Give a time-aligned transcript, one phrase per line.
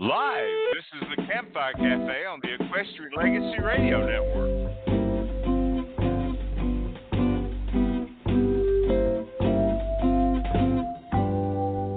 [0.00, 5.78] Live, this is the Campfire Cafe on the Equestrian Legacy Radio Network.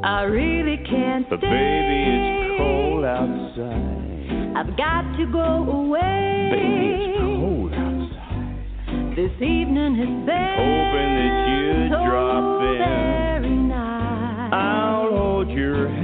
[0.03, 1.47] I really can't But stay.
[1.47, 4.57] baby, it's cold outside.
[4.57, 6.49] I've got to go away.
[6.51, 9.15] Baby, it's cold outside.
[9.15, 12.77] This evening has been Hoping that you'd so drop in.
[12.79, 14.53] very nice.
[14.53, 16.00] I'll hold your they're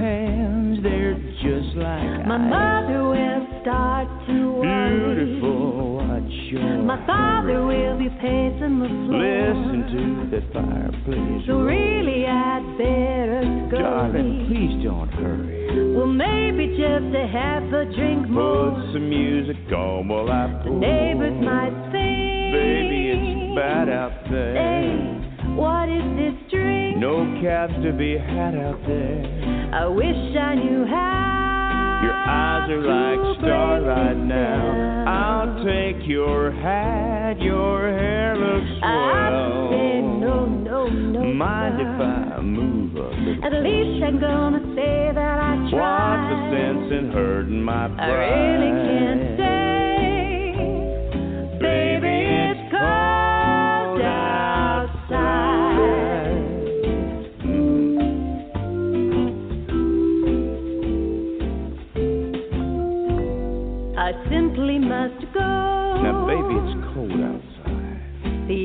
[1.47, 2.51] just like My ice.
[2.51, 5.15] mother will start to worry.
[5.15, 9.23] Beautiful, watch your My father will be pacing the floor.
[9.23, 10.01] Listen to
[10.35, 11.47] that fireplace.
[11.47, 13.77] So really, I'd better go.
[13.79, 15.95] Darling, please don't hurry.
[15.95, 18.71] Well, maybe just a half a drink more.
[18.75, 22.51] Put some music on while I The neighbors might think.
[22.51, 24.55] Baby, it's bad out there.
[24.55, 26.97] Hey, what is this drink?
[26.97, 29.71] No cabs to be had out there.
[29.73, 31.36] I wish I knew how.
[32.03, 35.05] Your eyes are like starlight now.
[35.07, 39.71] I'll take your hat, your hair looks swell.
[40.19, 41.23] no, no, no.
[41.33, 43.43] Mind if I move a little?
[43.45, 45.73] At least I'm gonna say that I tried.
[45.73, 47.99] What's the sense in hurting my pride?
[47.99, 49.37] I really can't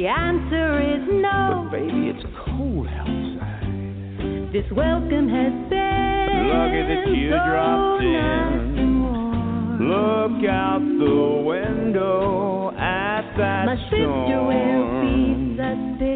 [0.03, 1.69] The answer is no.
[1.71, 4.51] But, baby, it's cold outside.
[4.53, 8.99] This welcome has been Lucky that you so dropped in.
[9.79, 15.23] Look out the window at that My sister will be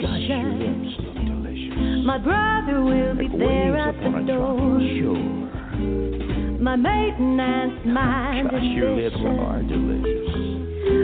[0.02, 2.02] Gosh, your look delicious.
[2.04, 4.82] My brother will be there at the door.
[4.98, 5.46] shore.
[6.58, 10.25] My maintenance mind Gosh, is your lips are delicious.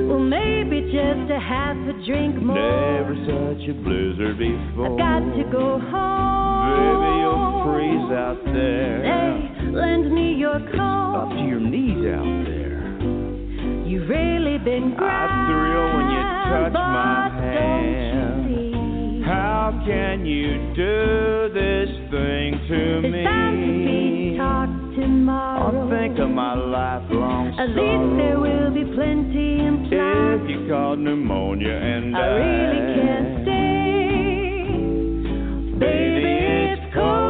[0.08, 2.56] Well, maybe just a half a drink more.
[2.56, 4.92] Never such a blizzard before.
[4.92, 6.62] I've got to go home.
[6.72, 9.02] Baby, you'll freeze out there.
[9.04, 11.14] Hey, lend me your coat.
[11.22, 12.80] Up to your knees out there.
[13.86, 15.30] You've really been grand.
[15.30, 18.12] I thrill when you touch my hand.
[18.12, 19.24] Don't you see?
[19.24, 23.42] How can you do this thing to It's me?
[24.96, 25.82] Bound to be talk tomorrow.
[25.82, 30.40] I'll think of my lifelong At least there will be plenty implied.
[30.42, 33.58] If you caught pneumonia and I really can't stay.
[35.78, 36.34] Baby,
[36.72, 37.21] it's cold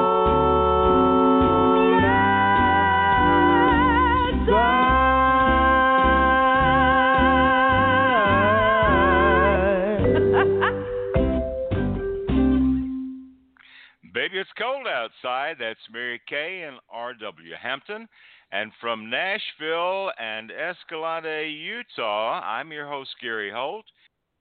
[14.43, 15.55] it's cold outside.
[15.61, 17.53] That's Mary Kaye and R.W.
[17.63, 18.09] Hampton.
[18.51, 23.85] And from Nashville and Escalante, Utah, I'm your host, Gary Holt.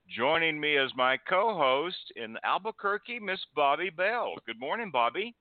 [0.09, 4.33] Joining me as my co host in Albuquerque, Miss Bobbi Bell.
[4.47, 5.35] Good morning, Bobbi.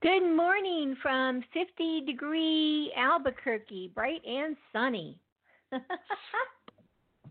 [0.00, 5.18] Good morning from 50 degree Albuquerque, bright and sunny.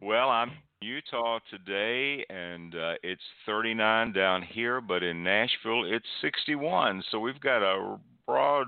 [0.02, 0.52] Well, I'm
[0.84, 7.04] Utah today, and uh, it's 39 down here, but in Nashville, it's 61.
[7.10, 8.68] So we've got a broad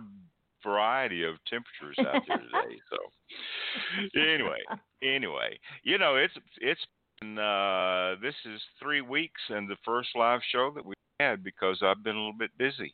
[0.64, 2.80] variety of temperatures out there today.
[2.90, 4.60] So anyway,
[5.04, 6.82] anyway, you know, it's it's
[7.20, 11.82] been, uh, this is three weeks and the first live show that we had because
[11.84, 12.94] I've been a little bit busy.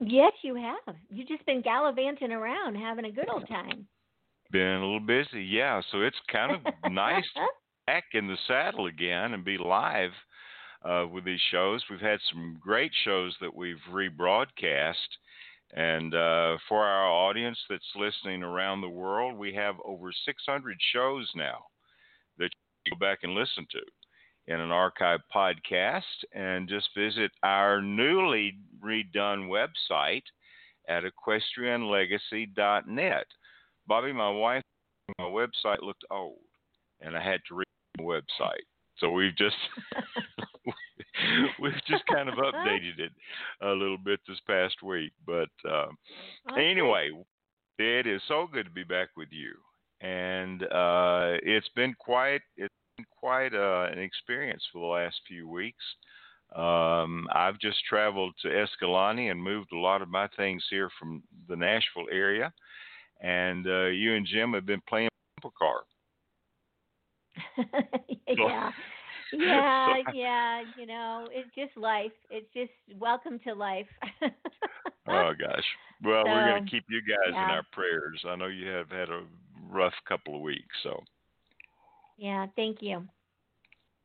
[0.00, 0.96] yes, you have.
[1.10, 3.86] You've just been gallivanting around having a good old time.
[4.50, 5.80] Been a little busy, yeah.
[5.92, 7.46] So it's kind of nice to
[7.86, 10.12] back in the saddle again and be live
[10.84, 11.82] uh, with these shows.
[11.90, 14.94] We've had some great shows that we've rebroadcast.
[15.74, 21.30] And uh, for our audience that's listening around the world, we have over 600 shows
[21.36, 21.66] now
[22.38, 23.80] that you can go back and listen to
[24.52, 26.02] in an archive podcast.
[26.32, 30.24] And just visit our newly redone website
[30.88, 33.26] at equestrianlegacy.net.
[33.90, 34.62] Bobbi, my wife,
[35.18, 36.38] my website looked old,
[37.00, 37.66] and I had to read
[37.96, 38.64] the website.
[38.98, 39.56] So we've just
[41.60, 43.12] we've just kind of updated it
[43.62, 45.12] a little bit this past week.
[45.26, 45.86] But uh,
[46.50, 46.70] Okay.
[46.70, 47.10] anyway,
[47.78, 49.54] it is so good to be back with you,
[50.06, 55.48] and uh, it's been quite it's been quite uh, an experience for the last few
[55.48, 55.84] weeks.
[56.54, 61.22] Um, I've just traveled to Escalante and moved a lot of my things here from
[61.48, 62.52] the Nashville area,
[63.20, 65.08] and uh, you and Jim have been playing
[65.42, 65.80] bumper car.
[68.28, 68.70] yeah.
[69.32, 70.62] yeah, yeah.
[70.78, 72.12] You know, it's just life.
[72.30, 73.86] It's just welcome to life.
[74.22, 75.64] oh gosh.
[76.02, 78.24] Well, we're going to keep you guys in our prayers.
[78.26, 79.22] I know you have had a
[79.68, 81.00] rough couple of weeks, so
[82.16, 82.46] yeah.
[82.56, 83.06] Thank you.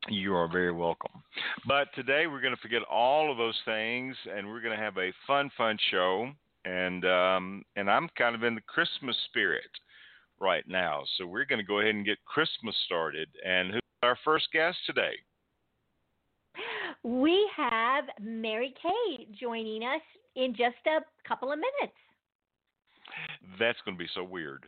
[0.09, 1.23] you are very welcome.
[1.67, 4.97] But today we're going to forget all of those things, and we're going to have
[4.97, 6.29] a fun, fun show.
[6.65, 9.69] And um, and I'm kind of in the Christmas spirit
[10.39, 13.29] right now, so we're going to go ahead and get Christmas started.
[13.45, 15.13] And who's our first guest today?
[17.03, 20.01] We have Mary Kaye joining us
[20.35, 21.97] in just a couple of minutes.
[23.59, 24.65] That's going to be so weird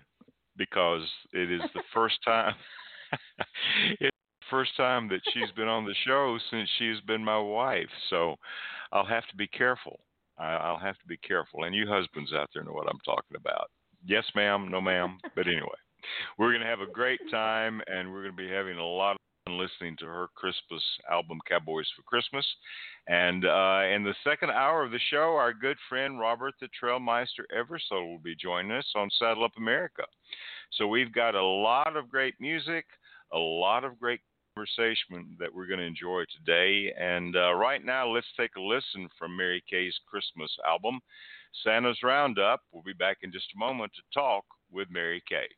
[0.58, 1.02] because
[1.34, 2.54] it is the first time.
[4.00, 7.90] it's the first time that she's been on the show since she's been my wife.
[8.10, 8.36] So
[8.92, 10.00] I'll have to be careful.
[10.38, 11.64] I, I'll have to be careful.
[11.64, 13.70] And you husbands out there know what I'm talking about.
[14.06, 14.70] Yes, ma'am.
[14.70, 15.18] No, ma'am.
[15.36, 15.68] But anyway,
[16.38, 19.14] we're going to have a great time, and we're going to be having a lot
[19.14, 22.46] of fun listening to her Christmas album, Cowboys for Christmas.
[23.08, 27.46] And uh, in the second hour of the show, our good friend Robert the Trailmeister
[27.56, 30.04] Eversole will be joining us on Saddle Up America.
[30.74, 32.86] So we've got a lot of great music,
[33.34, 34.22] a lot of great
[34.58, 36.92] conversation that we're going to enjoy today.
[37.00, 41.00] And uh, right now, let's take a listen from Mary Kaye's Christmas album,
[41.64, 42.62] Santa's Roundup.
[42.72, 45.57] We'll be back in just a moment to talk with Mary Kaye.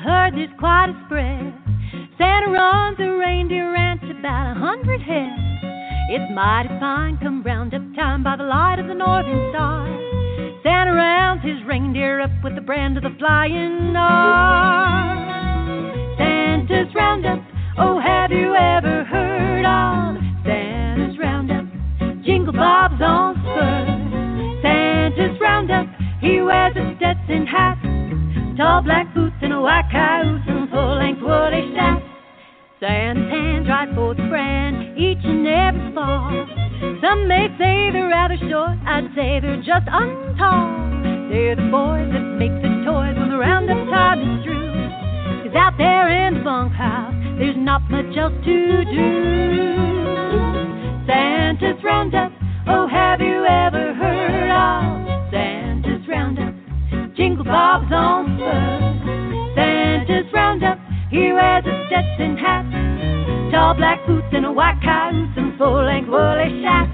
[0.00, 1.52] Heard there's quite a spread.
[2.16, 5.30] Santa runs a reindeer ranch about a hundred head.
[6.10, 9.86] It's mighty fine come round up time by the light of the northern star.
[10.62, 15.16] Santa rounds his reindeer up with the brand of the flying R.
[16.18, 17.40] Santa's roundup,
[17.78, 21.66] oh have you ever heard of Santa's roundup?
[22.24, 24.62] Jingle bobs on spurs.
[24.62, 25.86] Santa's roundup,
[26.20, 27.79] he wears a Stetson hat,
[28.60, 32.02] tall black boots and a white cayuse and full-length woolly hat.
[32.78, 36.28] Santa's hands right for the brand each and every fall.
[37.00, 41.32] Some may say they're rather short, I'd say they're just untall.
[41.32, 44.76] They're the boys that make the toys when the roundup time is through.
[45.40, 49.08] 'Cause out there in the bunkhouse, there's not much else to do.
[51.06, 52.30] Santa's roundup,
[52.66, 54.29] oh have you ever heard
[57.50, 59.54] bobs on spurs.
[59.56, 60.78] Santa's roundup,
[61.10, 62.64] he wears a Stetson hat,
[63.50, 66.88] tall black boots and a white cayuse and full-length woolly hat.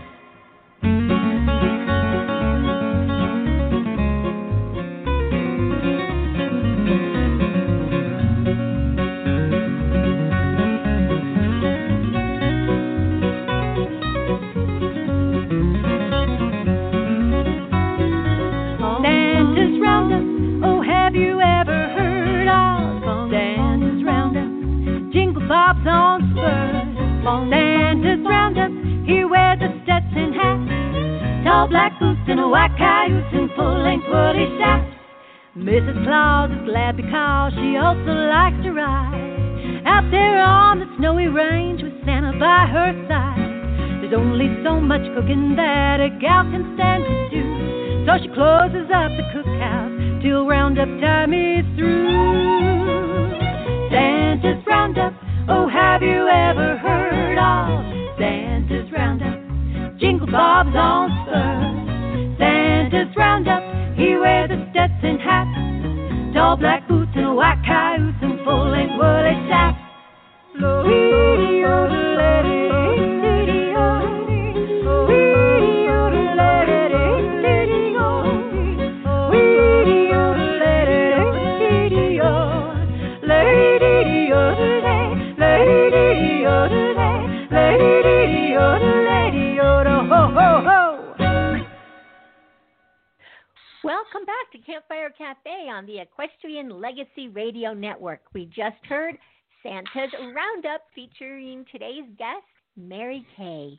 [31.56, 34.84] Tall black boots and a white cayuse and full-length woolly hat.
[35.56, 36.04] Mrs.
[36.04, 41.82] Claus is glad because she also likes to ride out there on the snowy range
[41.82, 43.40] with Santa by her side.
[44.02, 47.44] There's only so much cooking that a gal can stand to do,
[48.04, 53.32] so she closes up the cookhouse till roundup time is through.
[53.88, 55.14] Santa's roundup,
[55.48, 59.35] oh have you ever heard of Santa's roundup?
[60.36, 62.36] Bobs on spurs.
[62.38, 63.62] Santa's roundup,
[63.96, 65.46] he wears a Stetson hat,
[66.34, 69.74] tall black boots and a white cayuse and full-length woolly hat.
[70.60, 70.84] Oh,
[93.86, 98.18] Welcome back to Campfire Cafe on the Equestrian Legacy Radio Network.
[98.34, 99.16] We just heard
[99.62, 102.42] Santa's Roundup featuring today's guest,
[102.76, 103.78] Mary Kaye.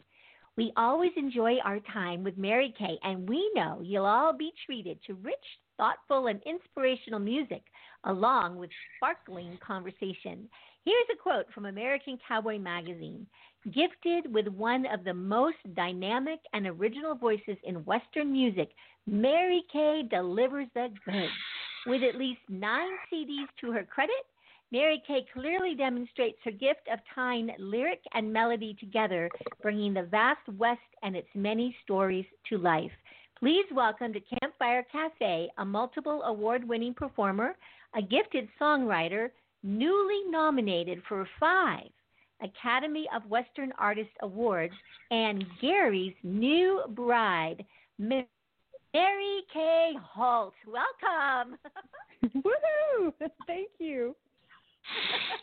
[0.55, 4.97] We always enjoy our time with Mary Kaye, and we know you'll all be treated
[5.07, 5.35] to rich,
[5.75, 7.63] thoughtful, and inspirational music
[8.05, 10.47] along with sparkling conversation.
[10.85, 13.27] Here's a quote from American Cowboy Magazine
[13.65, 18.69] Gifted with one of the most dynamic and original voices in Western music,
[19.09, 21.31] Mary Kaye delivers the goods.
[21.85, 24.25] With at least nine CDs to her credit,
[24.73, 29.29] Mary Kaye clearly demonstrates her gift of tying lyric and melody together,
[29.61, 32.91] bringing the vast West and its many stories to life.
[33.39, 37.55] Please welcome to Campfire Cafe a multiple award winning performer,
[37.95, 39.29] a gifted songwriter,
[39.63, 41.87] newly nominated for five
[42.41, 44.73] Academy of Western Artist Awards,
[45.11, 47.63] and Gary's new bride,
[47.97, 48.27] Mary
[48.93, 50.53] Kaye Holt.
[50.65, 51.57] Welcome.
[52.35, 53.13] Woohoo!
[53.47, 54.15] Thank you.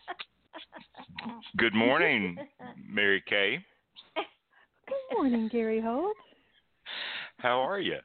[1.57, 2.37] Good morning,
[2.89, 3.65] Mary Kaye.
[4.15, 6.17] Good morning, Gary Holt.
[7.39, 7.99] How are you?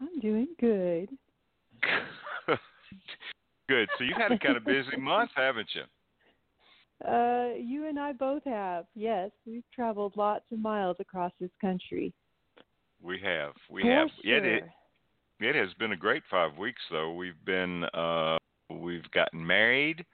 [0.00, 1.08] I'm doing good.
[3.68, 3.88] Good.
[3.98, 5.82] So you've had a kind of busy month, haven't you?
[7.06, 8.86] Uh, you and I both have.
[8.94, 12.12] Yes, we've traveled lots of miles across this country.
[13.06, 13.52] We have.
[13.70, 14.08] We For have.
[14.24, 14.36] Sure.
[14.36, 14.64] It, it
[15.38, 17.12] it has been a great five weeks though.
[17.12, 18.36] We've been uh
[18.70, 20.04] we've gotten married.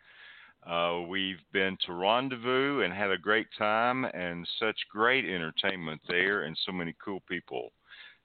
[0.69, 6.43] Uh we've been to rendezvous and had a great time and such great entertainment there
[6.43, 7.73] and so many cool people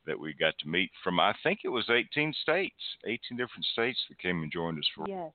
[0.06, 4.00] that we got to meet from I think it was 18 states, 18 different states
[4.10, 5.32] that came and joined us for Yes.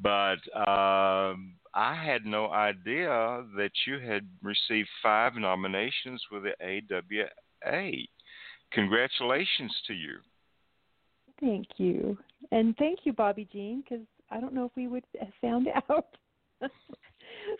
[0.00, 6.54] but um, I had no idea that you had received five nominations with the
[7.66, 7.90] AWA.
[8.72, 10.16] Congratulations to you.
[11.40, 12.16] Thank you,
[12.52, 16.06] and thank you, Bobbi Jean, because I don't know if we would have found out.
[16.60, 16.68] So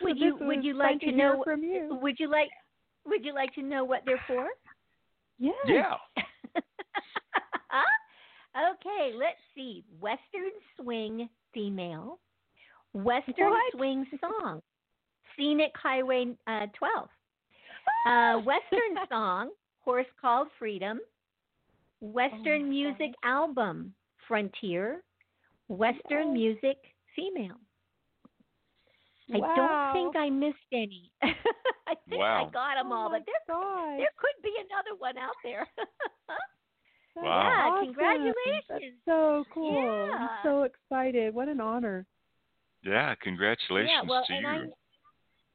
[0.02, 1.99] Would you- would you like to to know- from you?
[2.00, 2.49] Would you like
[3.06, 4.49] Would you like to know what they're for?
[5.38, 5.54] Yes.
[5.66, 5.94] Yeah.
[8.56, 9.84] okay, let's see.
[10.00, 12.18] Western swing female,
[12.92, 13.73] Western What?
[13.73, 14.62] swing song,
[15.37, 17.08] Scenic Highway uh, 12,
[18.08, 19.50] uh, Western song,
[19.84, 21.00] Horse Called Freedom,
[22.00, 23.94] Western my music album,
[24.26, 25.02] Frontier,
[25.68, 26.32] Western Oh.
[26.32, 26.78] music
[27.14, 27.60] female.
[29.32, 29.54] I Wow.
[29.56, 31.10] don't think I missed any.
[31.22, 32.46] I think Wow.
[32.46, 33.98] I got them Oh all, but there gosh.
[33.98, 35.66] there could be another one out there.
[37.16, 37.22] Wow.
[37.22, 37.86] Yeah, awesome.
[37.86, 38.64] congratulations.
[38.68, 40.10] That's so cool.
[40.10, 40.16] Yeah.
[40.18, 41.32] I'm so excited.
[41.32, 42.06] What an honor.
[42.82, 44.48] Yeah, congratulations yeah, well, to and you.
[44.48, 44.66] I,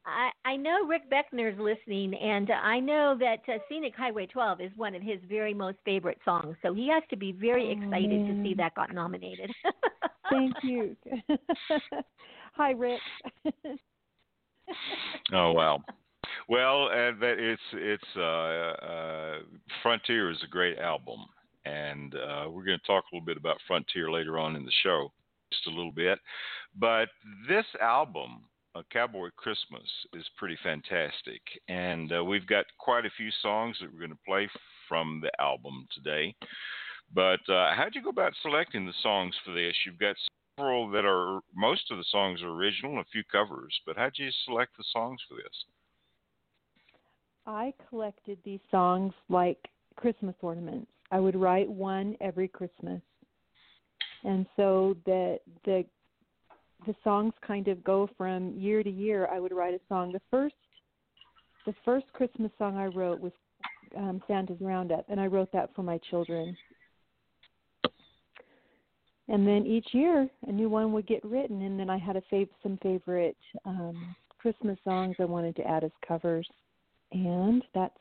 [0.06, 4.62] I I know Rick Beckner's listening, and uh, I know that uh, Scenic Highway 12
[4.62, 6.56] is one of his very most favorite songs.
[6.62, 9.52] So he has to be very Oh, excited to see that got nominated.
[10.30, 10.96] Thank you.
[12.54, 13.02] Hi, Rick.
[15.34, 15.80] Oh wow.
[16.48, 19.40] Well, uh, that it's it's uh, uh,
[19.82, 21.26] Frontier is a great album,
[21.66, 24.72] and uh, we're going to talk a little bit about Frontier later on in the
[24.84, 25.12] show,
[25.52, 26.20] just a little bit.
[26.76, 27.10] But
[27.48, 28.44] this album,
[28.76, 33.92] uh, Cowboy Christmas, is pretty fantastic, and uh, we've got quite a few songs that
[33.92, 34.50] we're going to play
[34.88, 36.36] from the album today.
[37.14, 39.76] But uh, how'd you go about selecting the songs for this?
[39.86, 40.16] You've got
[40.58, 43.74] several that are most of the songs are original, and a few covers.
[43.86, 45.66] But how'd you select the songs for this?
[47.46, 49.58] I collected these songs like
[49.96, 50.92] Christmas ornaments.
[51.12, 53.02] I would write one every Christmas.
[54.24, 55.86] And so the the
[56.86, 59.28] the songs kind of go from year to year.
[59.32, 60.12] I would write a song.
[60.12, 60.56] The first
[61.66, 63.34] the first Christmas song I wrote was
[63.98, 66.56] um, Santa's Roundup, and I wrote that for my children.
[69.28, 72.22] And then each year, a new one would get written, and then I had a
[72.32, 76.48] fav- some favorite um, Christmas songs I wanted to add as covers,
[77.12, 77.94] and that's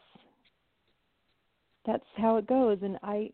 [1.85, 2.79] that's how it goes.
[2.83, 3.31] And I,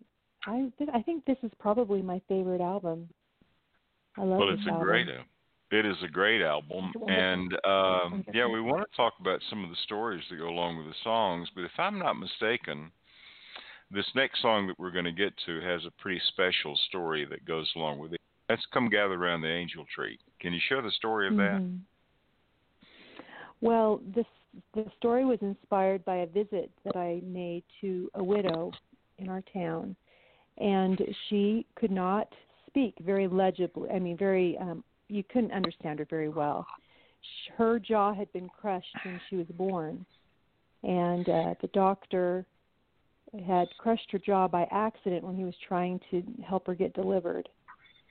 [0.46, 3.08] I, I think this is probably my favorite album.
[4.16, 4.44] I love it.
[4.44, 4.86] well, it's a album.
[4.86, 5.24] great album.
[5.70, 8.34] It is a great album, and um, Wonderful.
[8.34, 10.94] yeah, we want to talk about some of the stories that go along with the
[11.02, 11.48] songs.
[11.54, 12.92] But if I'm not mistaken,
[13.90, 17.44] this next song that we're going to get to has a pretty special story that
[17.44, 18.20] goes along with it.
[18.48, 20.18] Let's come gather around the angel tree.
[20.40, 21.60] Can you share the story of that?
[21.60, 21.80] Mhm.
[23.60, 24.26] Well, this
[24.74, 28.70] the story was inspired by a visit that I made to a widow
[29.18, 29.96] in our town,
[30.58, 32.32] and she could not
[32.66, 33.90] speak very legibly.
[33.90, 36.66] I mean, very um, you couldn't understand her very well.
[37.20, 40.04] Sh- Her jaw had been crushed when she was born,
[40.82, 42.46] and uh, the doctor
[43.46, 47.48] had crushed her jaw by accident when he was trying to help her get delivered.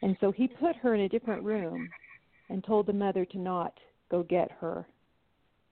[0.02, 1.88] And so he put her in a different room
[2.50, 3.78] and told the mother to not
[4.12, 4.86] go get her.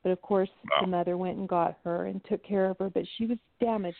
[0.03, 0.81] But of course, Wow.
[0.81, 3.97] the mother went and got her and took care of her, but she was damaged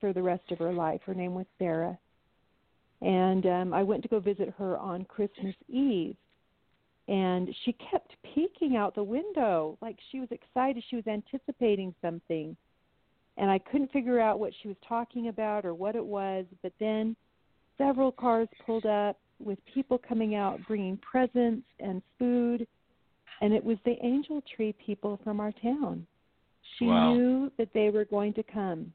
[0.00, 1.02] for the rest of her life.
[1.02, 1.98] Her name was Sarah.
[3.00, 6.16] And um I went to go visit her on Christmas Eve.
[7.08, 12.56] And she kept peeking out the window like she was excited, she was anticipating something.
[13.36, 16.72] And I couldn't figure out what she was talking about or what it was, but
[16.78, 17.16] then
[17.78, 22.66] several cars pulled up with people coming out bringing presents and food,
[23.40, 26.06] and it was the Angel Tree people from our town.
[26.78, 27.14] She Wow.
[27.14, 28.92] knew that they were going to come,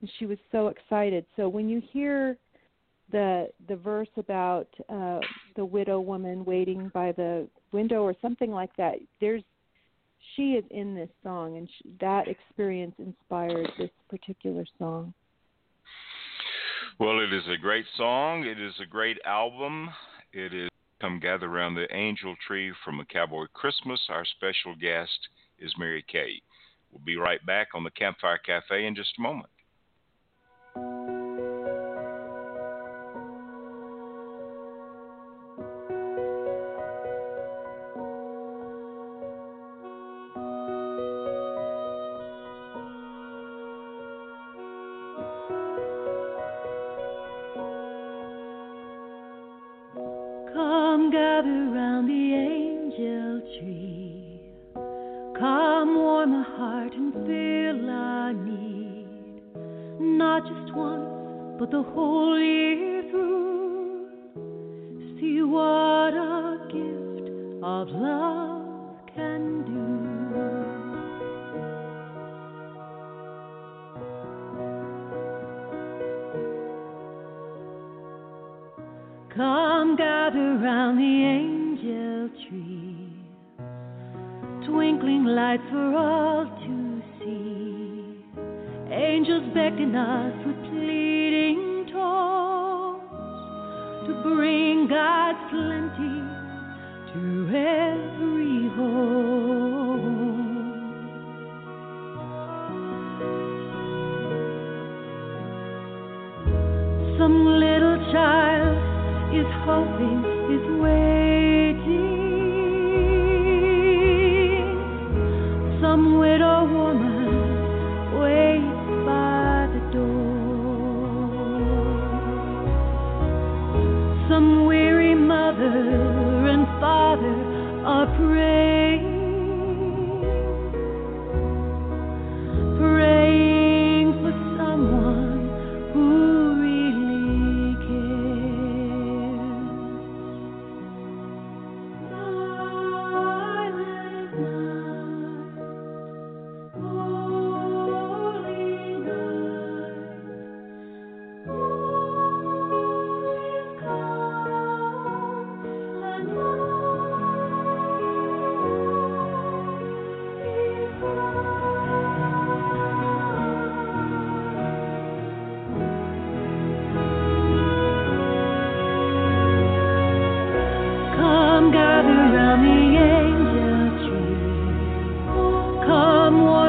[0.00, 1.26] and she was so excited.
[1.36, 2.38] So when you hear
[3.12, 5.20] the the verse about uh
[5.56, 9.42] the widow woman waiting by the window or something like that there's
[10.36, 15.12] she is in this song and sh that experience inspired this particular song
[16.98, 18.44] Well, it is a great song.
[18.44, 19.88] It is a great album.
[20.34, 20.68] It is
[21.00, 24.00] Come Gather Around the Angel Tree from a Cowboy Christmas.
[24.10, 25.18] Our special guest
[25.58, 26.42] is Mary Kaye.
[26.90, 29.48] We'll be right back on the Campfire Cafe in just a moment.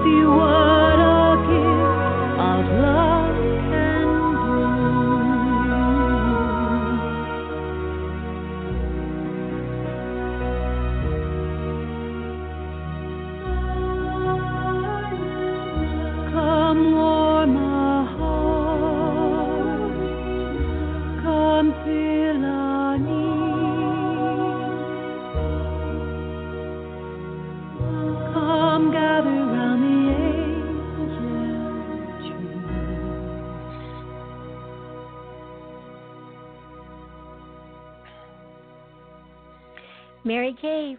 [0.05, 0.78] See what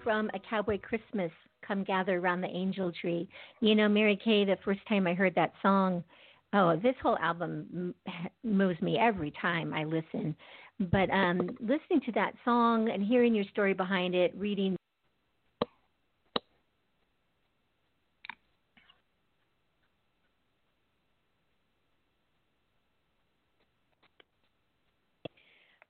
[0.10, 1.30] from A Cowboy Christmas.
[1.62, 3.30] Come gather around the angel tree.
[3.60, 6.04] You know, Mary Kaye, the first time I heard that song,
[6.52, 7.94] oh, this whole album
[8.44, 10.36] moves me every time I listen.
[10.80, 14.76] But um, listening to that song and hearing your story behind it, reading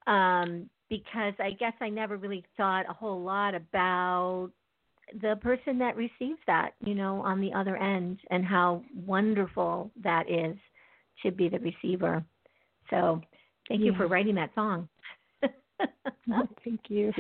[0.08, 4.52] um, because I guess I never really thought a whole lot about
[5.22, 10.30] the person that receives that, you know, on the other end and how wonderful that
[10.30, 10.56] is
[11.24, 12.24] to be the receiver.
[12.90, 13.22] So
[13.68, 14.88] thank you for writing that song.
[16.64, 17.12] thank you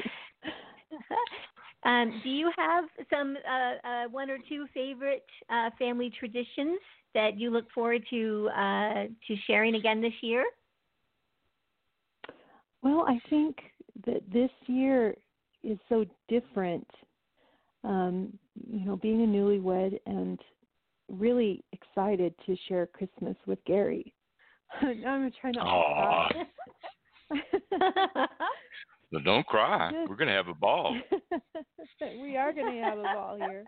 [1.85, 6.79] um, do you have some uh, uh, one or two favorite uh, family traditions
[7.13, 10.45] that you look forward to uh, to sharing again this year?
[12.81, 13.57] Well, I think
[14.05, 15.15] that this year
[15.63, 16.87] is so different
[17.83, 18.37] um,
[18.69, 20.39] you know, being a newlywed and
[21.09, 24.13] really excited to share Christmas with Gary.
[24.81, 26.43] I'm trying not to
[27.31, 28.25] cry.
[29.11, 29.91] No, don't cry.
[30.07, 30.95] We're going to have a ball.
[32.21, 33.65] we are going to have a ball here.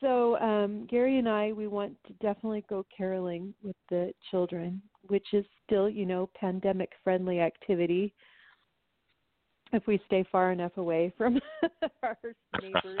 [0.00, 5.26] So um, Gary and I, we want to definitely go caroling with the children, which
[5.32, 8.12] is still, you know, pandemic-friendly activity.
[9.72, 11.40] If we stay far enough away from
[12.02, 12.18] our
[12.60, 13.00] neighbors,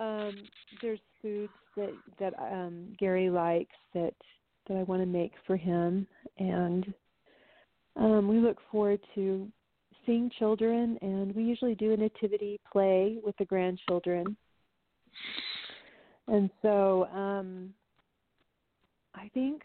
[0.00, 0.34] um,
[0.80, 4.14] there's foods that that um, Gary likes that
[4.68, 6.06] that I want to make for him,
[6.38, 6.92] and
[7.96, 9.48] um, we look forward to
[10.06, 14.36] seeing children, and we usually do a nativity play with the grandchildren.
[16.28, 17.74] And so um,
[19.14, 19.62] I think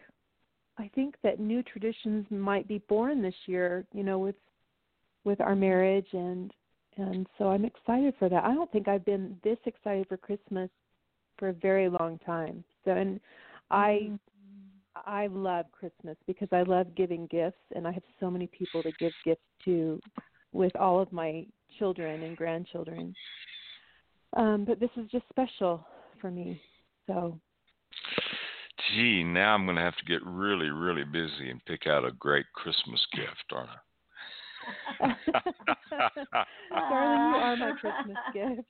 [0.78, 4.36] I think that new traditions might be born this year, you know, with
[5.24, 6.54] with our marriage and
[6.98, 8.44] and so I'm excited for that.
[8.44, 10.70] I don't think I've been this excited for Christmas
[11.38, 12.64] for a very long time.
[12.86, 13.20] So and
[13.70, 14.12] I
[15.06, 18.92] I love Christmas because I love giving gifts and I have so many people to
[19.00, 20.00] give gifts to
[20.54, 21.46] with all of my
[21.78, 23.14] children and grandchildren.
[24.38, 25.86] Um, but this is just special
[26.22, 26.62] for me.
[27.08, 27.40] So
[28.94, 32.12] Gee, now I'm going to have to get really, really busy and pick out a
[32.12, 33.78] great Christmas gift, aren't I?
[36.70, 38.68] darling, you are my Christmas gift.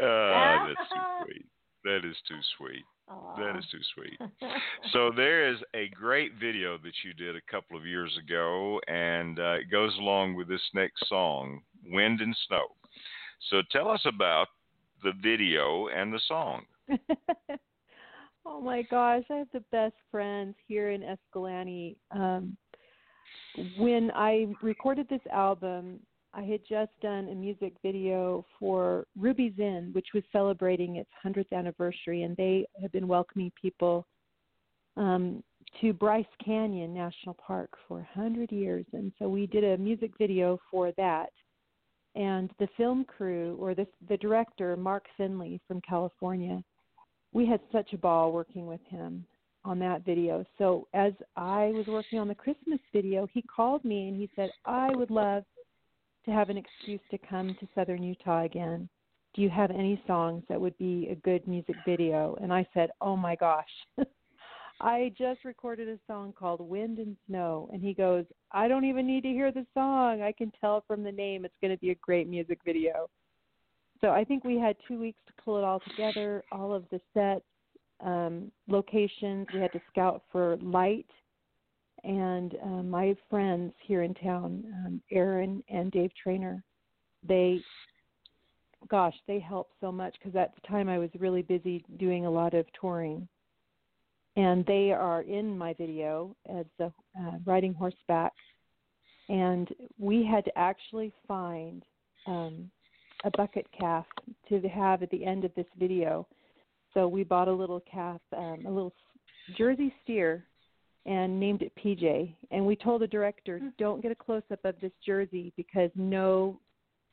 [0.00, 1.46] Oh, that's too sweet.
[1.84, 2.84] That is too sweet.
[3.38, 4.50] That is too sweet.
[4.92, 9.38] So there is a great video that you did a couple of years ago, and
[9.38, 12.66] uh, it goes along with this next song, "Wind and Snow."
[13.48, 14.46] So tell us about
[15.02, 16.62] the video and the song.
[18.46, 21.96] oh my gosh, I have the best friends here in Escalante.
[22.10, 22.56] Um,
[23.78, 26.00] when I recorded this album,
[26.32, 31.52] I had just done a music video for Ruby's Inn, which was celebrating its 100th
[31.52, 34.06] anniversary, and they have been welcoming people
[34.96, 35.42] um,
[35.80, 38.86] to Bryce Canyon National Park for 100 years.
[38.92, 41.30] And so we did a music video for that.
[42.14, 46.62] And the film crew, or the, the director, Mark Finley from California,
[47.32, 49.24] we had such a ball working with him
[49.64, 50.44] on that video.
[50.58, 54.50] So as I was working on the Christmas video, he called me and he said,
[54.64, 55.44] I would love
[56.24, 58.88] to have an excuse to come to Southern Utah again.
[59.34, 62.36] Do you have any songs that would be a good music video?
[62.42, 63.70] And I said, Oh my gosh.
[64.80, 67.68] I just recorded a song called Wind and Snow.
[67.72, 70.22] And he goes, I don't even need to hear the song.
[70.22, 73.08] I can tell from the name it's going to be a great music video.
[74.00, 77.00] So I think we had two weeks to pull it all together, all of the
[77.12, 77.44] sets,
[78.02, 79.46] um, locations.
[79.52, 81.06] We had to scout for light.
[82.02, 86.64] And um, my friends here in town, um, Aaron and Dave Trainer,
[87.28, 87.60] they,
[88.88, 92.30] gosh, they helped so much because at the time I was really busy doing a
[92.30, 93.28] lot of touring.
[94.36, 98.32] And they are in my video as the uh, riding horseback.
[99.28, 101.84] And we had to actually find
[102.26, 102.70] um,
[103.24, 104.06] a bucket calf
[104.48, 106.26] to have at the end of this video.
[106.94, 108.92] So we bought a little calf, um, a little
[109.56, 110.44] Jersey steer,
[111.06, 112.34] and named it PJ.
[112.50, 116.58] And we told the director, don't get a close up of this jersey because no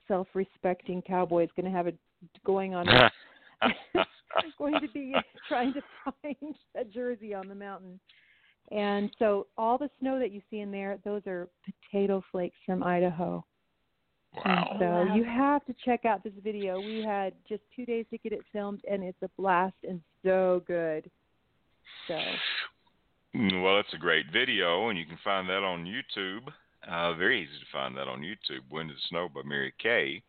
[0.08, 1.98] self respecting cowboy is going to have it
[2.46, 2.88] going on.
[4.58, 5.14] going to be
[5.48, 8.00] trying to find a jersey on the mountain.
[8.72, 12.84] And so all the snow that you see in there, those are potato flakes from
[12.84, 13.46] Idaho.
[14.46, 15.16] And so Wow.
[15.16, 16.80] you have to check out this video.
[16.80, 20.64] We had just two days to get it filmed, and it's a blast and so
[20.68, 21.10] good.
[22.08, 22.20] So
[23.34, 26.52] Well, it's a great video, and you can find that on YouTube.
[26.88, 30.24] Uh, very easy to find that on YouTube, Wind and Snow by Mary Kaye.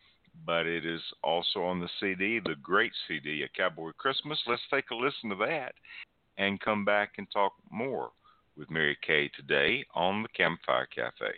[0.46, 4.38] But it is also on the CD, the great CD, A Cowboy Christmas.
[4.46, 5.74] Let's take a listen to that
[6.38, 8.11] and come back and talk more
[8.57, 11.33] with Mary Kaye today on the Campfire Cafe.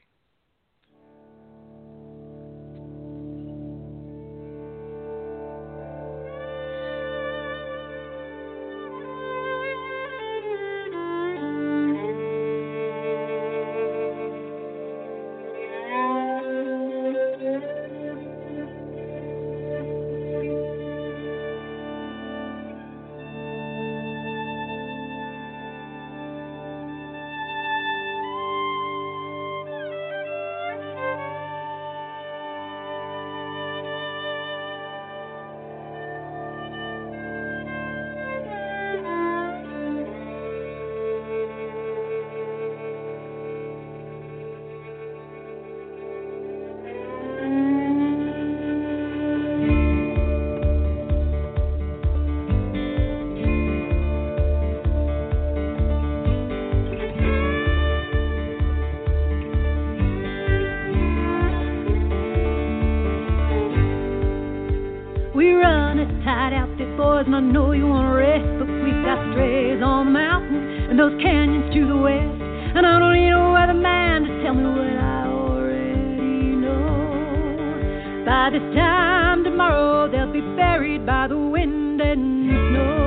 [71.00, 72.42] Those canyons to the west.
[72.76, 78.24] And I don't need a weatherman to tell me what I already know.
[78.26, 83.00] By this time tomorrow, they'll be buried by the wind and snow.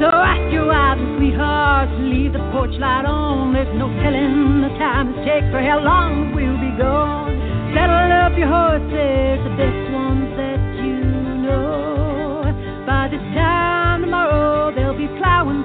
[0.00, 3.54] So ask your wives and sweethearts to leave the porch light on.
[3.54, 7.32] There's no telling the time it takes or how long we'll be gone.
[7.72, 9.83] Saddle up your horses, the best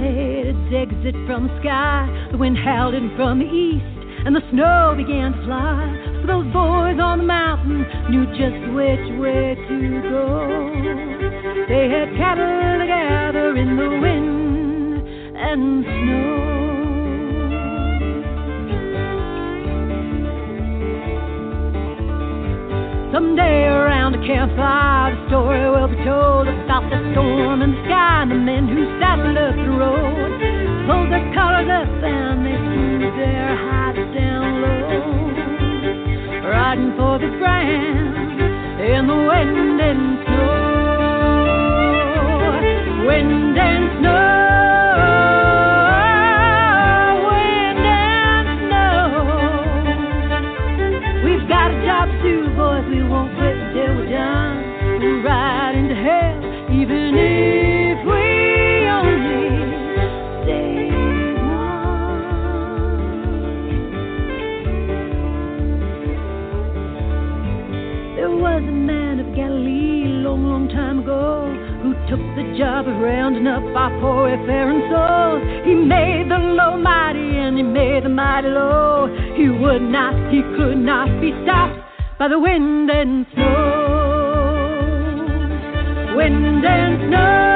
[0.03, 2.09] its exit from the sky.
[2.33, 3.85] The wind howled in from the east,
[4.27, 5.87] and the snow began to fly.
[6.21, 10.47] So those boys on the mountain knew just which way to go.
[11.69, 16.53] They had cattle to gather in the wind and snow.
[23.13, 23.92] Someday around
[24.27, 28.69] campfire, the story will be told about the storm in the sky and the men
[28.69, 30.39] who saddled up the road.
[30.87, 35.03] Pulled their collars up and they smoothed their hats down low.
[36.49, 38.15] Riding for the grand
[38.81, 40.63] in the wind and snow.
[43.07, 44.32] Wind and snow.
[72.63, 75.43] Job of rounding up our poor wayfaring souls.
[75.67, 79.09] He made the low mighty and he made the mighty low.
[79.35, 81.81] He would not, he could not be stopped
[82.21, 83.75] by the wind and snow.
[86.15, 87.52] Wind and snow.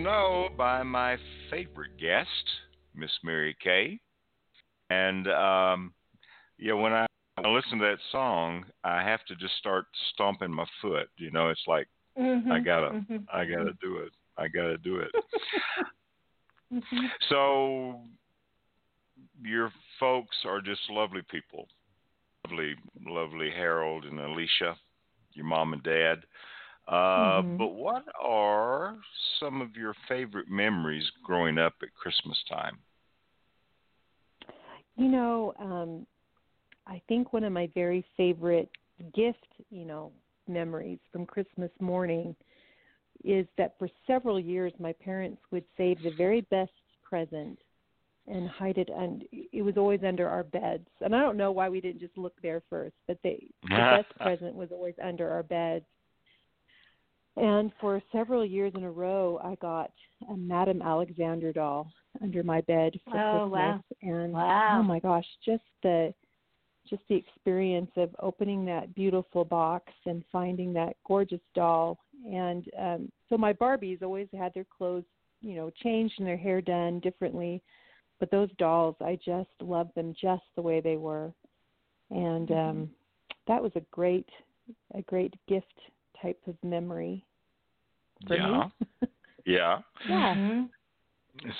[0.00, 1.18] Snow by my
[1.50, 2.28] favorite guest,
[2.94, 4.00] Miss Mary Kaye.
[4.88, 5.92] And um,
[6.58, 9.84] yeah, when I, I listen to that song, I have to just start
[10.14, 11.08] stomping my foot.
[11.18, 11.86] You know, it's like
[12.18, 13.24] Mhm, I gotta, mhm.
[13.32, 14.12] I gotta do it.
[14.36, 15.10] I gotta do it.
[16.72, 17.08] Mhm.
[17.28, 18.00] So
[19.42, 21.66] your folks are just lovely people.
[22.46, 24.76] Lovely, lovely Harold and Alicia,
[25.32, 26.20] your mom and dad.
[26.90, 27.58] Uh, Mhm.
[27.58, 28.98] But what are
[29.38, 32.78] some of your favorite memories growing up at Christmas time?
[34.96, 36.06] You know, um,
[36.86, 38.70] I think one of my very favorite
[39.14, 40.12] gift, you know,
[40.48, 42.34] memories from Christmas morning
[43.24, 46.72] is that for several years my parents would save the very best
[47.02, 47.58] present
[48.26, 50.88] and hide it and it was always under our beds.
[51.00, 54.08] And I don't know why we didn't just look there first, but they the best
[54.20, 55.84] present was always under our beds.
[57.36, 59.90] And for several years in a row I got
[60.30, 61.90] a Madame Alexander doll
[62.22, 63.50] under my bed for Oh, Christmas.
[63.50, 63.84] wow.
[64.02, 64.78] and Wow.
[64.80, 66.12] oh my gosh, just the
[66.88, 71.98] just the experience of opening that beautiful box and finding that gorgeous doll.
[72.26, 75.04] And um so my barbies always had their clothes
[75.40, 77.62] you know changed and their hair done differently.
[78.18, 81.32] But those dolls i just loved them just the way they were.
[82.10, 82.90] And um
[83.46, 84.28] that was a great
[84.94, 85.66] a great gift
[86.22, 87.24] type of memory
[88.26, 88.72] for yeah, me
[89.46, 89.78] yeah.
[90.06, 90.68] yeah Mhm.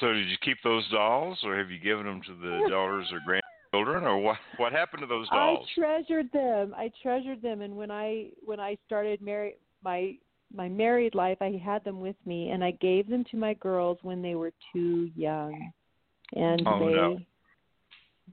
[0.01, 3.21] So did you keep those dolls, or have you given them to the daughters or
[3.25, 4.37] grandchildren, or what?
[4.57, 5.67] What happened to those dolls?
[5.77, 6.75] I treasured them.
[6.77, 10.17] I treasured them, and when I when I started marry my
[10.53, 13.99] my married life, I had them with me, and I gave them to my girls
[14.03, 15.73] when they were too young.
[16.35, 17.19] and Oh, they no.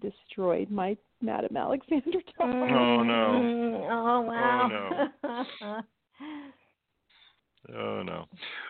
[0.02, 2.48] destroyed my Madame Alexander doll.
[2.48, 3.42] Oh, no.
[3.42, 5.10] Mm, Oh wow.
[5.24, 5.82] Oh no.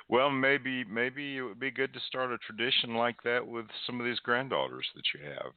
[0.09, 3.99] Well, maybe maybe it would be good to start a tradition like that with some
[3.99, 5.51] of these granddaughters that you have.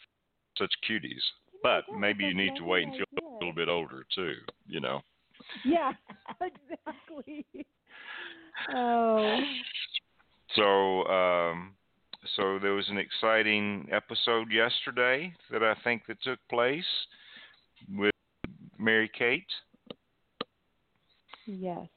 [0.58, 1.22] Such cuties.
[1.62, 3.28] But maybe you need to wait until idea.
[3.40, 4.34] a little bit older too,
[4.66, 5.00] you know.
[5.64, 5.92] yeah,
[6.40, 7.46] exactly.
[8.74, 9.40] Oh,
[10.54, 11.74] So um
[12.36, 16.84] so there was an exciting episode yesterday that I think that took place
[17.96, 18.12] with
[18.78, 19.44] Mary Kate.
[21.46, 21.88] yes.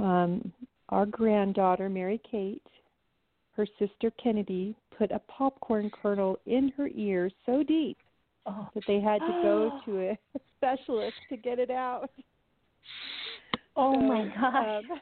[0.00, 0.52] Um,
[0.88, 2.66] our granddaughter, Mary Kate,
[3.52, 7.98] her sister Kennedy, put a popcorn kernel in her ear so deep
[8.46, 8.68] oh.
[8.74, 10.18] that they had to go to a
[10.56, 12.10] specialist to get it out.
[13.76, 14.84] oh So, my gosh.
[14.90, 15.00] Um,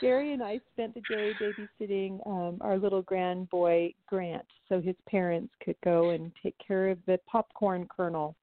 [0.00, 4.96] Gary and I spent the day babysitting um, our little grand boy Grant, so his
[5.06, 8.34] parents could go and take care of the popcorn kernel.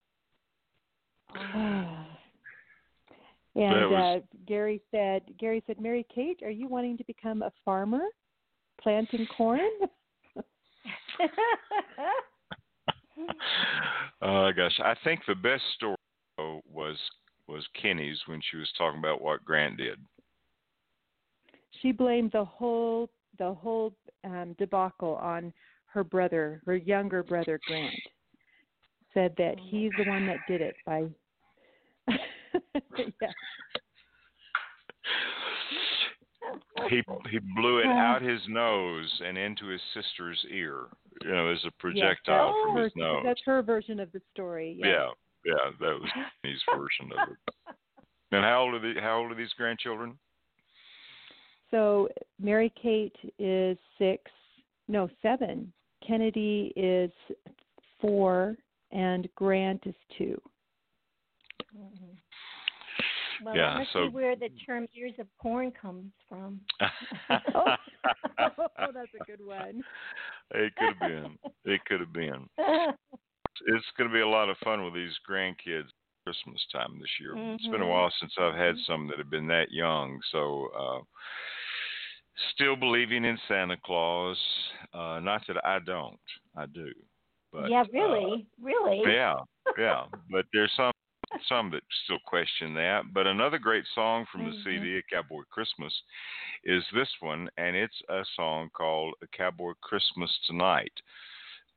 [3.63, 7.51] and was- uh, Gary said, Gary said, Mary Kate, are you wanting to become a
[7.65, 8.03] farmer,
[8.81, 9.59] planting corn?
[14.21, 15.97] Oh gosh, I think the best story
[16.71, 16.97] was
[17.47, 19.99] was Kenny's when she was talking about what Grant did.
[21.81, 23.93] she blamed the whole the whole
[24.23, 25.53] um debacle on
[25.85, 27.93] her brother, her younger brother Grant.
[29.13, 31.05] Said that he's the one that did it by
[32.97, 33.31] yeah.
[36.89, 40.85] He he blew it out his nose and into his sister's ear.
[41.23, 43.23] You know, as a projectile yes, from that's his her, nose.
[43.25, 44.77] That's her version of the story.
[44.79, 44.87] Yes.
[44.87, 46.09] Yeah, yeah, that was
[46.41, 47.75] Kenny's version of it.
[48.31, 50.17] And how old are the how old are these grandchildren?
[51.71, 52.09] So
[52.41, 54.29] Mary Kate is six,
[54.89, 55.71] no seven.
[56.05, 57.09] Kennedy is
[58.01, 58.57] four,
[58.91, 60.41] and Grant is two.
[61.73, 62.17] Mhm.
[63.43, 66.59] Well, Yeah, so- where the term ears of corn comes from.
[67.29, 67.75] oh,
[68.93, 69.83] that's a good one.
[70.51, 71.37] It could have been.
[71.65, 72.47] It could have been.
[72.57, 75.89] It's going to be a lot of fun with these grandkids
[76.25, 77.33] Christmas time this year.
[77.35, 77.89] It's been a Mhm.
[77.89, 81.01] while since I've had some that have been that young, so uh
[82.53, 84.37] still believing in Santa Claus.
[84.93, 86.19] Uh not that I don't.
[86.55, 86.91] I do.
[87.53, 89.01] But yeah, uh, really, really.
[89.11, 89.35] yeah,
[89.77, 90.05] yeah.
[90.29, 90.91] But there's some
[91.47, 93.13] some that still question that.
[93.13, 94.63] But another great song from the Mhm.
[94.63, 95.93] CD, A Cowboy Christmas,
[96.63, 101.01] is this one, and it's a song called A Cowboy Christmas Tonight.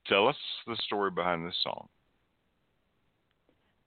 [0.07, 0.37] Tell us
[0.67, 1.89] the story behind this song.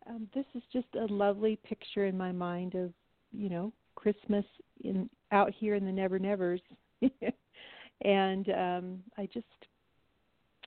[0.06, 2.94] Um, this is just a lovely picture in my mind of,
[3.32, 4.46] you know, Christmas
[4.82, 6.62] in out here in the Never Nevers,
[8.02, 9.46] and um, I just,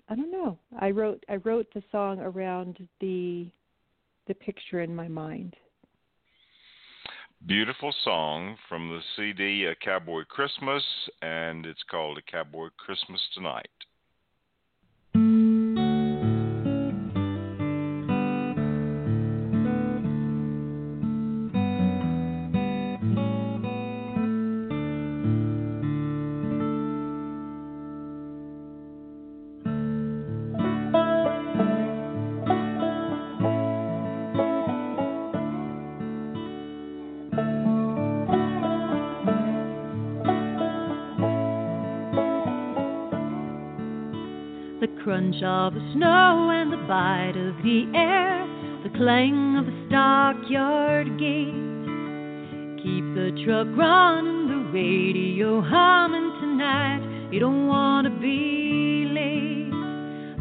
[0.08, 0.58] I don't know.
[0.78, 3.50] I wrote I wrote the song around the
[4.26, 5.54] the picture in my mind.
[7.46, 10.82] Beautiful song from the CD A Cowboy Christmas,
[11.22, 13.68] and it's called A Cowboy Christmas Tonight.
[45.36, 48.46] Crunch of the snow and the bite of the air,
[48.82, 51.52] the clang of the stockyard gate.
[52.82, 57.30] Keep the truck running, the radio humming tonight.
[57.32, 59.70] You don't want to be late.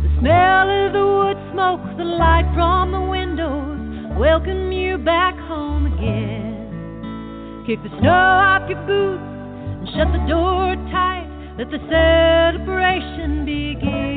[0.04, 5.88] The smell of the wood smoke, the light from the windows welcome you back home
[5.88, 7.64] again.
[7.68, 11.28] Kick the snow off your boots and shut the door tight.
[11.58, 14.15] Let the celebration begin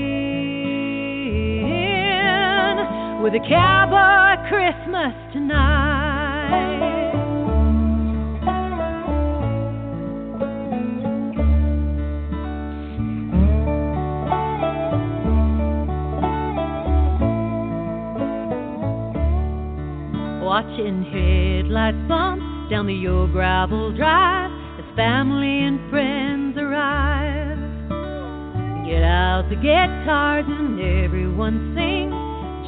[3.20, 6.78] with a cowboy Christmas tonight.
[20.44, 27.58] Watching headlights bump down the old gravel drive as family and friends arrive.
[28.86, 31.87] Get out the guitars and everyone sings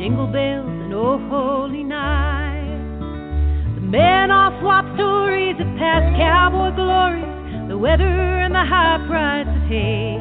[0.01, 2.64] jingle bells and oh holy night.
[3.74, 9.44] The men all swap stories of past cowboy glories, the weather and the high price
[9.44, 10.16] of hay.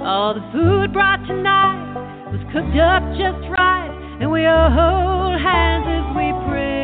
[0.00, 3.92] All the food brought tonight was cooked up just right,
[4.24, 6.80] and we all hold hands as we pray.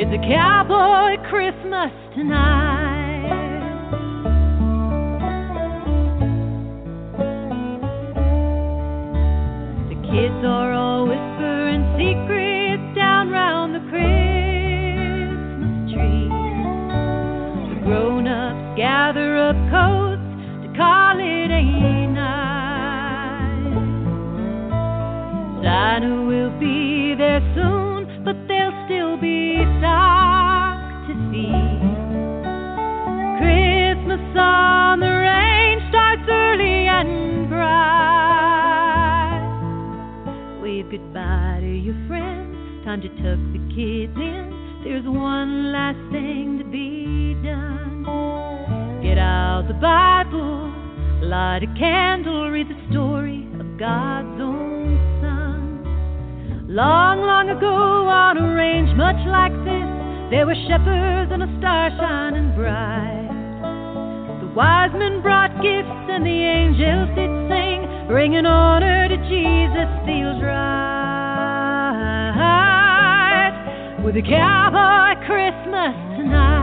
[0.00, 2.77] It's a cowboy Christmas tonight.
[40.68, 44.82] Wave goodbye to your friends, time to tuck the kids in.
[44.84, 48.04] There's one last thing to be done.
[49.02, 50.68] Get out the Bible,
[51.26, 56.68] light a candle, read the story of God's own Son.
[56.68, 59.88] Long, long ago, on a range much like this,
[60.28, 63.27] there were shepherds and a star shining bright.
[64.58, 70.74] Wise men brought gifts and the angels did sing, bringing honor to Jesus feels right.
[74.04, 76.57] With a cowboy Christmas tonight.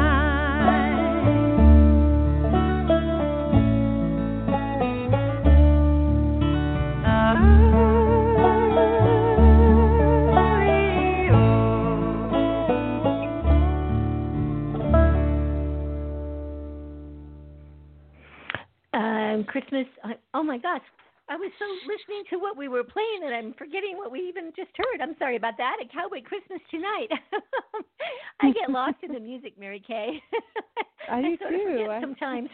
[19.56, 19.88] Christmas.
[20.04, 20.82] I- Oh my gosh,
[21.30, 24.52] I was so listening to what we were playing that I'm forgetting what we even
[24.56, 25.02] just heard.
[25.02, 25.78] I'm sorry about that.
[25.82, 27.08] A Cowboy Christmas tonight.
[28.42, 30.22] I get lost in the music, Mary Kaye.
[31.10, 31.46] I do too.
[31.72, 32.50] forget I- sometimes.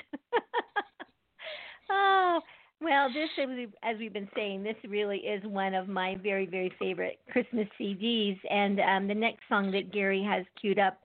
[1.89, 2.39] oh
[2.81, 6.45] well, this as we've, as we've been saying, this really is one of my very
[6.45, 8.39] very favorite Christmas CDs.
[8.49, 10.99] And um, the next song that Gary has queued up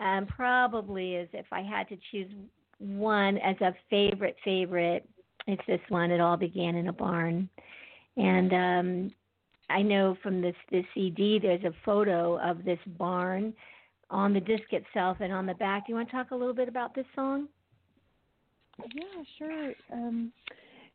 [0.00, 2.30] um, probably is if I had to choose
[2.78, 5.06] one as a favorite favorite
[5.46, 7.48] it's this one it all began in a barn
[8.16, 9.12] and um
[9.68, 13.52] i know from this this cd there's a photo of this barn
[14.10, 16.54] on the disc itself and on the back do you want to talk a little
[16.54, 17.48] bit about this song
[18.94, 19.72] Yeah, sure.
[19.92, 20.32] Um,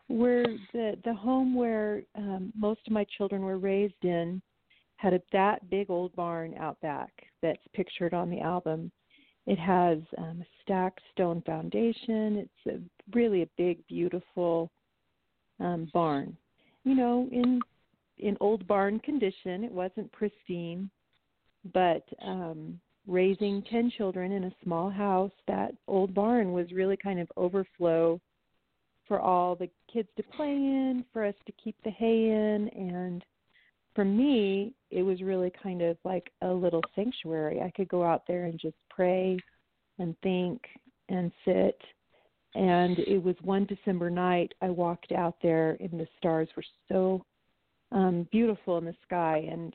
[0.07, 4.41] where the the home where um, most of my children were raised in
[4.97, 8.91] had a that big old barn out back that's pictured on the album.
[9.47, 12.37] It has um, a stacked stone foundation.
[12.37, 14.71] It's a, really a big, beautiful
[15.59, 16.35] um, barn.
[16.83, 17.59] You know, in
[18.17, 19.63] in old barn condition.
[19.63, 20.89] It wasn't pristine,
[21.73, 27.19] but um, raising ten children in a small house, that old barn was really kind
[27.19, 28.19] of overflow
[29.07, 33.23] for all the kids to play in, for us to keep the hay in, and
[33.95, 37.61] for me, it was really kind of like a little sanctuary.
[37.61, 39.37] I could go out there and just pray
[39.97, 40.61] and think
[41.09, 41.79] and sit.
[42.53, 47.25] And it was one December night I walked out there and the stars were so
[47.91, 49.71] um beautiful in the sky and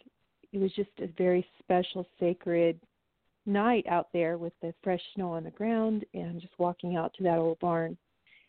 [0.52, 2.80] it was just a very special sacred
[3.46, 7.22] night out there with the fresh snow on the ground and just walking out to
[7.22, 7.96] that old barn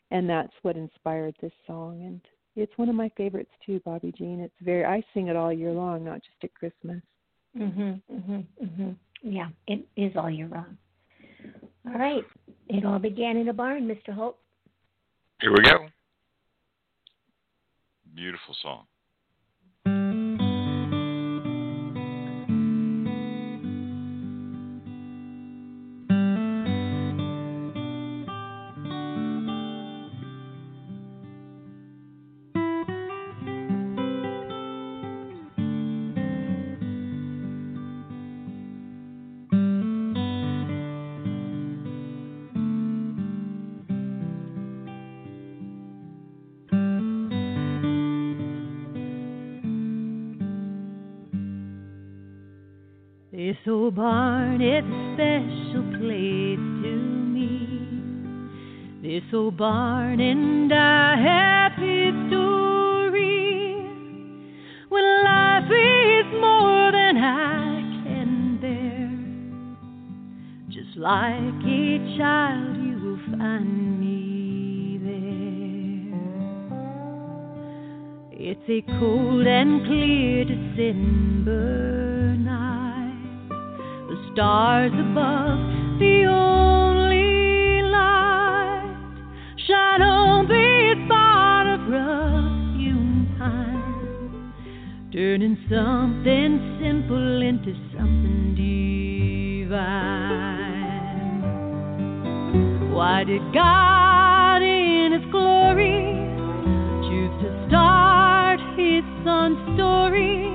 [0.10, 2.22] and that's what inspired this song and
[2.56, 4.40] it's one of my favorites too bobbi jean.
[4.40, 7.02] It's very i sing it all year long not just at christmas.
[7.58, 10.78] Mhm mhm mhm yeah it is all year round
[11.88, 12.24] all right
[12.70, 14.38] it all began in a barn mr holt.
[15.42, 15.88] Here we go.
[18.14, 18.86] Beautiful song.
[54.64, 56.94] It's a special place to
[57.34, 57.50] me.
[59.02, 63.74] This old barn and a happy story.
[64.90, 69.10] When life is more than I can bear,
[70.70, 76.14] just like a child, you will find me there.
[78.32, 82.01] It's a cold and clear December
[84.42, 85.60] stars above,
[86.00, 88.90] the only light
[89.68, 94.52] shine on the thought of rough human
[95.14, 99.70] turning something simple into something divine.
[102.92, 106.18] Why did God in His glory
[107.06, 110.50] choose to start His son's story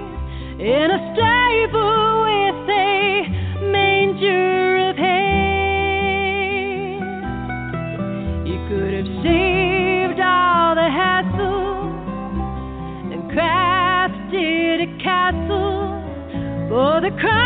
[0.59, 0.99] in a?
[1.15, 1.36] St-
[17.21, 17.46] for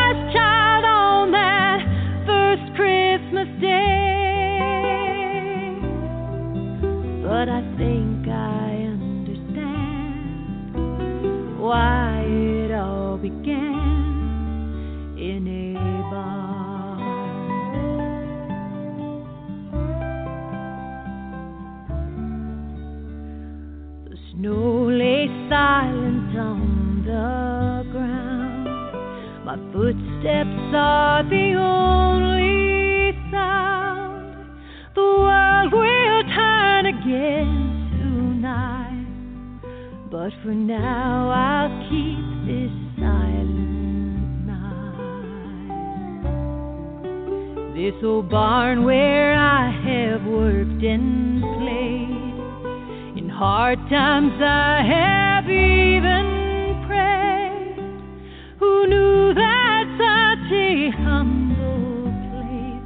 [40.51, 44.97] for now, I'll keep this silent night.
[47.77, 53.23] This old barn where I have worked and played.
[53.23, 57.79] In hard times, I have even prayed.
[58.59, 62.83] Who knew that such a humble place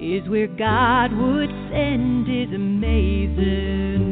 [0.00, 4.07] is where God would send His amazing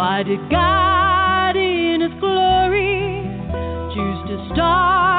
[0.00, 3.20] Why did God in His glory
[3.92, 5.09] choose to start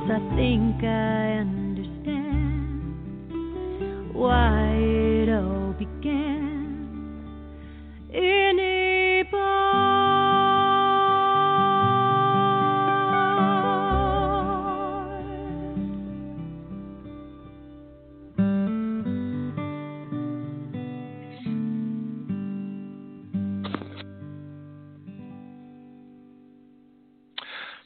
[0.00, 2.94] Yes, I think I understand
[4.14, 7.26] why it all began
[8.12, 9.60] in a barn.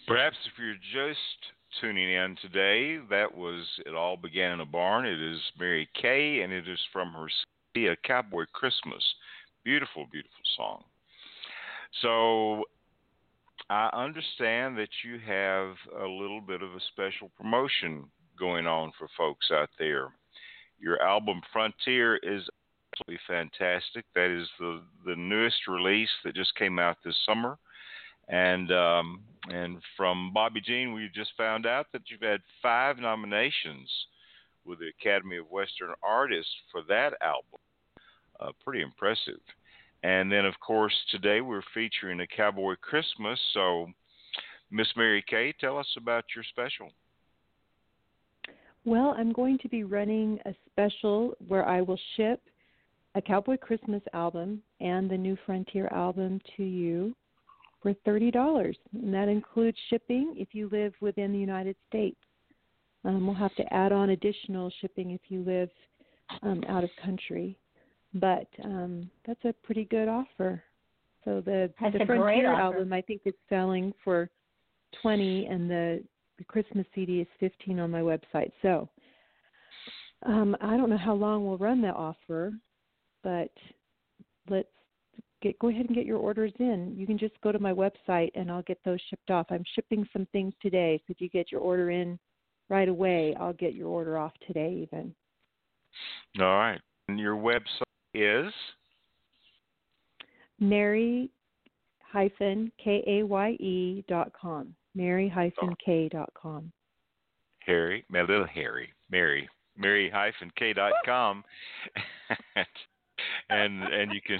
[0.07, 1.55] Perhaps if you're just
[1.85, 5.05] tuning in today, that was It All Began in a Barn.
[5.05, 7.27] It is Mary Kaye, and it is from her
[7.75, 9.05] CD, A Cowboy Christmas.
[9.65, 10.83] Beautiful, beautiful song.
[12.01, 12.65] So
[13.69, 18.05] I understand that you have a little bit of a special promotion
[18.39, 20.09] going on for folks out there.
[20.81, 22.49] Your album Frontier is
[22.95, 24.07] absolutely fantastic.
[24.15, 27.59] That is the, the newest release that just came out this summer.
[28.29, 33.91] And um, and from Bobbi Jean, we just found out that you've had five nominations
[34.65, 37.61] with the Academy of Western Artists for that album.
[38.41, 39.41] Uh, pretty impressive.
[40.03, 43.39] And then, of course, today we're featuring a Cowboy Christmas.
[43.53, 43.87] So,
[44.71, 46.91] Miss Mary Kaye, tell us about your special.
[48.85, 52.41] Well, I'm going to be running a special where I will ship
[53.15, 57.15] a Cowboy Christmas album and the New Frontier album to you
[57.85, 58.75] for $30.
[58.95, 62.17] And that includes shipping if you live within the United States.
[63.05, 65.69] Um, we'll have to add on additional shipping if you live
[66.43, 67.59] um, out of country.
[68.15, 70.63] But um, that's a pretty good offer.
[71.25, 74.31] So the, That's the Frontier album, I think, is selling for
[75.03, 76.03] 20 and the,
[76.39, 78.53] the Christmas CD is 15 on my website.
[78.63, 78.89] So
[80.25, 82.53] um, I don't know how long we'll run that offer,
[83.23, 83.51] but
[84.49, 84.69] let's
[85.45, 86.95] get go ahead and get your orders in.
[86.97, 89.47] You can just go to my website and I'll get those shipped off.
[89.51, 92.19] I'm shipping some things today, so if you get your order in
[92.69, 95.15] right away, I'll get your order off today even.
[96.41, 96.81] All right.
[97.09, 97.83] And your website
[98.15, 98.53] is?
[100.59, 101.31] Mary
[102.01, 104.75] hyphen K A Y E dot com.
[104.95, 106.73] Mary hyphen K dot com.
[107.67, 111.43] Harry, my little Harry, Mary, Mary hyphen K dot com,
[113.51, 114.39] and and you can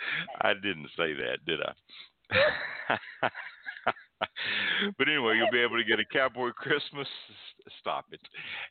[0.40, 1.72] I didn't say that, did I?
[4.98, 7.08] but anyway, you'll be able to get a Cowboy Christmas.
[7.80, 8.20] Stop it,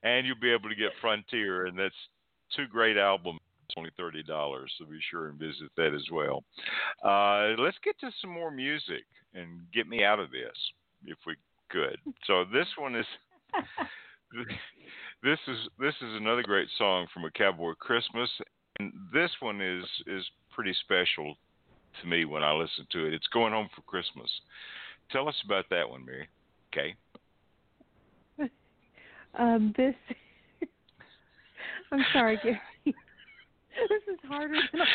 [0.04, 1.96] and you'll be able to get Frontier, and that's
[2.56, 3.40] two great albums.
[3.78, 6.44] Only thirty dollars, so be sure and visit that as well.
[7.04, 9.04] Uh, let's get to some more music
[9.34, 10.56] and get me out of this,
[11.06, 11.36] if we
[11.70, 11.98] could.
[12.26, 13.06] So this one is
[15.24, 18.30] this is this is another great song from a Cowboy Christmas,
[18.80, 20.26] and this one is is
[20.58, 21.36] pretty special
[22.02, 23.14] to me when I listen to it.
[23.14, 24.30] It's going home for Christmas.
[25.12, 26.28] Tell us about that one, Mary.
[26.74, 26.96] Okay.
[29.38, 29.94] Um, this.
[31.92, 32.60] I'm sorry, Gary.
[32.86, 32.94] this
[34.12, 34.88] is harder than I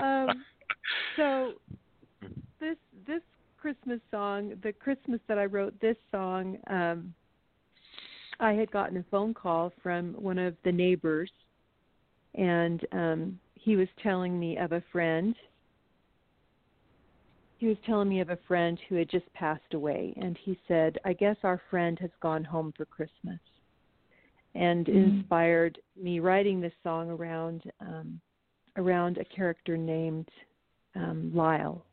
[0.00, 0.28] thought.
[0.30, 0.44] um,
[1.16, 1.52] so
[2.60, 2.76] this
[3.06, 3.20] this
[3.60, 7.12] Christmas song, the Christmas that I wrote this song, um,
[8.40, 11.30] I had gotten a phone call from one of the neighbors,
[12.34, 15.34] and um, he was telling me of a friend.
[17.58, 20.98] He was telling me of a friend who had just passed away, and he said,
[21.04, 23.40] "I guess our friend has gone home for Christmas,"
[24.54, 25.18] and mm-hmm.
[25.18, 28.20] inspired me writing this song around um,
[28.76, 30.28] around a character named
[30.96, 31.84] um, Lyle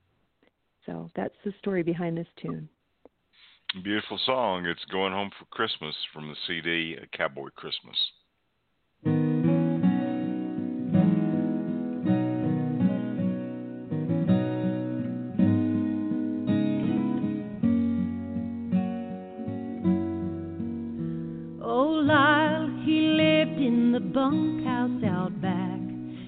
[0.85, 2.67] so that's the story behind this tune.
[3.83, 4.65] Beautiful song.
[4.65, 7.95] It's Going Home for Christmas from the CD Cowboy Christmas.
[24.31, 25.79] Bunkhouse out back.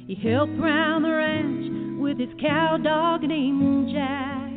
[0.07, 4.51] He helped round the ranch with his cow dog named Jack.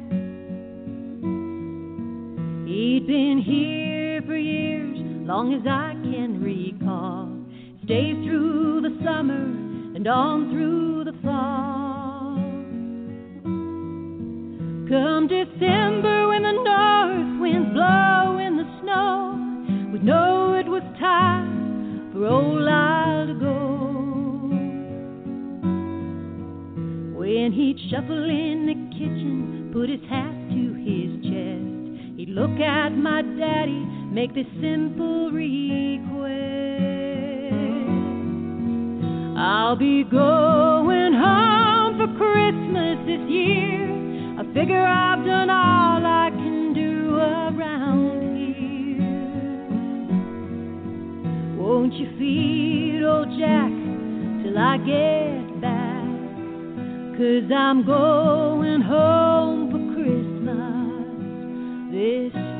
[2.67, 7.31] He'd been here for years, long as I can recall.
[7.85, 9.45] Stayed through the summer
[9.95, 12.35] and on through the fall.
[14.91, 22.11] Come December when the north winds blow in the snow, we'd know it was time
[22.13, 23.06] for old Lyle
[27.47, 32.89] When he'd shuffle in the kitchen, put his hat to his chest He'd look at
[32.89, 35.55] my daddy, make this simple request.
[39.39, 43.95] I'll be going home for Christmas this year.
[44.41, 48.99] I figure I've done all I can do around here.
[51.63, 53.71] Won't you feed old Jack
[54.43, 55.46] till I get?
[57.17, 60.77] Cause I'm going home for Christmas
[61.91, 62.56] this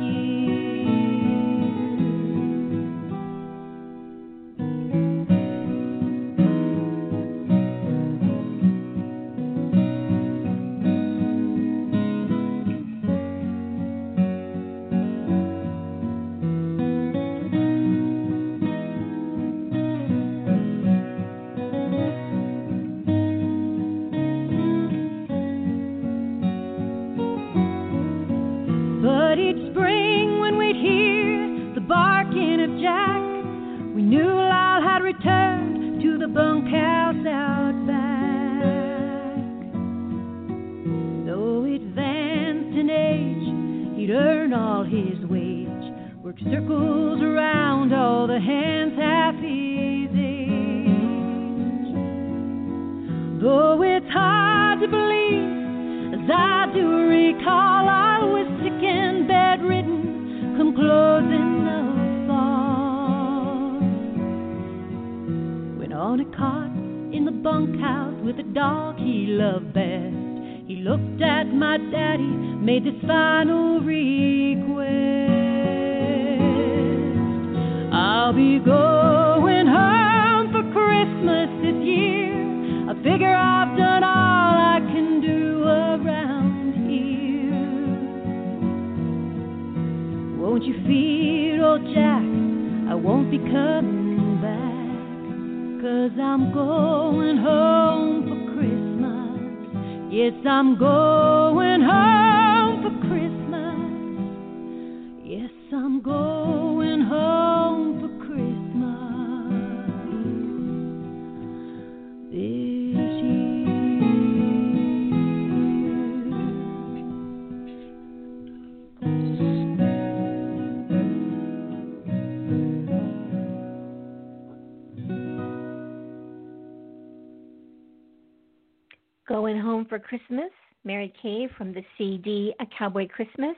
[129.29, 130.51] Going Home for Christmas,
[130.85, 133.57] Mary Kaye from the CD A Cowboy Christmas.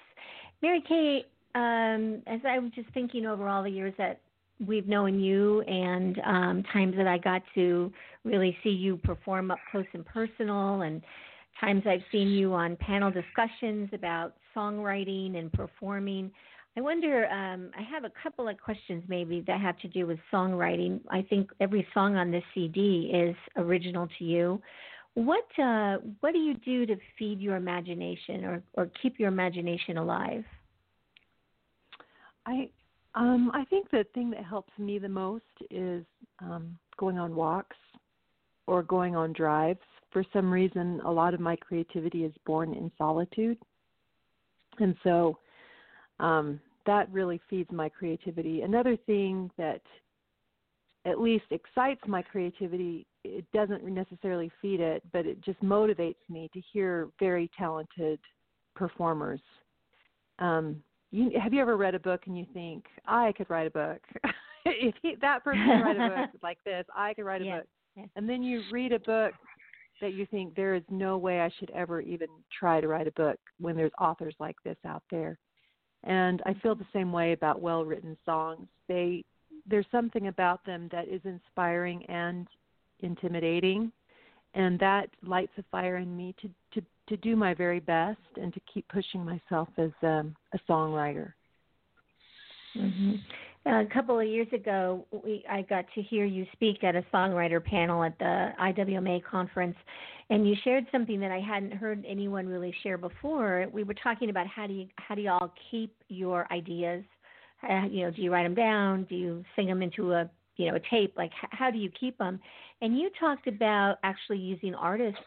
[0.62, 4.20] Mary Kaye, um, as I was just thinking over all the years that
[4.66, 7.92] we've known you and um, times that I got to
[8.24, 11.02] really see you perform up close and personal, and
[11.60, 16.30] times I've seen you on panel discussions about songwriting and performing.
[16.76, 20.18] I wonder, um, I have a couple of questions maybe that have to do with
[20.32, 21.00] songwriting.
[21.10, 24.62] I think every song on this CD is original to you.
[25.18, 29.98] What uh, what do you do to feed your imagination or, or keep your imagination
[29.98, 30.44] alive?
[32.46, 32.70] I
[33.16, 35.42] um, I think the thing that helps me the most
[35.72, 36.04] is
[36.38, 37.76] um, going on walks
[38.68, 39.80] or going on drives.
[40.12, 43.58] For some reason, a lot of my creativity is born in solitude,
[44.78, 45.36] and so
[46.20, 48.62] um, that really feeds my creativity.
[48.62, 49.82] Another thing that
[51.04, 56.48] at least excites my creativity it doesn't necessarily feed it, but it just motivates me
[56.52, 58.18] to hear very talented
[58.74, 59.40] performers.
[60.38, 63.70] Um, you, have you ever read a book and you think I could write a
[63.70, 64.00] book?
[64.64, 67.56] if he, that person could write a book like this, I could write a yeah.
[67.58, 67.66] book.
[67.96, 68.04] Yeah.
[68.16, 69.32] And then you read a book
[70.00, 73.12] that you think there is no way I should ever even try to write a
[73.12, 75.38] book when there's authors like this out there.
[76.04, 78.68] And I feel the same way about well-written songs.
[78.86, 79.24] They
[79.66, 82.46] there's something about them that is inspiring and
[83.00, 83.92] intimidating,
[84.54, 88.52] and that lights a fire in me to to to do my very best and
[88.52, 91.32] to keep pushing myself as um, a songwriter.
[92.76, 93.14] Mm-hmm.
[93.66, 97.62] A couple of years ago, we, I got to hear you speak at a songwriter
[97.62, 99.76] panel at the IWMA conference,
[100.30, 103.66] and you shared something that I hadn't heard anyone really share before.
[103.72, 107.04] We were talking about how do you how do you all keep your ideas?
[107.68, 109.04] Uh, you know, do you write them down?
[109.04, 111.14] Do you sing them into a you know a tape?
[111.16, 112.38] Like h- how do you keep them?
[112.82, 115.18] And you talked about actually using artists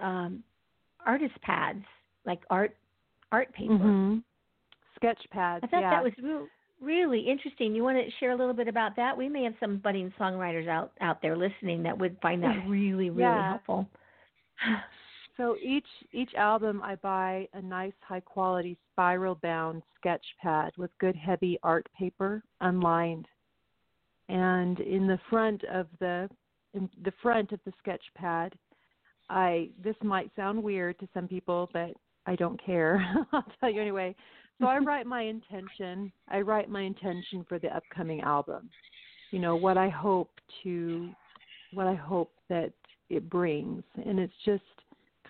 [0.00, 0.42] um,
[1.04, 1.84] artist pads,
[2.24, 2.76] like art
[3.32, 3.74] art paper.
[3.74, 4.18] Mm-hmm.
[4.96, 5.64] Sketch pads.
[5.64, 5.90] I thought yeah.
[5.90, 6.46] that was real,
[6.80, 7.74] really interesting.
[7.74, 9.16] You want to share a little bit about that?
[9.16, 13.10] We may have some budding songwriters out out there listening that would find that really
[13.10, 13.50] really yeah.
[13.50, 13.88] helpful.
[15.36, 20.90] so each each album I buy a nice high quality spiral bound sketch pad with
[20.98, 23.26] good heavy art paper unlined.
[24.28, 26.28] And in the front of the
[26.74, 28.54] in the front of the sketch pad
[29.30, 31.92] I this might sound weird to some people, but
[32.26, 33.04] I don't care.
[33.32, 34.14] I'll tell you anyway.
[34.60, 36.12] So I write my intention.
[36.28, 38.70] I write my intention for the upcoming album.
[39.30, 40.30] You know what I hope
[40.62, 41.10] to,
[41.74, 42.72] what I hope that
[43.10, 44.62] it brings, and it's just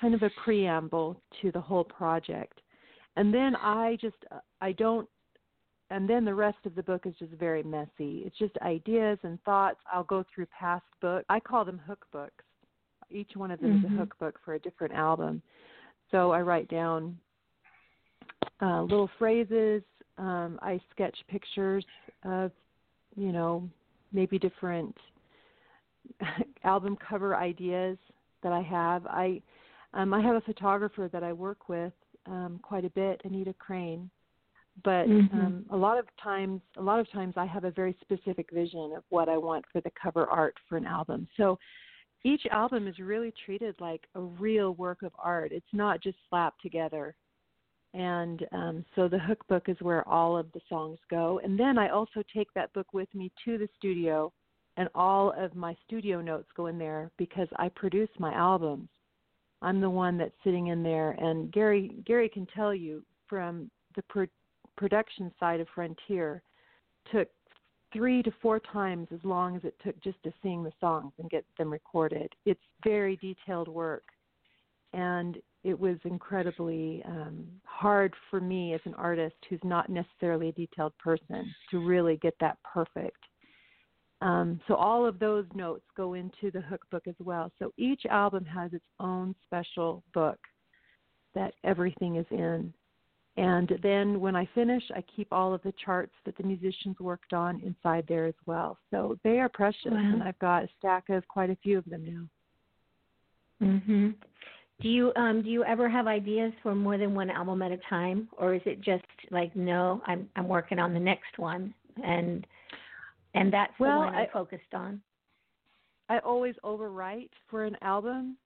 [0.01, 2.61] kind of a preamble to the whole project.
[3.17, 4.17] And then I just
[4.61, 5.09] I don't
[5.91, 8.23] and then the rest of the book is just very messy.
[8.27, 9.79] It's just ideas and thoughts.
[9.93, 11.25] I'll go through past books.
[11.29, 12.45] I call them hook books
[13.11, 13.87] each one of them mm-hmm.
[13.87, 15.43] is a hook book for a different album.
[16.11, 17.19] So I write down
[18.61, 19.83] uh, little phrases.
[20.17, 21.85] Um, I sketch pictures
[22.25, 22.51] of,
[23.17, 23.69] you know,
[24.13, 24.97] maybe different
[26.65, 27.99] album cover ideas
[28.43, 29.07] that I have.
[29.07, 29.41] I
[29.95, 31.95] um, I have a photographer that I work with
[32.27, 34.11] um, quite a bit, Anita Crane.
[34.85, 35.39] But mm-hmm.
[35.39, 38.93] um, a lot of times, a lot of times, I have a very specific vision
[38.97, 41.27] of what I want for the cover art for an album.
[41.37, 41.59] So
[42.25, 45.53] each album is really treated like a real work of art.
[45.53, 47.15] It's not just slapped together.
[47.95, 51.41] And um, so the hook book is where all of the songs go.
[51.43, 54.33] And then I also take that book with me to the studio,
[54.77, 58.89] and all of my studio notes go in there because I produce my albums.
[59.63, 64.03] I'm the one that's sitting in there, and Gary Gary can tell you from the
[64.79, 66.43] production side of Frontier
[67.13, 67.29] took
[67.93, 71.29] three to four times as long as it took just to sing the songs and
[71.31, 72.33] get them recorded.
[72.47, 74.05] It's very detailed work,
[74.93, 80.53] and it was incredibly um, hard for me as an artist who's not necessarily a
[80.53, 83.19] detailed person to really get that perfect.
[84.21, 87.53] Um, so all of those notes go into the hook book as well.
[87.59, 90.39] So each album has its own special book
[91.35, 92.73] that everything is in.
[93.39, 97.33] And then when I finish, I keep all of the charts that the musicians worked
[97.33, 98.77] on inside there as well.
[98.91, 99.97] So they are precious, wow.
[99.97, 102.05] and I've got a stack of quite a few of them
[103.61, 103.67] now.
[103.69, 104.15] Mhm.
[104.81, 107.77] Do you um do you ever have ideas for more than one album at a
[107.89, 111.73] time, or is it just like no, I'm I'm working on the next one,
[112.03, 112.45] and
[113.35, 115.01] and that's well, the one I'm I, focused on.
[116.09, 118.37] I always overwrite for an album,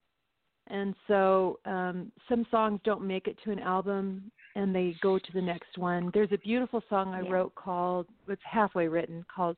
[0.67, 5.33] and so um, some songs don't make it to an album and they go to
[5.35, 6.11] the next one.
[6.13, 7.31] There's a beautiful song I yeah.
[7.31, 9.57] wrote called it's halfway written called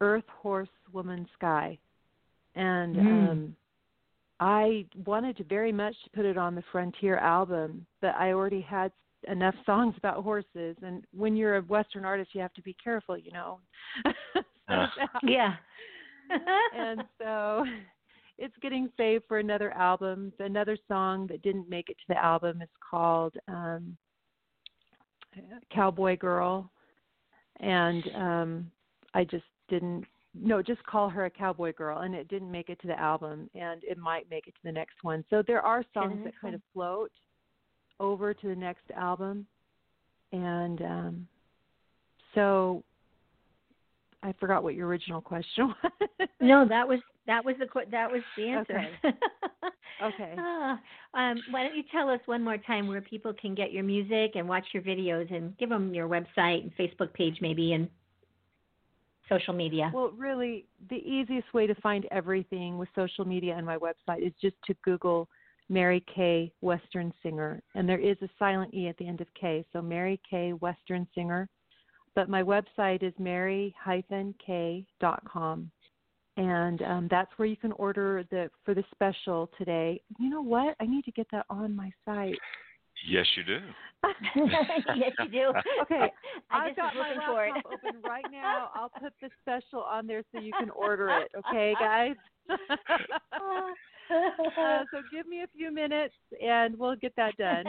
[0.00, 1.78] Earth Horse Woman Sky.
[2.54, 3.30] And mm.
[3.30, 3.56] um
[4.40, 8.60] I wanted to very much to put it on the Frontier album, but I already
[8.60, 8.90] had
[9.28, 13.16] enough songs about horses and when you're a western artist you have to be careful,
[13.16, 13.58] you know.
[14.66, 14.86] Uh.
[15.22, 15.56] Yeah.
[16.74, 17.66] and so
[18.38, 20.32] it's getting saved for another album.
[20.38, 23.94] Another song that didn't make it to the album is called um
[25.70, 26.70] Cowboy Girl
[27.60, 28.70] and um
[29.14, 30.04] I just didn't
[30.36, 33.48] no, just call her a cowboy girl and it didn't make it to the album
[33.54, 35.24] and it might make it to the next one.
[35.30, 37.12] So there are songs that kind of float
[38.00, 39.46] over to the next album.
[40.32, 41.28] And um
[42.34, 42.82] so
[44.24, 46.28] I forgot what your original question was.
[46.40, 48.86] No, that was that was the that was the answer.
[49.04, 49.18] Okay.
[50.02, 50.34] Okay.
[50.38, 50.80] Ah,
[51.14, 54.32] um, why don't you tell us one more time where people can get your music
[54.34, 57.88] and watch your videos and give them your website and Facebook page maybe and
[59.28, 59.90] social media.
[59.94, 64.32] Well, really, the easiest way to find everything with social media and my website is
[64.42, 65.28] just to Google
[65.68, 69.64] Mary Kaye Western Singer, and there is a silent e at the end of K,
[69.72, 71.48] so Mary Kaye Western Singer.
[72.14, 73.74] But my website is mary-k.com,
[76.36, 80.00] and um, that's where you can order the for the special today.
[80.18, 80.76] You know what?
[80.80, 82.38] I need to get that on my site.
[83.08, 83.58] Yes, you do.
[84.96, 85.52] yes, you do.
[85.82, 86.10] Okay,
[86.50, 87.52] I I've got my looking for it.
[87.54, 88.70] laptop open right now.
[88.74, 91.30] I'll put the special on there so you can order it.
[91.38, 92.16] Okay, guys.
[92.50, 92.56] uh,
[94.90, 97.64] so give me a few minutes and we'll get that done.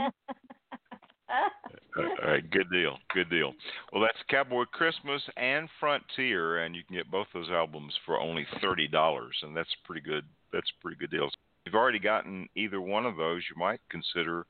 [1.30, 3.54] All right, good deal, good deal.
[3.92, 8.46] Well, that's Cowboy Christmas and Frontier, and you can get both those albums for only
[8.62, 10.26] thirty dollars, and that's pretty good.
[10.54, 11.26] That's a pretty good deal.
[11.26, 11.34] If
[11.66, 14.46] you've already gotten either one of those, you might consider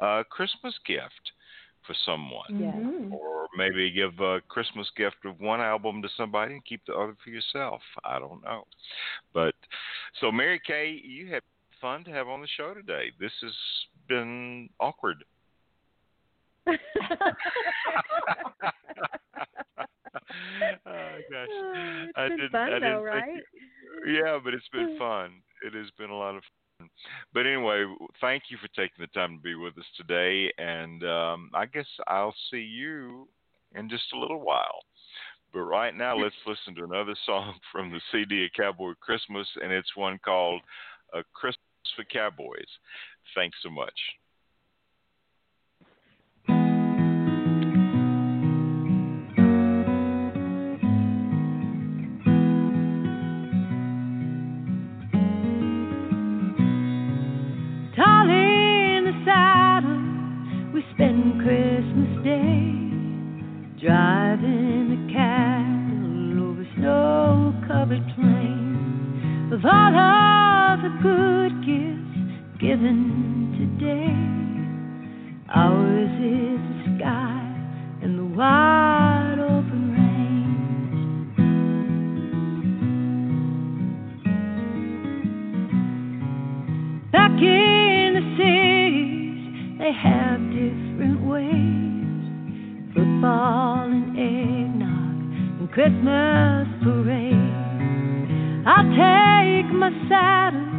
[0.00, 1.32] a Christmas gift
[1.86, 2.74] for someone, Yes.
[2.74, 3.12] Mhm.
[3.12, 7.14] or maybe give a Christmas gift of one album to somebody and keep the other
[7.22, 7.82] for yourself.
[8.04, 8.66] I don't know,
[9.34, 9.54] but
[10.20, 11.42] so Mary Kaye, you had
[11.80, 13.10] fun to have on the show today.
[13.18, 13.54] This has
[14.08, 15.22] been awkward.
[16.66, 16.76] Oh
[21.30, 23.34] gosh, Oh, it's I been didn't, fun I didn't though, right?
[23.34, 25.42] you- yeah, but it's been fun.
[25.64, 26.42] It has been a lot of
[26.78, 26.88] fun.
[27.32, 27.84] But anyway,
[28.20, 31.86] thank you for taking the time to be with us today, and um, I guess
[32.06, 33.28] I'll see you
[33.74, 34.80] in just a little while.
[35.52, 39.72] But right now, let's listen to another song from the CD of Cowboy Christmas, and
[39.72, 40.62] it's one called
[41.14, 41.58] "A Christmas
[41.96, 42.68] for Cowboys."
[43.34, 43.98] Thanks so much.
[63.84, 69.52] Driving the cattle over snow-covered plains.
[69.52, 72.16] Of all of the good gifts
[72.58, 74.16] given today,
[75.54, 77.44] ours is the sky
[78.02, 80.96] and the wide open range.
[87.12, 91.74] Back in the cities, they have different ways
[92.94, 93.73] football
[95.74, 97.34] Christmas parade.
[98.64, 100.70] I'll take my saddle,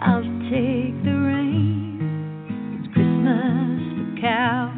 [0.00, 2.84] I'll take the reins.
[2.84, 4.71] It's Christmas for cowboys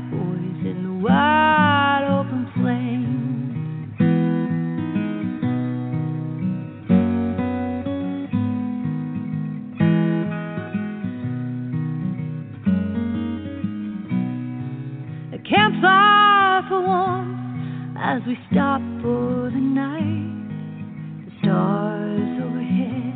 [18.15, 21.27] as we stop for the night.
[21.27, 23.11] The stars overhead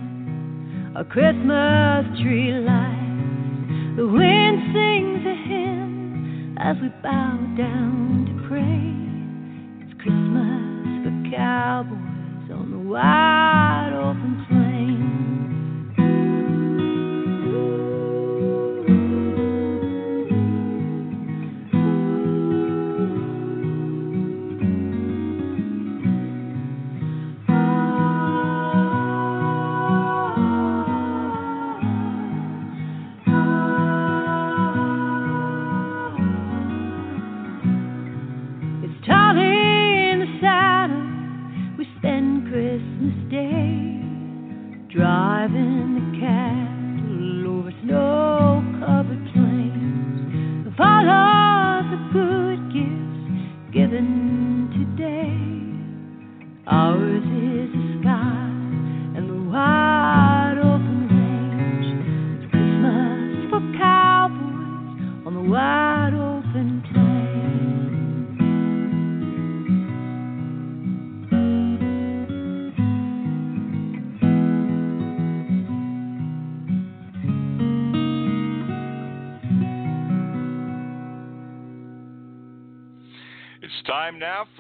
[0.97, 3.95] are Christmas tree lights.
[3.95, 9.87] The wind sings a hymn as we bow down to pray.
[9.87, 14.58] It's Christmas for cowboys on the wide open It's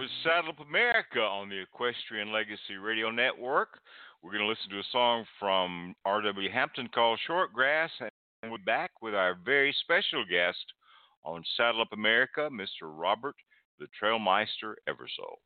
[0.08, 3.80] For Saddle Up America on the Equestrian Legacy Radio Network.
[4.22, 6.50] We're going to listen to a song from R.W.
[6.50, 10.64] Hampton called Shortgrass, and we're back with our very special guest
[11.24, 12.84] on Saddle Up America, Mr.
[12.84, 13.34] Robert
[13.78, 15.38] the Trailmeister Eversole.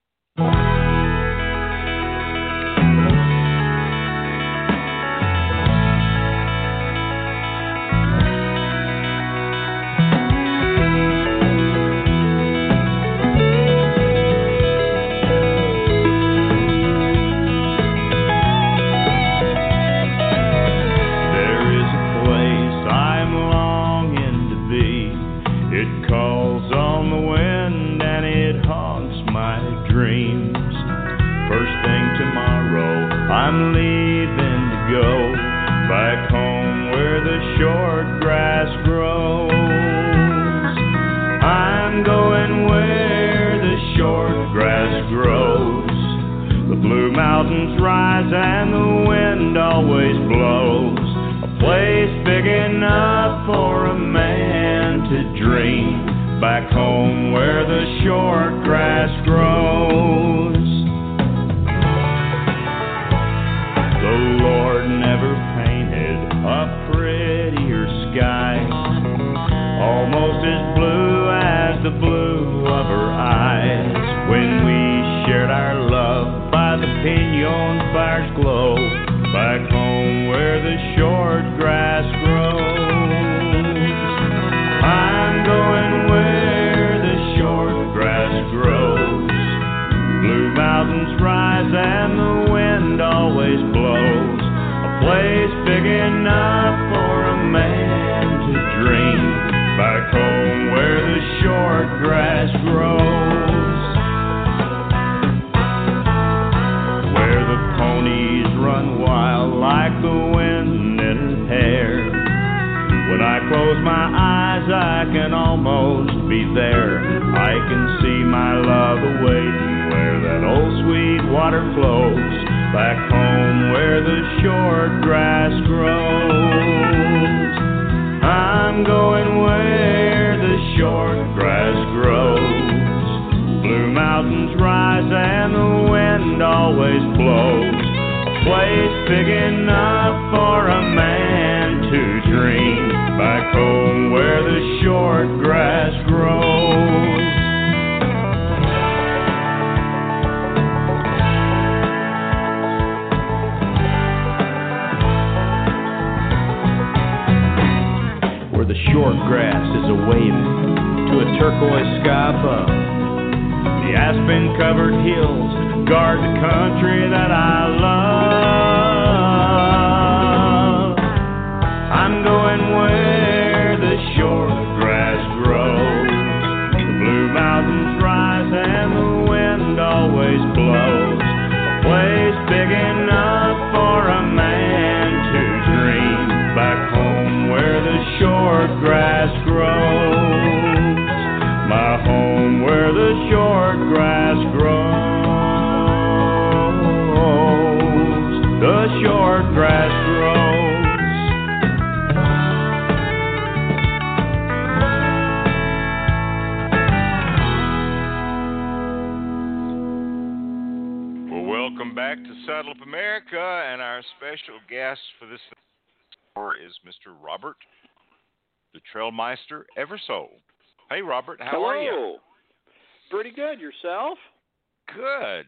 [225.03, 225.47] Good.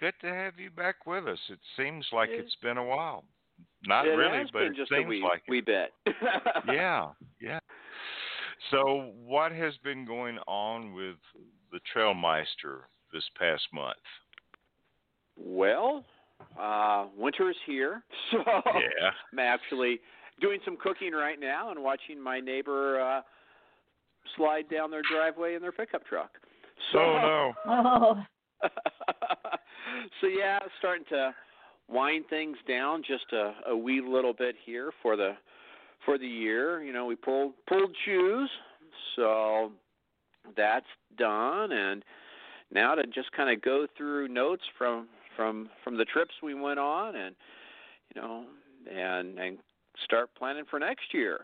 [0.00, 1.38] Good to have you back with us.
[1.48, 3.24] It seems like It- it's been a while.
[3.86, 5.50] Not it really, but been it just seems a wee, like it.
[5.50, 5.92] wee bit.
[6.68, 7.58] yeah, yeah.
[8.70, 11.16] So, what has been going on with
[11.72, 12.82] the Trailmeister
[13.12, 13.96] this past month?
[15.36, 16.04] Well,
[16.58, 19.10] uh, winter is here, so Yeah.
[19.32, 20.00] I'm actually
[20.40, 23.22] doing some cooking right now and watching my neighbor uh,
[24.36, 26.30] slide down their driveway in their pickup truck.
[26.92, 27.54] So, Oh no.
[27.66, 28.24] Oh,
[30.20, 31.34] so yeah, starting to
[31.88, 35.32] wind things down just a, a wee little bit here for the
[36.04, 36.82] for the year.
[36.82, 38.50] You know, we pulled pulled shoes,
[39.16, 39.72] so
[40.56, 40.86] that's
[41.18, 42.04] done, and
[42.72, 46.78] now to just kind of go through notes from from from the trips we went
[46.78, 47.34] on, and
[48.14, 48.44] you know,
[48.90, 49.58] and and
[50.04, 51.40] start planning for next year.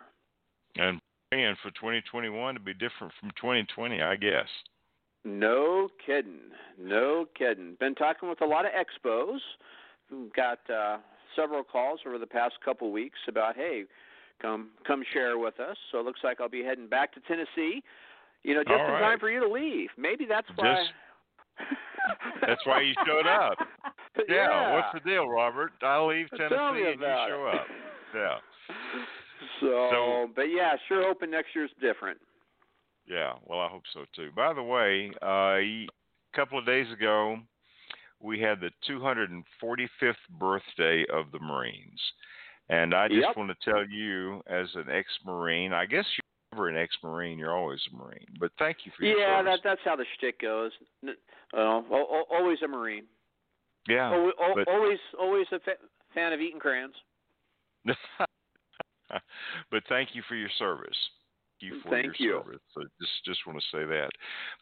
[0.77, 1.01] And
[1.31, 4.47] praying for 2021 to be different from 2020, I guess.
[5.27, 6.39] No kidding.
[6.81, 7.77] No kidding.
[7.81, 9.39] Been talking with a lot of expos.
[10.09, 10.99] Who got uh,
[11.35, 13.83] several calls over the past couple weeks about, hey,
[14.41, 15.77] come come share with us.
[15.91, 17.83] So it looks like I'll be heading back to Tennessee.
[18.45, 19.01] You know, just All in right.
[19.01, 19.89] time for you to leave.
[19.99, 20.75] Maybe that's why.
[20.77, 20.93] Just-
[22.47, 23.59] That's why you showed up.
[24.29, 25.73] Yeah, what's the deal, Robert?
[25.83, 27.55] I leave Tennessee and you show it.
[27.61, 27.67] up.
[28.15, 28.37] Yeah.
[29.61, 32.19] So, So- but yeah, sure hoping next year's different.
[33.07, 34.31] Yeah, well, I hope so too.
[34.35, 35.87] By the way, uh, a
[36.35, 37.39] couple of days ago,
[38.21, 42.01] we had the 245th birthday of the Marines.
[42.69, 43.37] And I just Yep.
[43.37, 47.39] want to tell you, as an ex Marine, I guess you're never an ex Marine,
[47.39, 48.27] you're always a Marine.
[48.41, 49.61] But thank you for your Yeah, service.
[49.63, 50.73] that that's how the shtick goes.
[51.07, 51.13] Uh,
[51.55, 53.07] al- al- always a Marine.
[53.87, 54.11] yeah.
[54.13, 55.79] Al- al- but- always, always a fa-
[56.13, 56.97] fan of eating crayons.
[59.71, 61.11] but thank you for your service.
[61.61, 62.43] Thank you for Thank your you.
[62.45, 62.61] service.
[62.75, 64.11] So just just want to say that.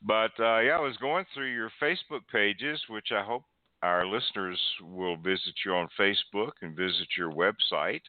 [0.02, 3.42] But uh, yeah, I was going through your Facebook pages, which I hope
[3.82, 8.00] our listeners will visit you on Facebook and visit your website.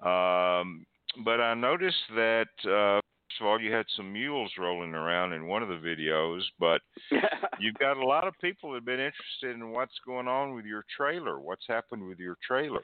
[0.00, 0.84] Um,
[1.24, 5.46] but I noticed that uh, first of all, you had some mules rolling around in
[5.46, 6.80] one of the videos, but
[7.60, 10.64] you've got a lot of people that have been interested in what's going on with
[10.64, 11.40] your trailer.
[11.40, 12.82] What's happened with your trailer?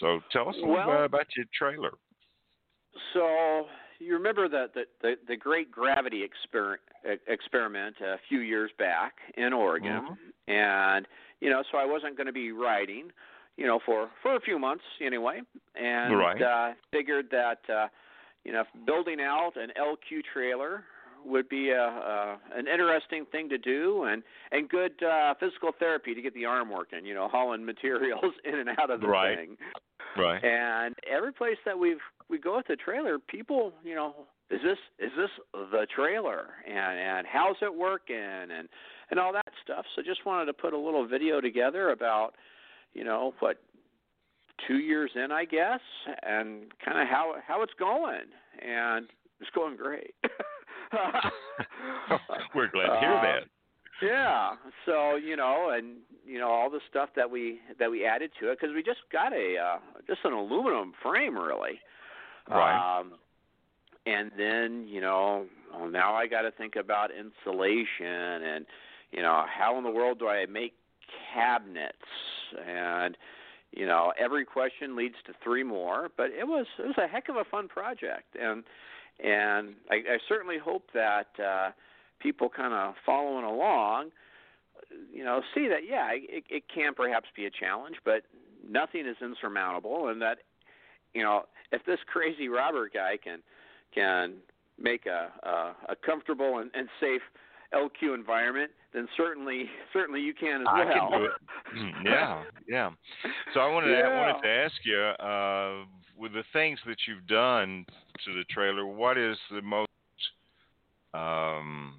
[0.00, 1.92] So tell us a little Well- bit about your trailer.
[3.14, 3.66] So
[4.02, 6.76] you remember the the, the, the great gravity exper-
[7.26, 10.04] experiment a few years back in Oregon,
[10.48, 11.06] and
[11.40, 13.10] you know, so I wasn't going to be riding,
[13.56, 15.40] you know, for for a few months anyway,
[15.74, 16.42] and Right.
[16.42, 17.88] uh, figured that uh,
[18.44, 20.84] you know, building out an LQ trailer
[21.24, 26.14] would be a, a an interesting thing to do and and good uh physical therapy
[26.14, 29.36] to get the arm working you know hauling materials in and out of the Right.
[29.38, 29.56] thing
[30.16, 30.42] Right.
[30.44, 32.02] and every place that we've
[32.32, 36.98] we go with the trailer, people, you know, is this is this the trailer and
[36.98, 38.68] and how's it working and
[39.10, 39.84] and all that stuff.
[39.94, 42.34] So just wanted to put a little video together about,
[42.94, 43.58] you know, what
[44.66, 45.80] two years in, I guess,
[46.22, 48.26] and kind of how how it's going,
[48.60, 49.06] and
[49.40, 50.14] it's going great.
[52.54, 53.42] We're glad to hear Uh, that.
[54.02, 54.50] yeah.
[54.86, 58.50] So you know, and you know all the stuff that we that we added to
[58.50, 61.80] it because we just got a uh, just an aluminum frame really.
[62.48, 63.00] Right.
[63.00, 63.12] Um,
[64.06, 68.66] and then you know, well, now I got to think about insulation and
[69.12, 70.74] you know how in the world do I make
[71.34, 71.96] cabinets
[72.66, 73.16] and
[73.72, 77.28] you know every question leads to three more but it was it was a heck
[77.28, 78.64] of a fun project and
[79.22, 81.70] and I, I certainly hope that uh
[82.20, 84.10] people kind of following along
[85.12, 88.22] you know see that yeah it, it can perhaps be a challenge but
[88.68, 90.38] nothing is insurmountable and that
[91.14, 93.40] you know if this crazy robert guy can
[93.94, 94.34] can
[94.78, 97.22] make a a, a comfortable and, and safe
[97.74, 101.10] LQ environment, then certainly certainly you can as I well.
[101.10, 101.30] can do it.
[101.72, 102.90] Mm, yeah, yeah.
[103.54, 105.86] So I wanted to, I wanted to ask you, uh,
[106.18, 107.86] with the things that you've done
[108.26, 109.88] to the trailer, what is the most,
[111.14, 111.94] um,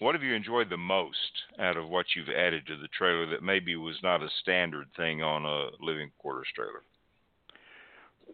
[0.00, 1.16] what have you enjoyed the most
[1.58, 5.22] out of what you've added to the trailer that maybe was not a standard thing
[5.22, 6.82] on a living quarters trailer?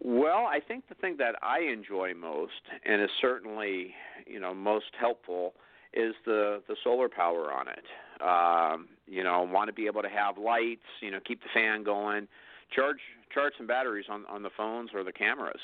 [0.01, 3.93] Well, I think the thing that I enjoy most and is certainly,
[4.25, 5.53] you know, most helpful
[5.93, 7.85] is the the solar power on it.
[8.21, 11.83] Um, you know, want to be able to have lights, you know, keep the fan
[11.83, 12.27] going,
[12.75, 12.97] charge
[13.33, 15.61] charge some batteries on on the phones or the cameras.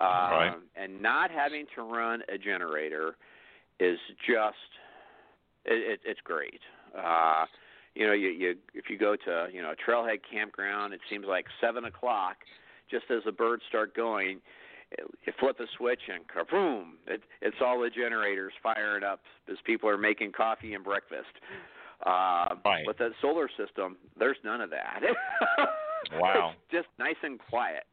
[0.00, 0.52] Um, Right.
[0.76, 3.16] and not having to run a generator
[3.80, 4.56] is just
[5.64, 6.60] it, it it's great.
[6.96, 7.46] Uh
[7.94, 11.26] you know, you, you if you go to, you know, a trailhead campground, it seems
[11.26, 12.36] like seven o'clock
[12.90, 14.40] just as the birds start going,
[14.98, 16.92] you flip a switch and kaboom!
[17.06, 19.20] It, it's all the generators firing up
[19.50, 21.32] as people are making coffee and breakfast.
[22.04, 22.86] Uh, Right.
[22.86, 25.00] With that solar system, there's none of that.
[26.20, 26.52] Wow.
[26.52, 27.84] it's just nice and quiet,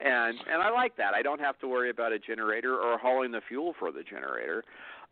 [0.00, 1.12] and and I like that.
[1.12, 4.62] I don't have to worry about a generator or hauling the fuel for the generator.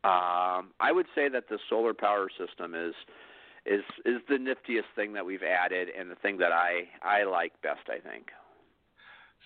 [0.05, 2.95] Um, I would say that the solar power system is
[3.67, 7.53] is is the niftiest thing that we've added, and the thing that I I like
[7.63, 7.89] best.
[7.89, 8.27] I think.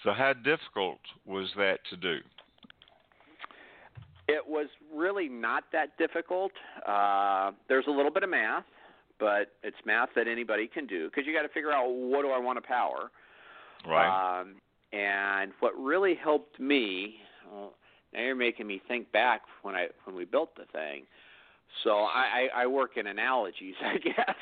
[0.02, 2.18] So how difficult was that to do?
[4.26, 6.52] It was really not that difficult.
[6.86, 8.64] Uh, there's a little bit of math,
[9.18, 12.30] but it's math that anybody can do because you got to figure out what do
[12.30, 13.10] I want to power.
[13.86, 14.40] Right.
[14.40, 14.56] Um,
[14.92, 17.16] and what really helped me,
[17.50, 17.74] well,
[18.12, 21.04] now you're making me think back when I when we built the thing.
[21.82, 24.36] So I, I, I work in analogies, I guess.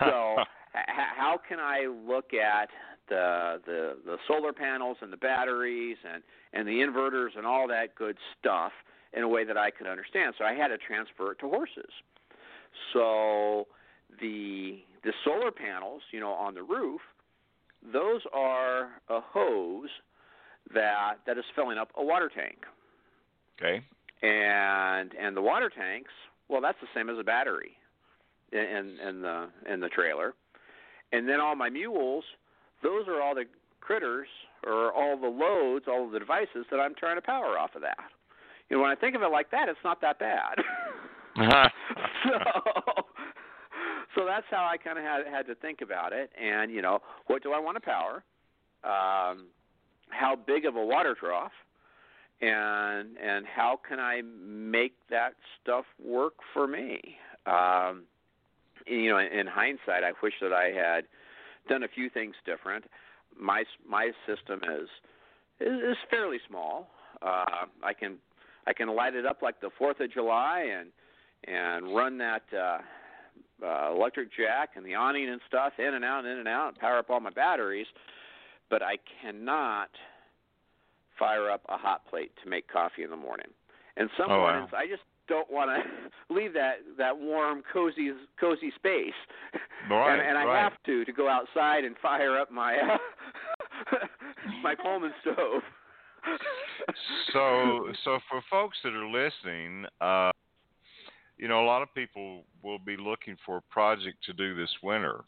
[0.00, 0.36] So
[0.76, 0.84] h-
[1.16, 2.68] how can I look at
[3.08, 6.22] the uh, the the solar panels and the batteries and
[6.52, 8.72] and the inverters and all that good stuff
[9.12, 10.34] in a way that I could understand?
[10.38, 11.90] So I had to transfer it to horses.
[12.92, 13.66] So
[14.20, 17.00] the the solar panels, you know, on the roof,
[17.92, 19.90] those are a hose
[20.72, 22.58] that that is filling up a water tank.
[23.60, 23.84] Okay.
[24.22, 26.10] And and the water tanks,
[26.48, 27.76] well, that's the same as a battery
[28.52, 30.34] in in the in the trailer.
[31.12, 32.24] And then all my mules,
[32.84, 33.46] those are all the
[33.80, 34.28] critters
[34.64, 37.82] or all the loads, all of the devices that I'm trying to power off of
[37.82, 37.98] that.
[38.70, 40.56] You know, when I think of it like that, it's not that bad.
[42.24, 42.38] so,
[44.14, 46.30] so that's how I kind of had had to think about it.
[46.40, 48.22] And you know, what do I want to power?
[48.84, 49.46] Um,
[50.10, 51.52] how big of a water trough?
[52.40, 57.00] And and how can I make that stuff work for me?
[57.46, 58.04] Um,
[58.86, 61.04] you know, in hindsight, I wish that I had
[61.68, 62.84] done a few things different.
[63.38, 64.88] My my system is
[65.60, 66.88] is, is fairly small.
[67.22, 68.16] Uh, I can
[68.66, 70.90] I can light it up like the Fourth of July and
[71.46, 72.78] and run that uh,
[73.64, 76.78] uh, electric jack and the awning and stuff in and out, in and out, and
[76.78, 77.86] power up all my batteries.
[78.70, 79.90] But I cannot
[81.18, 83.48] fire up a hot plate to make coffee in the morning.
[83.96, 84.78] And some oh, mornings wow.
[84.78, 89.14] I just don't want to leave that that warm, cozy, cozy space.
[89.90, 90.62] Right, and, and I right.
[90.62, 93.96] have to to go outside and fire up my uh,
[94.62, 95.62] my Coleman stove.
[97.32, 100.30] so so for folks that are listening, uh,
[101.36, 104.70] you know, a lot of people will be looking for a project to do this
[104.82, 105.20] winter.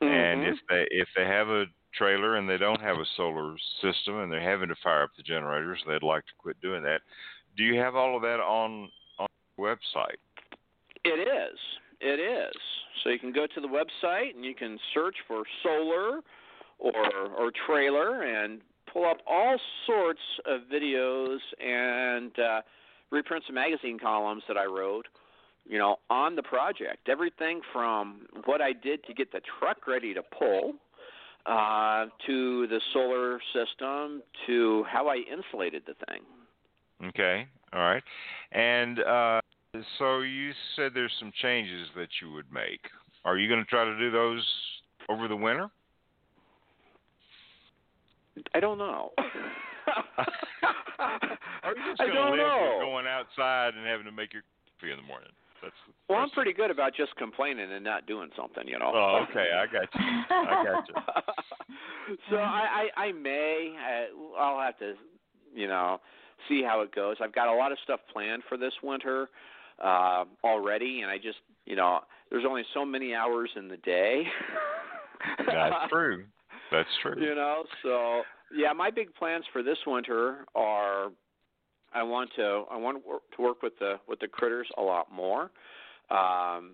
[0.00, 0.52] And Mhm.
[0.52, 4.30] if they if they have a trailer and they don't have a solar system and
[4.30, 7.00] they're having to fire up the generators, they'd like to quit doing that.
[7.56, 10.18] Do you have all of that on on your website?
[11.04, 11.58] It is.
[12.04, 12.54] It is.
[13.02, 16.20] So you can go to the website and you can search for solar
[16.78, 16.94] or
[17.38, 18.60] or trailer and
[18.92, 19.56] pull up all
[19.86, 22.60] sorts of videos and uh,
[23.10, 25.06] reprints of magazine columns that I wrote,
[25.66, 27.08] you know, on the project.
[27.08, 30.74] Everything from what I did to get the truck ready to pull
[31.46, 36.20] uh, to the solar system to how I insulated the thing.
[37.08, 38.02] Okay, all right.
[38.52, 39.40] And uh,
[39.98, 42.80] so you said there's some changes that you would make.
[43.24, 44.44] Are you going to try to do those
[45.08, 45.70] over the winter?
[48.54, 49.12] I don't know.
[50.98, 52.78] Are you just going to live know.
[52.80, 54.42] going outside and having to make your
[54.78, 55.30] coffee in the morning?
[55.62, 55.74] That's
[56.08, 58.92] Well, I'm pretty good about just complaining and not doing something, you know.
[58.94, 60.00] Oh, okay, I got you.
[60.30, 62.16] I got you.
[62.30, 64.94] so I, I, I may, uh, I'll have to,
[65.54, 66.00] you know,
[66.48, 67.16] see how it goes.
[67.22, 69.28] I've got a lot of stuff planned for this winter
[69.82, 74.24] uh, already, and I just, you know, there's only so many hours in the day.
[75.46, 76.24] That's true.
[76.70, 77.20] That's true.
[77.20, 78.22] You know, so
[78.54, 81.10] yeah, my big plans for this winter are
[81.94, 84.82] I want to I want to work, to work with the with the critters a
[84.82, 85.50] lot more,
[86.10, 86.72] um,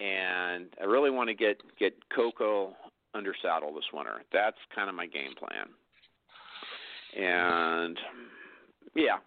[0.00, 2.74] and I really want to get get Coco
[3.14, 4.22] under saddle this winter.
[4.32, 5.68] That's kind of my game plan,
[7.16, 7.98] and
[8.94, 9.18] yeah,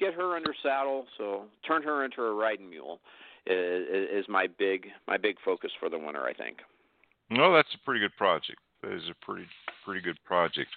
[0.00, 1.06] get her under saddle.
[1.18, 3.00] So turn her into a riding mule
[3.46, 6.24] is, is my big my big focus for the winter.
[6.24, 6.58] I think.
[7.30, 8.58] No, that's a pretty good project.
[8.82, 9.46] That is a pretty
[9.84, 10.70] pretty good project.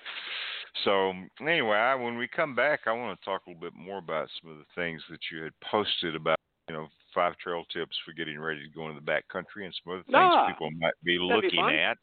[0.84, 4.00] So anyway, I, when we come back, I want to talk a little bit more
[4.00, 7.96] about some of the things that you had posted about, you know, five trail tips
[8.04, 10.72] for getting ready to go into the back country and some other things Ah, people
[10.72, 11.98] might be that'd be looking at.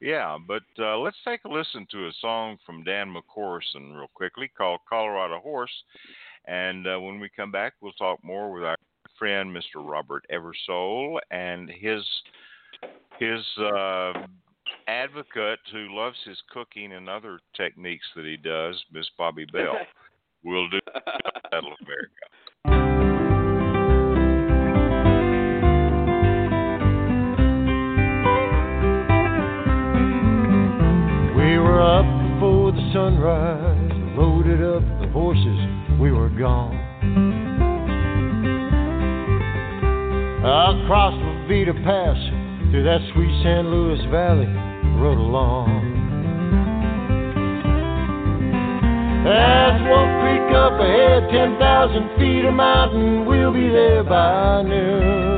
[0.00, 4.50] Yeah, but uh, let's take a listen to a song from Dan McCorison real quickly
[4.56, 5.72] called Colorado Horse.
[6.46, 8.76] And uh, when we come back, we'll talk more with our
[9.18, 9.76] friend Mr.
[9.76, 12.04] Robert Eversole and his
[13.18, 14.12] his uh,
[14.88, 19.76] advocate who loves his cooking and other techniques that he does, Miss Bobbi Bell.
[20.44, 20.78] We'll do
[21.50, 22.26] Saddle Up America.
[31.36, 32.04] We were up
[32.34, 36.74] before the sunrise, loaded up the horses, we were gone.
[40.44, 42.16] Across La Veta Pass,
[42.70, 44.46] through that sweet San Luis Valley,
[45.00, 45.96] rode along.
[49.26, 55.36] As Wolf Creek up ahead, 10,000 feet of mountain, we'll be there by noon.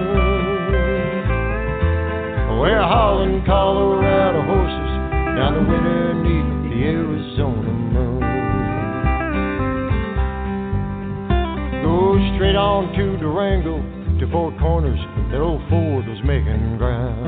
[2.61, 4.93] We're hauling Colorado horses
[5.39, 8.18] down the winter neath the Arizona moon.
[11.89, 13.81] Go straight on to Durango,
[14.21, 15.01] to Four Corners,
[15.33, 17.25] that old Ford was making ground.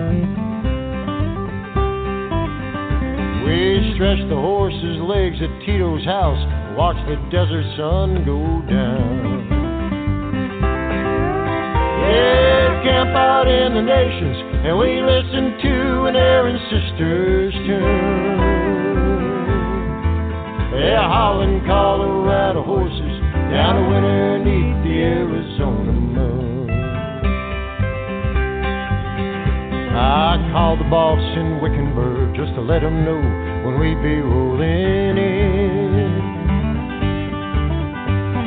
[3.41, 6.45] We stretched the horses' legs at Tito's house,
[6.77, 9.49] watched the desert sun go down.
[12.05, 18.21] Yeah, camp out in the nations and we listen to an Aaron Sisters tune.
[20.85, 23.10] Yeah, hauling Colorado horses
[23.51, 26.71] down the winter neath the Arizona moon.
[29.91, 33.19] I called the boss in Wickenburg just to let him know
[33.67, 36.31] when we'd be rolling in.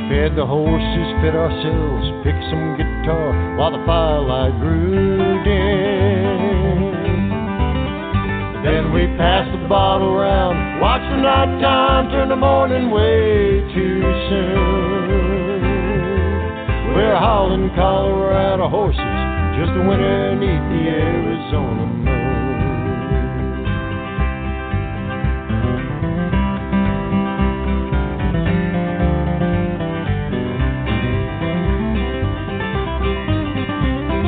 [0.08, 6.94] Fed the horses, fed ourselves, picked some guitar while the firelight grew dim.
[8.64, 14.02] Then we passed the bottle around, watched the night time turn the morning way too
[14.30, 14.73] soon.
[17.04, 18.98] We're hauling Colorado horses
[19.60, 22.08] just a winter neath the Arizona moon.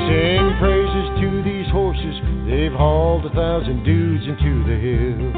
[0.10, 2.16] Sing praises to these horses,
[2.46, 5.34] they've hauled a thousand dudes into the hills.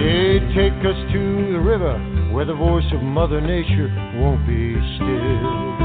[0.00, 5.78] They take us to the river where the voice of Mother Nature won't be still.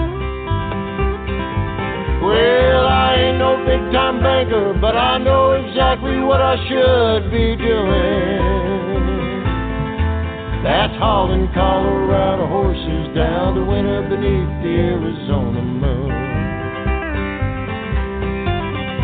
[2.24, 7.56] Well, I ain't no big time banker, but I know exactly what I should be
[7.56, 8.64] doing.
[10.64, 16.10] That's hauling Colorado horses down the winter beneath the Arizona moon.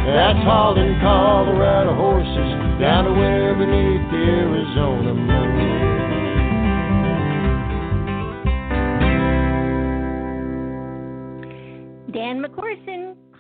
[0.08, 5.49] That's hauling Colorado horses down the winter beneath the Arizona moon.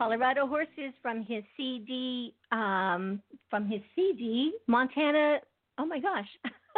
[0.09, 5.37] Colorado Horses from his CD, um, from his CD, Montana.
[5.77, 6.25] Oh my gosh.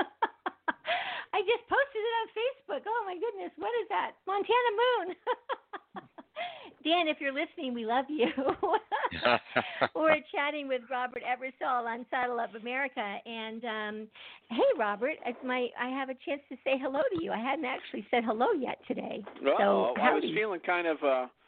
[1.34, 2.82] I just posted it on Facebook.
[2.86, 4.12] Oh my goodness, what is that?
[4.28, 5.16] Montana Moon.
[6.84, 8.28] Dan, if you're listening, we love you.
[9.96, 14.08] We're chatting with Robert Eversole on Saddle Up America, and um,
[14.50, 17.32] hey, Robert, it's my I have a chance to say hello to you.
[17.32, 19.24] I hadn't actually said hello yet today.
[19.42, 20.36] Well, so I was howdy.
[20.36, 21.41] feeling kind of uh k-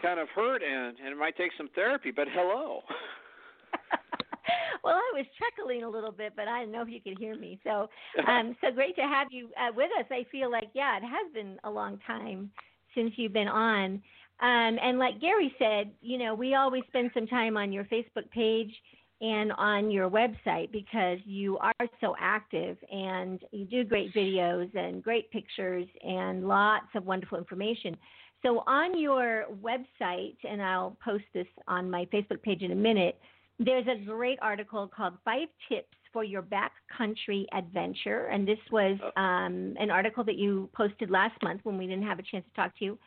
[0.00, 2.82] kind of hurt and and it might take some therapy, but hello.
[4.84, 7.36] well, I was chuckling a little bit, but I didn't know if you could hear
[7.36, 7.60] me.
[7.64, 7.88] So,
[8.28, 10.06] um, so great to have you uh, with us.
[10.10, 12.50] I feel like, yeah, it has been a long time
[12.94, 14.02] since you've been on.
[14.40, 18.28] Um, and like Gary said, you know, we always spend some time on your Facebook
[18.32, 18.72] page
[19.20, 25.00] and on your website because you are so active and you do great videos and
[25.00, 27.96] great pictures and lots of wonderful information.
[28.42, 33.18] So on your website, and I'll post this on my Facebook page in a minute,
[33.58, 38.26] there's a great article called Five Tips for Your Backcountry Adventure.
[38.26, 42.18] And this was um, an article that you posted last month when we didn't have
[42.18, 42.98] a chance to talk to you.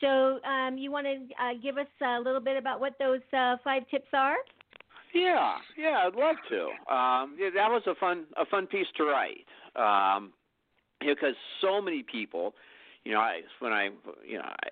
[0.00, 3.56] So um, you want to uh, give us a little bit about what those uh,
[3.62, 4.36] five tips are?
[5.14, 6.62] Yeah, yeah, I'd love to.
[6.92, 9.44] Um, yeah, that was a fun a fun piece to write.
[9.76, 10.32] Um,
[11.00, 12.54] because so many people,
[13.04, 13.90] you know, I when I
[14.26, 14.68] you know, I,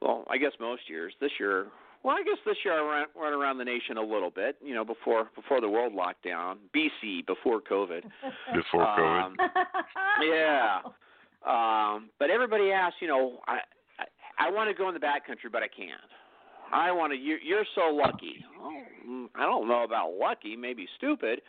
[0.00, 1.12] well, I guess most years.
[1.20, 1.66] This year,
[2.02, 4.56] well, I guess this year I ran, ran around the nation a little bit.
[4.62, 8.02] You know, before before the world lockdown, BC, before COVID.
[8.54, 9.24] Before COVID.
[9.24, 9.36] Um,
[10.22, 10.78] yeah.
[11.46, 13.58] Um, but everybody asks, you know, I
[13.98, 16.00] I, I want to go in the backcountry, but I can't.
[16.72, 17.18] I want to.
[17.18, 18.44] You're, you're so lucky.
[18.60, 21.40] Oh, mm, I don't know about lucky, maybe stupid,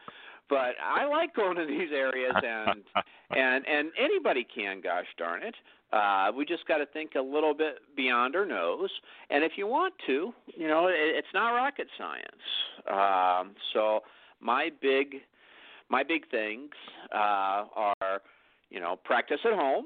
[0.49, 2.83] but I like going to these areas, and
[3.31, 4.81] and and anybody can.
[4.81, 5.55] Gosh darn it.
[5.93, 8.89] Uh, we just got to think a little bit beyond our nose,
[9.29, 12.25] and if you want to, you know, it, it's not rocket science.
[12.89, 14.01] Um, so
[14.41, 15.15] my big
[15.89, 16.71] my big things
[17.13, 18.21] uh, are,
[18.69, 19.85] you know, practice at home,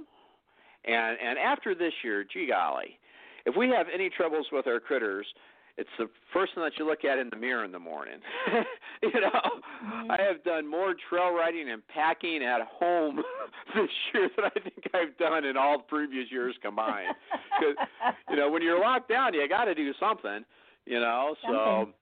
[0.86, 2.98] and and after this year, gee golly,
[3.46, 5.28] if we have any troubles with our critters,
[5.78, 8.20] it's the first thing that you look at in the mirror in the morning.
[9.04, 9.42] you know,
[9.84, 10.12] Mm-hmm.
[10.12, 13.24] I have done more trail riding and packing at home
[13.76, 17.16] this year than I think I've done in all previous years combined.
[17.60, 20.46] 'Cause, you know, when you're locked down, you got to do something.
[20.86, 21.94] You know, so Something.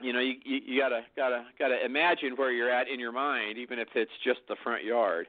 [0.00, 3.56] you know you, you you gotta gotta gotta imagine where you're at in your mind,
[3.58, 5.26] even if it's just the front yard.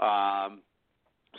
[0.00, 0.60] Um,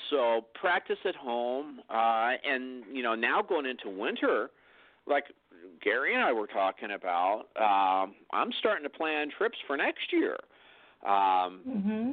[0.10, 4.50] so practice at home, uh, and you know now going into winter,
[5.08, 5.26] like
[5.82, 10.38] Gary and I were talking about, um, I'm starting to plan trips for next year.
[11.06, 12.12] Um, hmm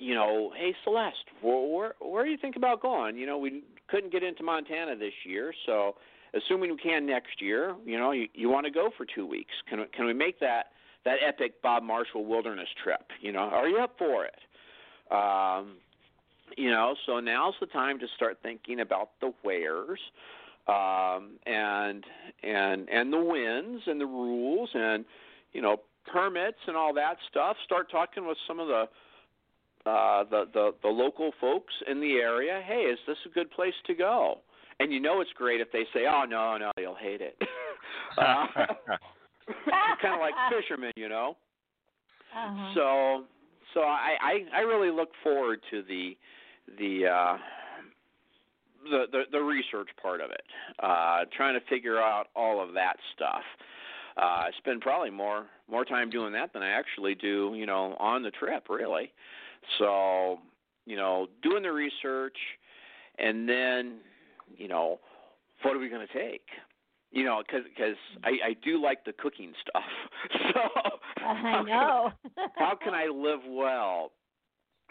[0.00, 3.16] you know, hey Celeste, where, where where do you think about going?
[3.16, 5.96] You know, we couldn't get into Montana this year, so
[6.34, 9.52] assuming we can next year, you know, you, you want to go for two weeks.
[9.68, 10.66] Can we, can we make that
[11.04, 13.10] that epic Bob Marshall wilderness trip?
[13.20, 14.38] You know, are you up for it?
[15.10, 15.78] Um,
[16.56, 20.00] you know, so now's the time to start thinking about the wheres.
[20.68, 22.04] Um, and
[22.42, 25.04] and and the winds and the rules and
[25.52, 25.78] you know
[26.12, 27.56] permits and all that stuff.
[27.64, 28.84] Start talking with some of the
[29.88, 32.62] uh, the, the the local folks in the area.
[32.66, 34.38] Hey, is this a good place to go?
[34.80, 37.36] And you know it's great if they say, "Oh no, no, you'll hate it."
[38.18, 38.46] uh,
[40.02, 41.36] kind of like fishermen, you know.
[42.36, 42.74] Uh-huh.
[42.74, 43.24] So
[43.74, 46.16] so I, I I really look forward to the
[46.78, 47.36] the uh
[48.84, 50.42] the, the the research part of it.
[50.82, 53.42] Uh trying to figure out all of that stuff.
[54.16, 57.96] Uh I spend probably more more time doing that than I actually do, you know,
[57.98, 59.12] on the trip really.
[59.78, 60.38] So,
[60.86, 62.36] you know, doing the research
[63.18, 63.98] and then,
[64.56, 65.00] you know,
[65.62, 66.42] what are we going to take?
[67.10, 69.82] You know, because cause I, I do like the cooking stuff.
[71.18, 72.10] So I know.
[72.56, 74.12] how can I live well?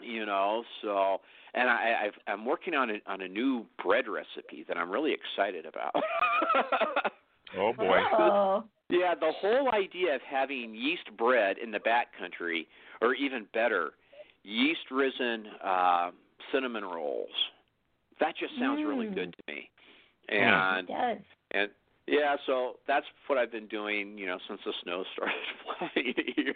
[0.00, 1.18] You know, so
[1.54, 5.12] and I, I've, I'm working on a on a new bread recipe that I'm really
[5.12, 5.94] excited about.
[7.58, 7.98] oh boy.
[8.12, 8.64] Oh.
[8.90, 12.66] Yeah, the whole idea of having yeast bread in the back country,
[13.02, 13.90] or even better,
[14.44, 16.10] yeast risen uh,
[16.52, 17.28] cinnamon rolls.
[18.18, 19.14] That just sounds really Mm.
[19.14, 19.70] good to me.
[20.28, 21.18] It And does.
[21.50, 21.70] and
[22.08, 26.54] yeah, so that's what I've been doing, you know, since the snow started flying here.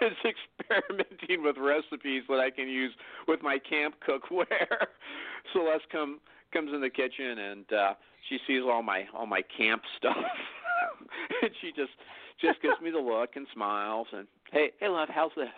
[0.00, 2.92] is experimenting with recipes that I can use
[3.26, 4.86] with my camp cookware.
[5.52, 6.20] Celeste come
[6.52, 7.92] comes in the kitchen and uh
[8.30, 10.16] she sees all my all my camp stuff.
[11.42, 11.92] and she just
[12.40, 15.48] just gives me the look and smiles and hey, hey love, how's this?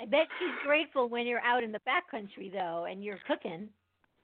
[0.00, 3.68] I bet she's grateful when you're out in the backcountry though, and you're cooking.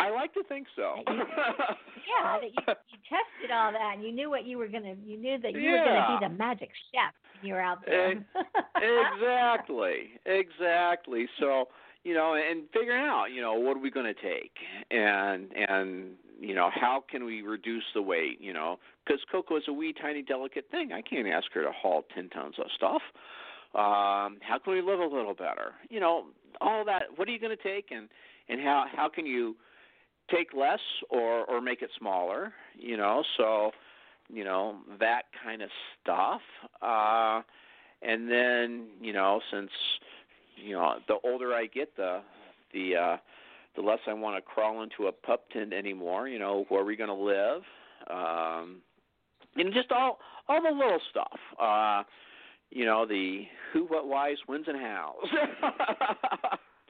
[0.05, 0.97] I like to think so.
[1.07, 4.95] Yeah, that you, you tested all that, and you knew what you were gonna.
[5.05, 8.11] You knew that you were gonna be the magic chef when you were out there.
[8.11, 8.21] Ex-
[8.77, 11.27] exactly, exactly.
[11.41, 11.69] So
[12.05, 14.53] you know, and figuring out, you know, what are we going to take,
[14.91, 18.41] and and you know, how can we reduce the weight?
[18.41, 20.93] You know, because Coco is a wee tiny delicate thing.
[20.93, 23.03] I can't ask her to haul ten tons of stuff.
[23.75, 25.73] Um, how can we live a little better?
[25.89, 26.27] You know,
[26.61, 27.05] all that.
[27.17, 28.09] What are you going to take, and
[28.51, 29.57] and how how can you
[30.31, 30.81] take less
[31.11, 32.53] or or make it smaller?
[32.79, 33.71] You know, so
[34.29, 35.71] you know that kind of
[36.03, 36.41] stuff.
[36.83, 37.43] Uh,
[38.03, 39.71] and then you know since
[40.57, 42.21] you know the older I get, the
[42.73, 43.17] the uh,
[43.77, 46.29] the less I want to crawl into a pup tent anymore.
[46.29, 47.63] You know, where are we going to live?
[48.11, 48.83] Um,
[49.57, 50.19] and just all
[50.49, 51.39] all the little stuff.
[51.61, 52.03] Uh,
[52.71, 55.15] you know, the who, what, whys, whens, and hows.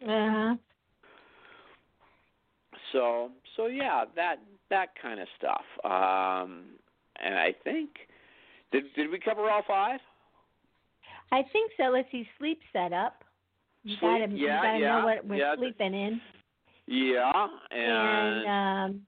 [0.03, 0.55] uh-huh.
[2.95, 4.37] So so yeah, that
[4.71, 5.65] that kind of stuff.
[5.85, 6.71] Um,
[7.23, 7.91] and I think
[8.73, 10.01] did did we cover all five?
[11.31, 11.91] I think so.
[11.91, 13.23] Let's see, sleep setup.
[13.83, 15.57] You Sleep, gotta, you yeah, gotta yeah, know what we're yeah.
[15.57, 16.21] sleeping in.
[16.87, 19.01] Yeah, and, and um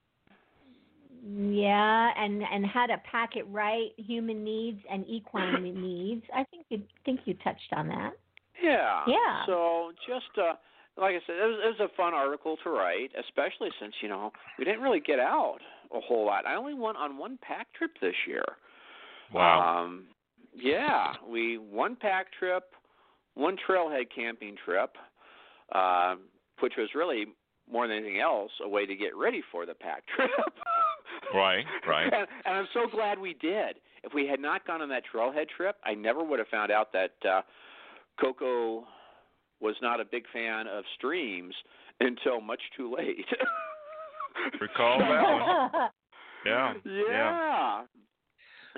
[1.29, 6.65] yeah and and how to pack it right human needs and equine needs i think
[6.69, 8.13] you think you touched on that
[8.63, 9.03] Yeah.
[9.09, 9.45] Yeah.
[9.47, 10.55] So just uh
[10.98, 14.09] like I said, it was, it was a fun article to write, especially since you
[14.09, 15.59] know we didn't really get out
[15.94, 16.47] a whole lot.
[16.47, 18.44] I only went on one pack trip this year.
[19.32, 19.85] Wow.
[19.85, 20.05] Um,
[20.55, 22.64] yeah, we one pack trip,
[23.35, 24.90] one trailhead camping trip,
[25.73, 26.16] uh,
[26.60, 27.27] which was really
[27.70, 30.31] more than anything else a way to get ready for the pack trip.
[31.35, 32.05] Right, right.
[32.05, 33.77] And, and I'm so glad we did.
[34.05, 36.93] If we had not gone on that trailhead trip, I never would have found out
[36.93, 37.43] that uh,
[38.20, 38.85] Coco
[39.61, 41.55] was not a big fan of streams
[42.01, 43.27] until much too late.
[44.61, 45.91] Recall that one.
[46.45, 46.74] Yeah.
[46.85, 47.83] Yeah.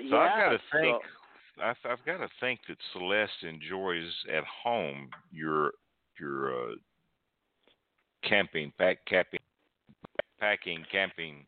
[0.09, 0.97] So I've got to think.
[1.03, 5.73] so- I've, I've got to think that Celeste enjoys at home your
[6.19, 6.75] your uh,
[8.27, 9.39] camping, pack camping,
[10.39, 11.45] packing, camping,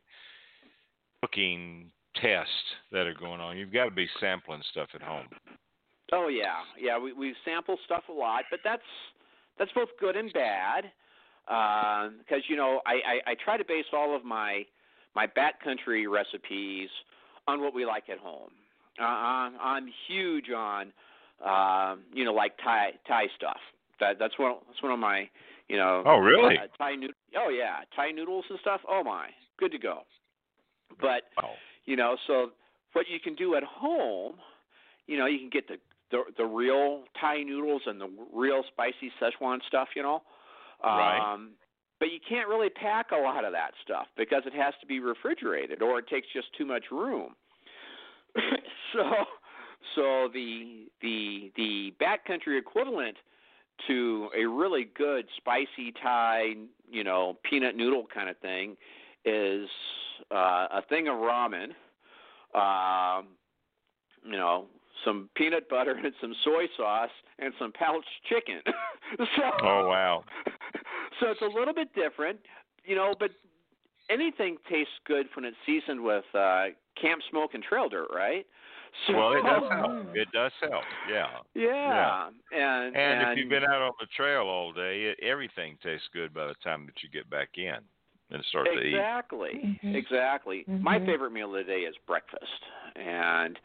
[1.22, 1.90] cooking
[2.22, 2.52] tests
[2.92, 3.58] that are going on.
[3.58, 5.28] You've got to be sampling stuff at home.
[6.12, 7.00] Oh yeah, yeah.
[7.00, 8.82] We we sample stuff a lot, but that's
[9.58, 10.92] that's both good and bad.
[11.46, 12.94] Because you know, I,
[13.28, 14.66] I I try to base all of my
[15.16, 16.90] my backcountry recipes
[17.48, 18.52] on what we like at home.
[19.00, 20.92] Uh, I'm, I'm huge on
[21.46, 23.60] um, you know like Thai Thai stuff.
[24.00, 25.30] That that's one that's one of my
[25.68, 26.04] you know.
[26.06, 26.58] Oh, really?
[26.58, 28.82] Uh, Thai nood- Oh yeah, Thai noodles and stuff.
[28.88, 30.02] Oh my, good to go.
[31.00, 31.52] But Wow.
[31.86, 32.52] you know, so
[32.94, 34.36] what you can do at home,
[35.08, 35.78] you know, you can get the
[36.12, 40.22] the, the real Thai noodles and the real spicy Szechuan stuff, you know.
[40.84, 41.34] Right.
[41.34, 41.52] Um,
[42.00, 45.00] but you can't really pack a lot of that stuff because it has to be
[45.00, 47.36] refrigerated or it takes just too much room.
[48.94, 49.04] so
[49.96, 53.18] so the the the backcountry equivalent
[53.88, 56.54] to a really good spicy Thai,
[56.90, 58.78] you know, peanut noodle kind of thing
[59.26, 59.68] is
[60.32, 61.70] uh, a thing of ramen,
[62.56, 63.28] um,
[64.24, 64.66] you know,
[65.06, 67.10] some peanut butter and some soy sauce
[67.40, 68.62] and some pouched chicken.
[69.18, 70.24] so, Oh wow.
[71.20, 72.40] so it's a little bit different,
[72.86, 73.32] you know, but
[74.10, 76.66] anything tastes good when it's seasoned with uh
[77.02, 78.46] camp smoke and trail dirt, right?
[79.08, 79.92] So, Well, it does help.
[80.16, 80.86] It does help.
[81.08, 81.38] Yeah.
[81.56, 82.30] Yeah.
[82.52, 86.34] And, And, if you've been out on the trail all day, it, everything tastes good
[86.34, 87.78] by the time that you get back in
[88.32, 88.94] and start to eat.
[88.96, 89.80] Exactly.
[89.84, 89.96] Mhm.
[89.96, 90.66] Exactly.
[90.82, 91.06] My Mhm.
[91.06, 92.64] favorite meal of the day is breakfast,
[92.98, 93.58] and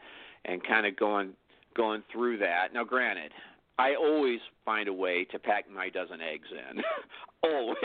[0.47, 1.33] and kind of going
[1.75, 2.73] going through that.
[2.73, 3.31] Now, granted,
[3.77, 6.81] I always find a way to pack my dozen eggs in.
[7.43, 7.77] always.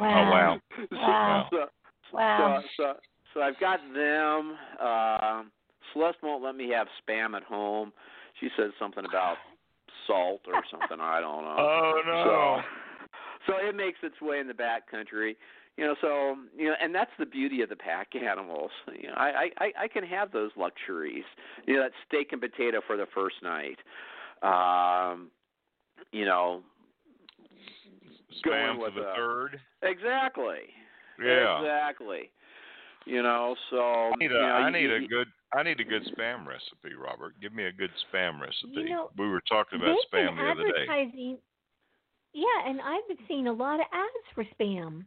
[0.00, 0.58] Oh wow.
[0.92, 1.46] Wow.
[1.50, 1.66] So,
[2.12, 2.62] Wow.
[2.76, 2.92] so, so,
[3.32, 4.56] so I've got them.
[4.80, 5.50] Um,
[5.92, 7.92] Celeste won't let me have spam at home.
[8.40, 9.36] She says something about
[10.06, 10.98] salt or something.
[11.00, 11.56] I don't know.
[11.58, 12.60] Oh no.
[13.46, 15.36] So, so it makes its way in the back country.
[15.76, 18.70] You know, so you know, and that's the beauty of the pack animals.
[19.00, 21.24] You know, I I I can have those luxuries.
[21.66, 23.78] You know, that steak and potato for the first night.
[24.42, 25.30] Um,
[26.12, 26.62] you know,
[28.44, 29.60] Spam going for with the a- third.
[29.82, 30.58] exactly.
[31.22, 31.58] Yeah.
[31.60, 32.30] Exactly.
[33.06, 35.26] You know, so I need a, you know, I you- need a good
[35.56, 37.34] I need a good spam recipe, Robert.
[37.40, 38.72] Give me a good spam recipe.
[38.74, 40.82] You know, we were talking about They've spam been the other day.
[40.82, 41.38] advertising.
[42.32, 45.04] Yeah, and I've been seeing a lot of ads for spam.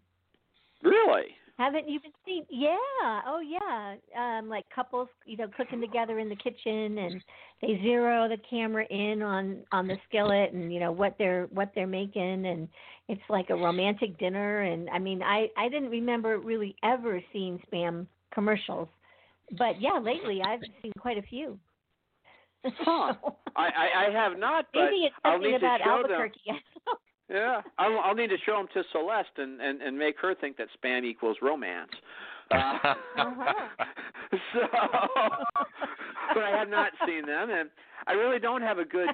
[0.83, 1.35] Really.
[1.57, 2.45] Haven't you been seeing?
[2.51, 3.21] Yeah.
[3.25, 3.95] Oh, yeah.
[4.15, 7.23] Um, like couples, you know, cooking together in the kitchen, and
[7.63, 11.71] they zero the camera in on on the skillet, and you know what they're what
[11.73, 12.67] they're making, and
[13.07, 14.61] it's like a romantic dinner.
[14.61, 18.87] And I mean, I I didn't remember really ever seeing spam commercials,
[19.57, 21.57] but yeah, lately I've seen quite a few.
[22.63, 23.15] Huh.
[23.55, 25.81] I, I I have not, but Maybe it's something about.
[25.81, 26.41] Albuquerque.
[27.29, 30.57] Yeah, I'll, I'll need to show them to Celeste and, and and make her think
[30.57, 31.91] that spam equals romance.
[32.49, 32.55] Uh,
[33.17, 33.53] Uh-huh.
[34.53, 34.61] so,
[36.33, 37.69] but I have not seen them, and
[38.07, 39.09] I really don't have a good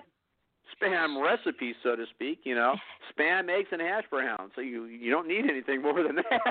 [0.76, 2.42] spam recipe, so to speak.
[2.44, 2.76] You know,
[3.10, 4.52] spam, eggs, and hash browns.
[4.56, 6.42] So you you don't need anything more than that.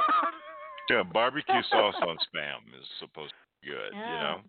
[0.90, 3.92] yeah, barbecue sauce on spam is supposed to be good.
[3.94, 4.40] You know.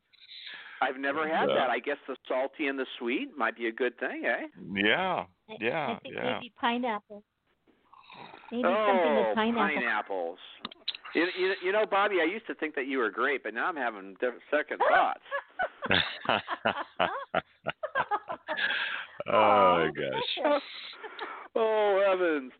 [0.83, 1.55] I've never had Yeah.
[1.55, 1.69] that.
[1.69, 4.47] I guess the salty and the sweet might be a good thing, eh?
[4.73, 5.25] Yeah.
[5.49, 5.87] I- Yeah.
[5.91, 6.33] I think yeah.
[6.33, 7.23] maybe pineapple.
[8.51, 9.75] Maybe oh, something with pineapple.
[9.75, 10.39] pineapples.
[11.15, 13.67] You, you, you know, Bobbi, I used to think that you were great, but now
[13.67, 15.21] I'm having diff- second thoughts.
[19.31, 20.61] oh gosh.
[21.55, 22.51] oh heavens!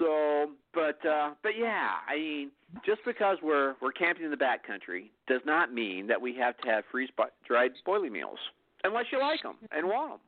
[0.00, 2.50] So, but uh, but yeah, I mean,
[2.86, 6.68] just because we're we're camping in the backcountry does not mean that we have to
[6.68, 7.10] have freeze
[7.46, 8.38] dried boilie meals,
[8.82, 10.20] unless you like them and want them.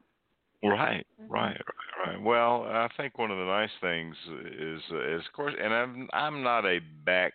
[0.70, 2.22] Right, right, right, right.
[2.22, 4.14] Well, I think one of the nice things
[4.46, 7.32] is, is of course, and I'm I'm not a back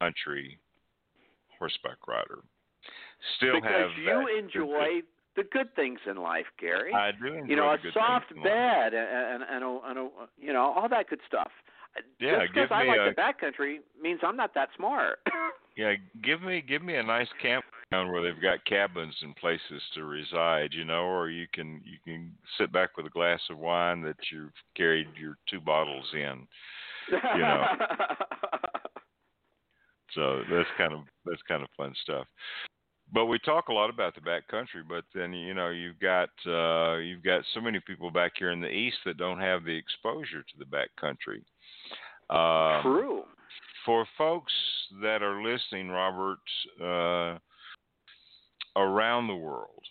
[0.00, 0.58] country
[1.58, 2.40] horseback rider.
[3.36, 5.00] Still because have you that- enjoy
[5.36, 6.92] the good things in life, Gary.
[6.92, 8.52] I do enjoy you know, the a good soft things in life.
[8.52, 11.50] bed and and, and, a, and a, you know all that good stuff.
[12.18, 15.18] Yeah, Just because give I me like a- the backcountry means I'm not that smart.
[15.74, 20.04] Yeah, give me give me a nice campground where they've got cabins and places to
[20.04, 24.02] reside, you know, or you can you can sit back with a glass of wine
[24.02, 26.46] that you've carried your two bottles in.
[27.10, 27.64] You know.
[30.14, 32.26] So that's kind of that's kind of fun stuff.
[33.12, 36.30] But we talk a lot about the back country, but then you know you've got
[36.46, 39.76] uh, you've got so many people back here in the east that don't have the
[39.76, 41.44] exposure to the back country.
[42.30, 43.24] Um, True.
[43.84, 44.52] for folks
[45.02, 46.38] that are listening, Robert,
[46.80, 47.38] uh,
[48.76, 49.82] around the world,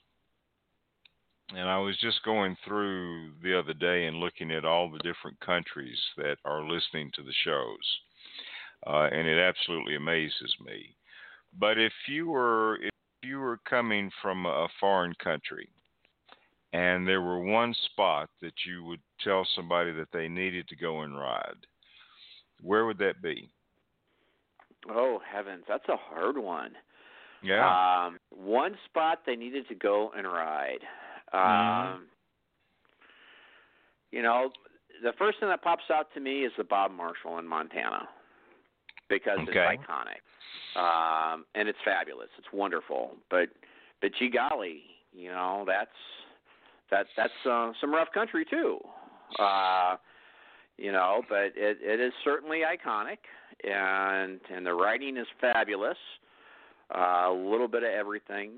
[1.55, 5.39] and I was just going through the other day and looking at all the different
[5.41, 7.77] countries that are listening to the shows,
[8.87, 10.95] uh, and it absolutely amazes me.
[11.59, 12.79] But if you were
[13.23, 15.69] you were coming from a foreign country,
[16.73, 21.01] and there were one spot that you would tell somebody that they needed to go
[21.01, 21.67] and ride,
[22.61, 23.49] where would that be?
[24.89, 26.71] Oh heavens, that's a hard one.
[27.43, 28.05] Yeah.
[28.05, 30.79] Um, one spot they needed to go and ride.
[31.33, 32.07] Um, Mhm.
[34.11, 34.51] You know,
[35.01, 38.09] the first thing that pops out to me is the Bob Marshall in Montana
[39.11, 39.51] because Okay.
[39.51, 40.21] it's iconic
[40.75, 42.29] um, and it's fabulous.
[42.37, 43.49] It's wonderful, but
[44.01, 44.81] but gee golly,
[45.13, 45.89] you know that's
[46.89, 48.79] that that's uh, some rough country too.
[49.39, 49.97] Uh,
[50.77, 53.17] you know, but it it is certainly iconic,
[53.63, 55.97] and and the writing is fabulous.
[56.93, 58.51] Uh, a little bit of everything.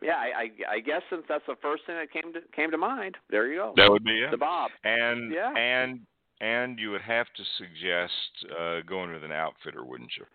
[0.00, 2.78] Yeah, I, I I guess since that's the first thing that came to came to
[2.78, 3.72] mind, there you go.
[3.76, 4.30] That would be it.
[4.30, 4.70] the Bob.
[4.84, 5.52] And Yeah.
[5.56, 6.00] and
[6.42, 10.26] and you would have to suggest uh, going with an outfitter, wouldn't you?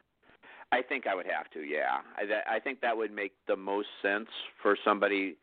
[0.72, 1.60] I think I would have to.
[1.60, 4.28] Yeah, I, that, I think that would make the most sense
[4.62, 5.36] for somebody,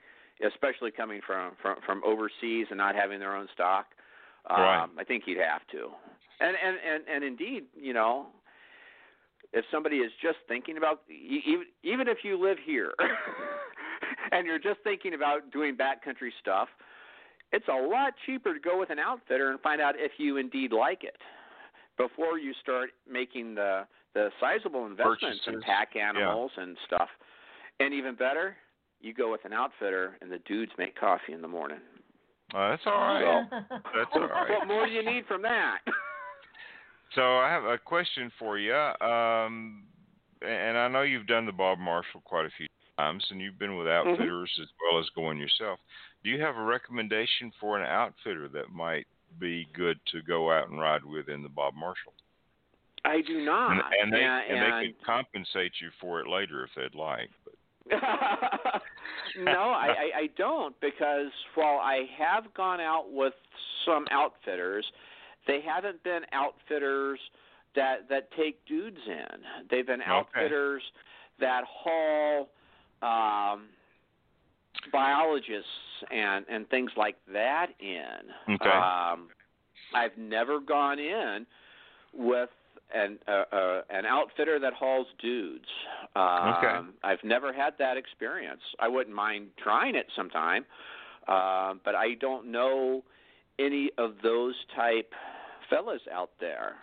[0.45, 3.87] especially coming from from from overseas and not having their own stock.
[4.51, 4.89] Um, Right.
[4.99, 5.91] I think you'd have to.
[6.41, 8.27] And and and and indeed, you know,
[9.53, 12.93] if somebody is just thinking about even even if you live here
[14.33, 16.69] and you're just thinking about doing backcountry stuff,
[17.53, 20.73] it's a lot cheaper to go with an outfitter and find out if you indeed
[20.73, 21.17] like it
[21.97, 27.09] before you start making the the sizable investments in pack animals and stuff.
[27.81, 28.57] And even better,
[29.01, 31.79] you go with an outfitter and the dudes make coffee in the morning.
[32.55, 33.47] Uh, that's all right.
[33.71, 34.51] That's all right.
[34.51, 35.79] What more do you need from that?
[37.15, 38.75] So I have a question for you.
[38.75, 39.85] Um,
[40.43, 42.67] and I know you've done the Bob Marshall quite a few
[42.99, 44.11] times, and you've been with Mm-hmm.
[44.11, 45.79] outfitters as well as going yourself.
[46.25, 49.07] Do you have a recommendation for an outfitter that might
[49.39, 52.15] be good to go out and ride with in the Bob Marshall?
[53.05, 53.73] I do not.
[53.73, 56.99] and, and they yeah, and, and they could compensate you for it later if they'd
[56.99, 57.29] like.
[57.45, 57.55] But
[59.39, 63.35] no, I, I, I don't because while I have gone out with
[63.85, 64.87] some outfitters,
[65.47, 67.21] they haven't been outfitters
[67.77, 69.69] that that take dudes in.
[69.71, 70.11] They've been Okay.
[70.11, 70.83] outfitters
[71.41, 72.49] that haul
[73.03, 73.65] um,
[74.91, 75.69] biologists
[76.11, 78.55] and and things like that in.
[78.55, 78.69] Okay.
[78.71, 79.29] Um,
[79.95, 81.47] I've never gone in
[82.13, 82.51] with
[82.95, 85.69] an uh, uh, an outfitter that hauls dudes.
[86.17, 86.77] Um, Okay.
[87.03, 88.63] I've never had that experience.
[88.79, 90.65] I wouldn't mind trying it sometime,
[91.29, 93.03] um, but I don't know
[93.59, 95.13] any of those type
[95.71, 96.75] fellas out there.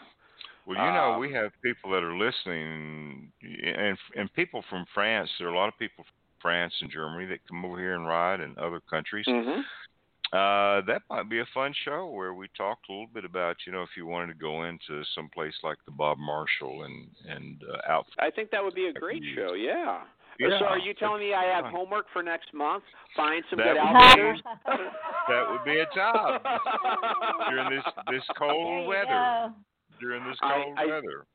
[0.65, 5.29] well, you know, Um, we have people that are listening, and and people from France.
[5.37, 8.07] There are a lot of people from France and Germany that come over here and
[8.07, 9.25] ride, and other countries.
[9.27, 9.61] Mm-hmm.
[10.33, 13.73] Uh, that might be a fun show where we talked a little bit about, you
[13.73, 17.61] know, if you wanted to go into some place like the Bob Marshall and and
[17.69, 18.13] uh, outfit.
[18.19, 19.53] I think that would be a great could show.
[19.55, 20.01] Yeah.
[20.39, 22.83] Yeah, so are you telling me I have homework for next month?
[23.15, 24.41] Find some That good would outfitters.
[25.27, 26.41] That would be a job
[27.49, 29.05] during this this cold weather.
[29.07, 29.49] go.
[29.99, 31.25] During this I- cold I- weather.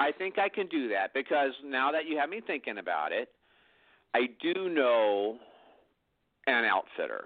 [0.00, 3.28] I think I can do that because now that you have me thinking about it,
[4.14, 5.38] I do know
[6.46, 7.24] an outfitter,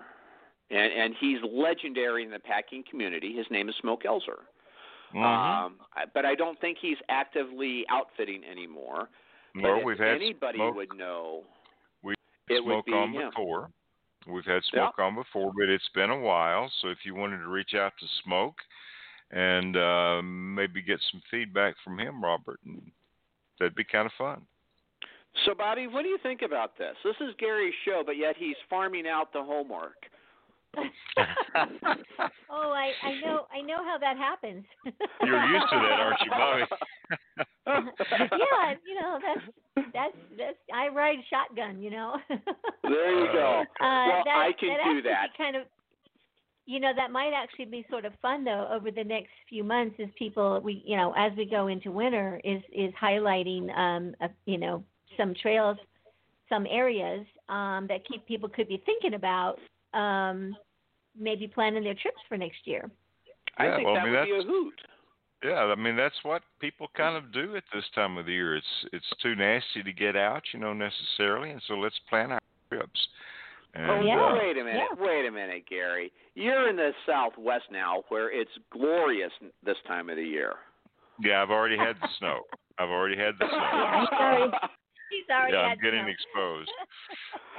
[0.70, 3.35] and and he's legendary in the packing community.
[3.36, 4.40] His name is Smoke Elser.
[5.15, 5.24] Mhm.
[5.24, 5.81] Um,
[6.15, 9.09] but I don't think he's actively outfitting anymore.
[9.55, 11.44] But we've had anybody smoke, would know,
[12.02, 12.15] we
[12.48, 13.31] it smoke would be on him.
[13.31, 13.70] before.
[14.27, 16.70] We've had smoke on before, but it's been a while.
[16.81, 18.56] So if you wanted to reach out to Smoke
[19.31, 22.60] and uh, maybe get some feedback from him, Robert,
[23.59, 24.47] that'd be kind of fun.
[25.44, 26.94] So, Bobbi, what do you think about this?
[27.05, 29.97] This is Gary's show, but yet he's farming out the homework.
[32.51, 34.65] oh, I, I know I know how that happens.
[35.24, 36.66] You're used to that, aren't you, Bobbi?
[38.06, 42.16] yeah, you know that's that's that's I ride shotgun, you know.
[42.82, 43.65] There you go.
[43.81, 45.28] Uh, well, that, I can that do that.
[45.36, 45.65] Kind of,
[46.66, 49.97] you know, that might actually be sort of fun though over the next few months
[50.01, 54.28] as people we you know as we go into winter is is highlighting um a,
[54.44, 54.85] you know
[55.19, 55.77] some trails,
[56.49, 59.57] some areas um that keep people could be thinking about
[59.93, 60.57] um
[61.19, 62.90] maybe planning their trips for next year.
[63.59, 64.81] I Yeah, think well, I mean, would be a that's- hoot.
[65.45, 68.57] Yeah, I mean that's what people kind of do at this time of the year.
[68.57, 72.40] It's it's too nasty to get out, you know, necessarily, and so let's plan our
[72.70, 73.09] trips.
[73.74, 74.19] And, Oh, Yeah.
[74.24, 74.82] uh, wait a minute.
[74.99, 75.05] Yeah.
[75.07, 76.11] Wait a minute, Gary.
[76.35, 79.31] You're in the Southwest now, where it's glorious
[79.62, 80.55] this time of the year.
[81.20, 82.43] yeah, I've already had the snow.
[82.78, 83.59] I've already had the snow.
[83.59, 84.51] Yeah, sorry.
[85.10, 86.12] He's already yeah, I'm getting snow.
[86.12, 86.70] exposed.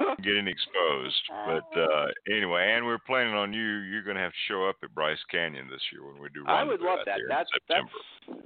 [0.00, 1.22] I'm getting exposed.
[1.46, 3.60] But uh anyway, and we're planning on you.
[3.62, 6.44] You're going to have to show up at Bryce Canyon this year when we do.
[6.46, 7.18] I would love that.
[7.28, 8.40] That's that's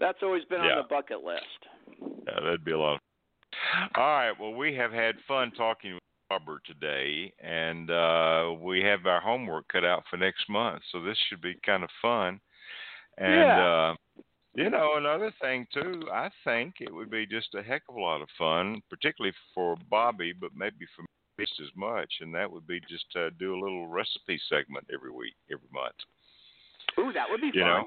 [0.00, 0.72] that's always been Yeah.
[0.72, 1.42] on the bucket list.
[2.26, 2.94] Yeah, that'd be a lot.
[2.94, 3.00] Of
[3.96, 4.32] All right.
[4.38, 9.68] Well, we have had fun talking with Robert today, and uh, we have our homework
[9.68, 12.40] cut out for next month, so this should be kind of fun.
[13.18, 13.64] And Yeah.
[13.64, 13.94] uh,
[14.56, 18.00] you know, another thing too, I think it would be just a heck of a
[18.00, 21.08] lot of fun, particularly for Bobbi, but maybe for me
[21.38, 25.10] just as much, and that would be just to do a little recipe segment every
[25.10, 25.94] week, every month.
[26.98, 27.68] Ooh, that would be You fun.
[27.68, 27.84] know,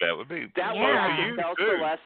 [0.00, 1.04] that would be that fun way Yeah.
[1.04, 1.76] I for could you tell too.
[1.78, 2.02] Celeste.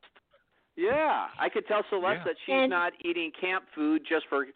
[0.76, 2.24] Yeah, I could tell Celeste Yeah.
[2.24, 4.46] that she's And- not eating camp food just for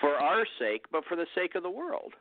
[0.00, 2.12] for our sake, but for the sake of the world.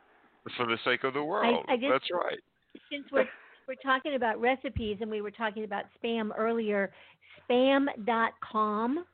[0.55, 1.65] For the sake of the world.
[1.67, 2.39] I just- That's right.
[2.87, 3.27] since we're
[3.67, 6.91] we're talking about recipes and we were talking about spam earlier,
[7.49, 9.05] spam.com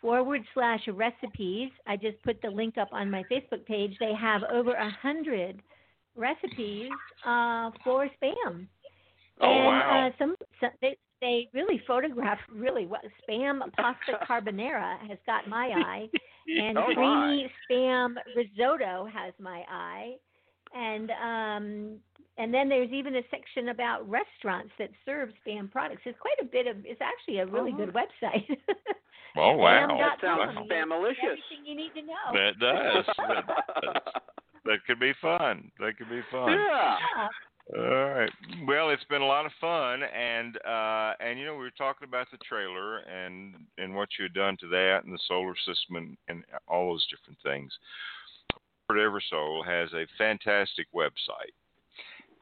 [0.00, 1.70] forward slash recipes.
[1.86, 3.96] I just put the link up on my Facebook page.
[4.00, 5.60] They have over a hundred
[6.16, 6.90] recipes
[7.26, 8.66] uh, for spam.
[9.40, 10.08] Oh, and wow.
[10.08, 15.66] uh, some, some they they really photograph really what spam pasta carbonara has got my
[15.74, 16.06] eye,
[16.46, 16.94] and Oh, my.
[16.94, 20.14] creamy spam risotto has my eye,
[20.74, 21.96] and um,
[22.38, 26.02] and then there's even a section about restaurants that serve spam products.
[26.04, 26.76] It's quite a bit of.
[26.84, 28.46] It's actually a really good website.
[29.36, 30.64] Oh wow, That sounds Wow.
[30.70, 31.16] spamalicious.
[31.24, 32.32] Everything you need to know.
[32.32, 33.04] that does.
[33.28, 33.46] That,
[33.82, 34.02] does.
[34.64, 35.70] that could be fun.
[35.80, 36.52] That could be fun.
[36.52, 36.96] yeah.
[37.16, 37.28] Yeah.
[37.76, 38.30] All right.
[38.66, 42.08] Well, it's been a lot of fun, and uh, and you know we were talking
[42.08, 45.96] about the trailer and and what you had done to that and the solar system
[45.96, 47.70] and, and all those different things.
[48.90, 51.52] Robert Eversole has a fantastic website,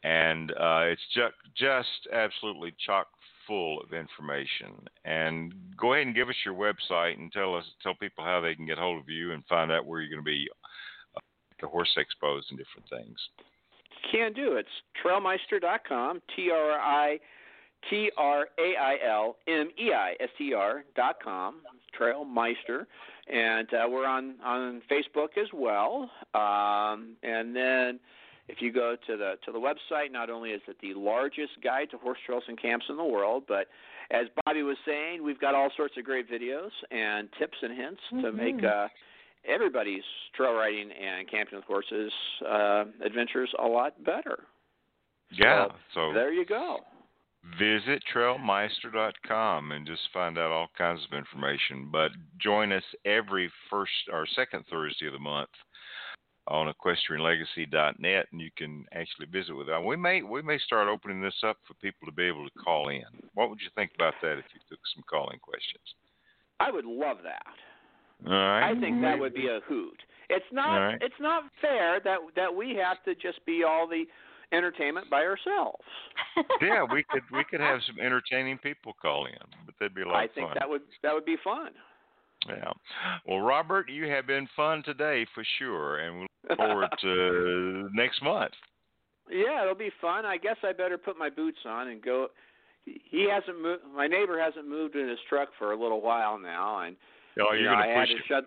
[0.05, 3.09] and uh, it's just just absolutely chock
[3.49, 4.87] full of information.
[5.05, 8.55] And go ahead and give us your website and tell us tell people how they
[8.55, 10.47] can get hold of you and find out where you're going to be
[11.17, 13.19] uh, at the horse expos and different things.
[14.13, 14.55] Can do.
[14.55, 14.69] It's
[15.05, 17.19] trailmeister.com, T R I
[17.91, 21.57] T R A I L M E I S T R dot com,
[21.99, 22.87] Trailmeister,
[23.33, 26.11] and uh, we're on on Facebook as well.
[26.35, 28.01] Um, and then
[28.49, 31.91] if you go to the to the website, not only is it the largest guide
[31.91, 33.67] to horse trails and camps in the world, but
[34.11, 38.01] as Bobbi was saying, we've got all sorts of great videos and tips and hints
[38.23, 38.87] to make uh,
[39.49, 40.05] everybody's
[40.37, 42.13] trail riding and camping with horses
[42.49, 44.45] uh, adventures a lot better.
[45.33, 45.67] Yeah.
[45.67, 46.79] So So there you go.
[47.59, 51.89] Visit trailmeister.com and just find out all kinds of information.
[51.91, 52.11] But
[52.41, 55.51] join us every first or second Thursday of the month
[56.49, 59.83] on equestrianlegacy.net, and you can actually visit with us.
[59.85, 62.89] We may we may start opening this up for people to be able to call
[62.89, 63.03] in.
[63.35, 65.85] What would you think about that if you took some calling questions?
[66.61, 68.27] I would love that.
[68.27, 68.71] All right.
[68.71, 70.01] I think that would be a hoot.
[70.29, 70.99] It's not right.
[71.01, 74.05] it's not fair that that we have to just be all the
[74.53, 75.83] entertainment by ourselves.
[76.63, 79.33] yeah, we could we could have some entertaining people call in,
[79.65, 80.57] but that'd be a lot I think fun.
[80.59, 81.71] that would that would be fun.
[82.49, 82.71] Yeah.
[83.27, 88.23] Well, Robert, you have been fun today for sure, and we look forward to next
[88.23, 88.53] month.
[89.29, 90.25] Yeah, it'll be fun.
[90.25, 92.29] I guess I better put my boots on and go.
[92.85, 93.83] he- hasn't moved.
[93.97, 96.95] My neighbor hasn't moved in his truck for a little while now, and
[97.41, 98.45] Oh, you know, I had to shut.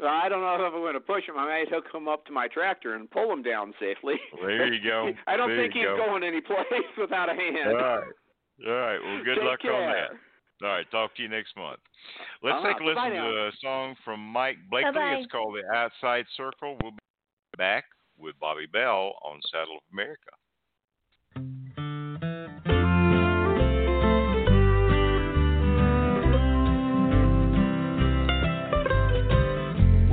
[0.00, 1.38] Well, I don't know if I'm going to push him.
[1.38, 4.14] I might he'll come up to my tractor and pull him down safely.
[4.42, 5.10] There you go.
[5.26, 5.96] I don't There think he's go.
[5.96, 6.66] going any place
[6.98, 7.68] without a hand.
[7.70, 8.04] All right.
[8.66, 8.98] All right.
[9.02, 10.10] Well, good Take luck on that.
[10.66, 10.90] All right.
[10.90, 11.80] Talk to you next month.
[12.42, 12.68] Let's Uh-huh.
[12.72, 13.30] take a listen Bye now.
[13.30, 14.92] to a song from Mike Blakely.
[14.92, 15.16] Bye-bye.
[15.20, 16.76] It's called The Outside Circle.
[16.82, 16.98] We'll be
[17.58, 17.84] back
[18.18, 20.30] with Bobbi Bell on Saddle Up America.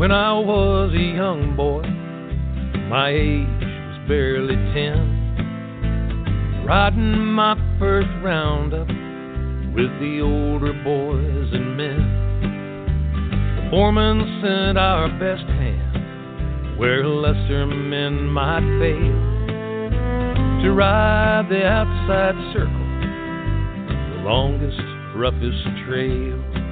[0.03, 1.81] When I was a young boy,
[2.89, 8.89] my age was barely ten, riding my first roundup
[9.73, 12.03] with the older boys and men.
[13.55, 19.19] The foreman sent our best hand where lesser men might fail
[20.63, 22.89] to ride the outside circle,
[24.17, 24.83] the longest,
[25.15, 26.62] roughest trail.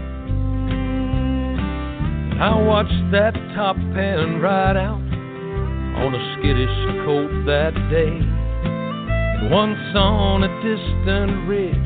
[2.42, 8.18] I watched that top hand ride out on a skittish colt that day.
[8.18, 11.78] And once on a distant ridge,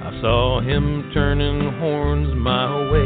[0.00, 3.04] I saw him turning horns my way.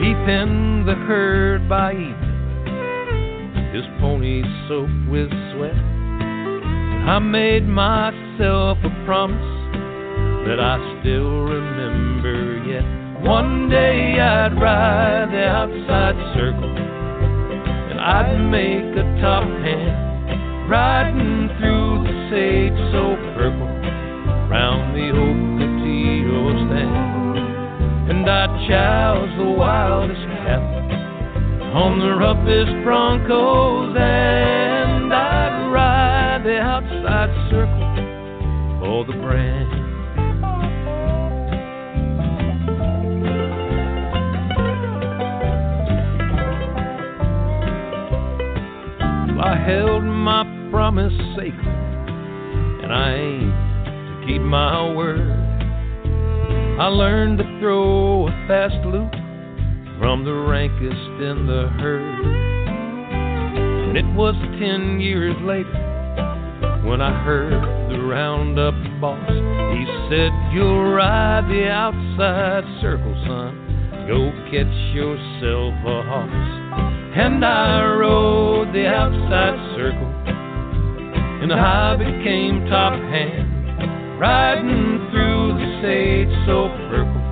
[0.00, 5.76] Deep in the herd by evening, his pony soaked with sweat.
[5.76, 9.36] I made myself a promise
[10.48, 13.03] that I still remember yet.
[13.24, 22.04] One day I'd ride the outside circle, and I'd make a top hand, riding through
[22.04, 23.66] the sage so purple,
[24.52, 28.10] round the Ocotillo stand.
[28.10, 30.84] And I'd chouse the wildest cattle
[31.80, 37.88] on the roughest broncos, and I'd ride the outside circle
[38.80, 39.63] for the brand.
[49.44, 51.52] I held my promise sacred,
[52.82, 53.52] and I aimed
[53.84, 55.20] to keep my word.
[56.80, 59.12] I learned to throw a fast loop
[60.00, 62.24] from the rankest in the herd.
[63.88, 67.52] And it was ten years later when I heard
[67.92, 69.28] the roundup boss.
[69.28, 73.60] He said, You'll ride the outside circle, son.
[74.08, 76.93] Go catch yourself a horse.
[77.16, 80.12] And I rode the outside circle,
[81.42, 87.22] and I became top hand, riding through the sage so purple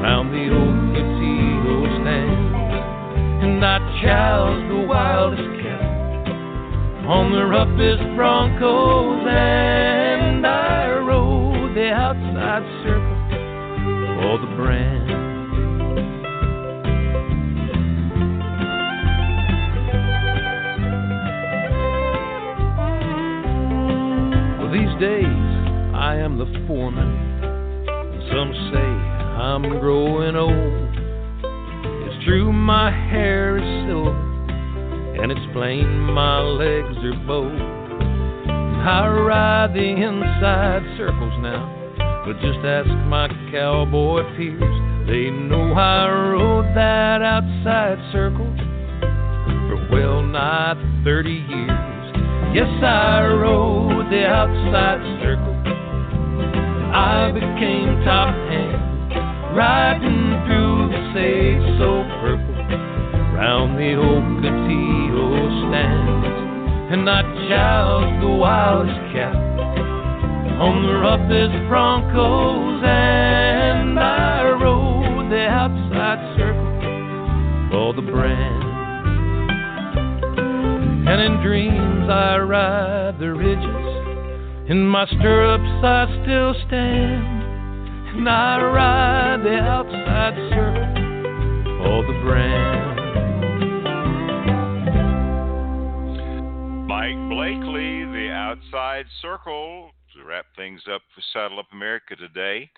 [0.00, 3.44] round the Ocotillo stand.
[3.44, 12.64] And I chows the wildest cattle on the roughest broncos, and I rode the outside
[12.82, 13.18] circle
[14.16, 15.05] for the brand.
[26.68, 28.78] And some say
[29.38, 30.96] I'm growing old.
[32.08, 34.10] It's true, my hair is silver,
[35.22, 37.76] and it's plain my legs are bowed.
[38.82, 41.70] I ride the inside circles now,
[42.26, 45.06] but just ask my cowboy peers.
[45.06, 48.52] They know I rode that outside circle
[49.70, 50.74] for well nigh
[51.04, 52.56] 30 years.
[52.56, 55.55] Yes, I rode the outside circle.
[56.96, 59.12] I became top hand,
[59.54, 62.56] riding through the sage so purple,
[63.36, 65.28] round the Ocotillo
[65.68, 66.26] stands.
[66.94, 69.36] And I chowed the wildest cat
[70.56, 76.80] on the roughest broncos, and I rode the outside circle
[77.70, 78.64] for the brand.
[81.06, 84.05] And in dreams I ride the ridges.
[84.68, 87.44] In my stirrups I still stand.
[88.18, 90.92] And I ride the outside circle
[91.78, 92.96] for the brand.
[96.88, 102.68] Mike Blakely, the outside circle, to wrap things up for Saddle Up America today.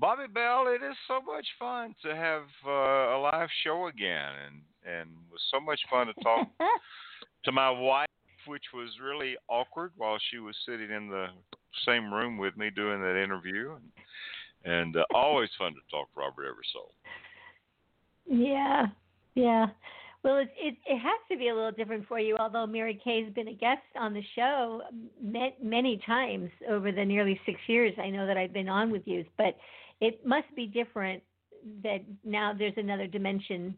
[0.00, 4.60] Bobbi Bell, it is so much fun to have uh, a live show again, and
[4.86, 6.46] and was so much fun to talk
[7.44, 8.06] to my wife,
[8.46, 11.26] which was really awkward while she was sitting in the
[11.84, 13.76] same room with me doing that interview,
[14.64, 16.92] and, uh, always fun to talk to Robert Eversole.
[18.26, 18.86] Yeah,
[19.34, 19.66] yeah.
[20.26, 22.36] Well, it, it it has to be a little different for you.
[22.36, 24.82] Although Mary Kaye's been a guest on the show
[25.22, 29.02] many, many times over the nearly six years I know that I've been on with
[29.06, 29.56] you, but
[30.00, 31.22] it must be different
[31.84, 33.76] that now there's another dimension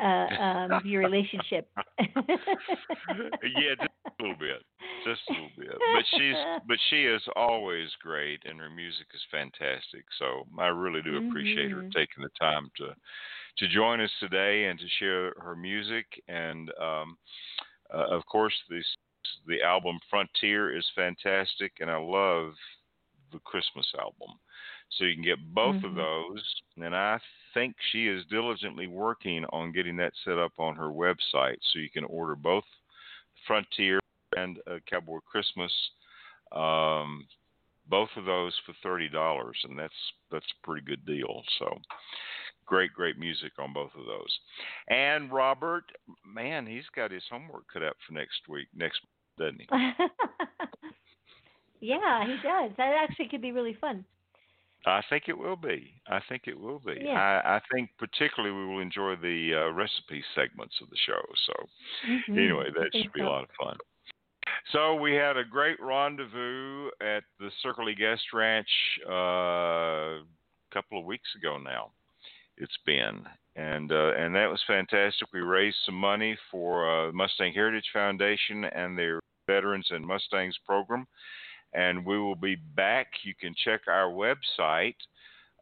[0.00, 1.68] uh, um, your relationship.
[3.42, 4.62] yeah, just a little bit,
[5.04, 5.82] just a little bit.
[5.92, 6.36] But she's
[6.66, 10.04] but she is always great, and her music is fantastic.
[10.18, 11.72] So I really do appreciate Mhm.
[11.72, 12.94] her taking the time to
[13.58, 16.06] to join us today and to share her music.
[16.28, 17.16] And um,
[17.94, 18.86] uh, of course, this
[19.46, 22.52] the album Frontier is fantastic, and I love
[23.32, 24.38] the Christmas album.
[24.92, 25.96] So you can get both of Mhm.
[25.96, 26.44] those,
[26.76, 27.18] and I
[27.56, 31.88] think she is diligently working on getting that set up on her website, so you
[31.88, 32.64] can order both
[33.46, 33.98] Frontier
[34.36, 35.72] and uh, Cowboy Christmas,
[36.52, 37.26] um,
[37.88, 39.94] both of those for thirty dollars, and that's
[40.30, 41.42] that's a pretty good deal.
[41.58, 41.78] So
[42.66, 44.38] great, great music on both of those.
[44.88, 45.84] And Robert,
[46.26, 49.00] man, he's got his homework cut out for next week, next
[49.38, 49.66] doesn't he?
[51.80, 52.72] yeah, he does.
[52.76, 54.04] That actually could be really fun.
[54.86, 55.92] I think it will be.
[56.08, 57.00] I think it will be.
[57.02, 57.10] Yeah.
[57.44, 61.20] I, I think particularly we will enjoy the uh, recipe segments of the show.
[61.46, 61.52] So
[62.08, 62.38] Mhm.
[62.38, 63.26] anyway, that should be so.
[63.26, 63.76] a lot of fun.
[64.72, 68.68] So we had a great rendezvous at the Circle E Guest Ranch
[69.08, 69.12] uh,
[70.22, 70.24] a
[70.72, 71.90] couple of weeks ago now.
[72.56, 73.26] It's been
[73.56, 75.28] and uh, and that was fantastic.
[75.32, 81.06] We raised some money for uh, Mustang Heritage Foundation and their Veterans and Mustangs program,
[81.76, 83.08] and we will be back.
[83.22, 84.96] You can check our website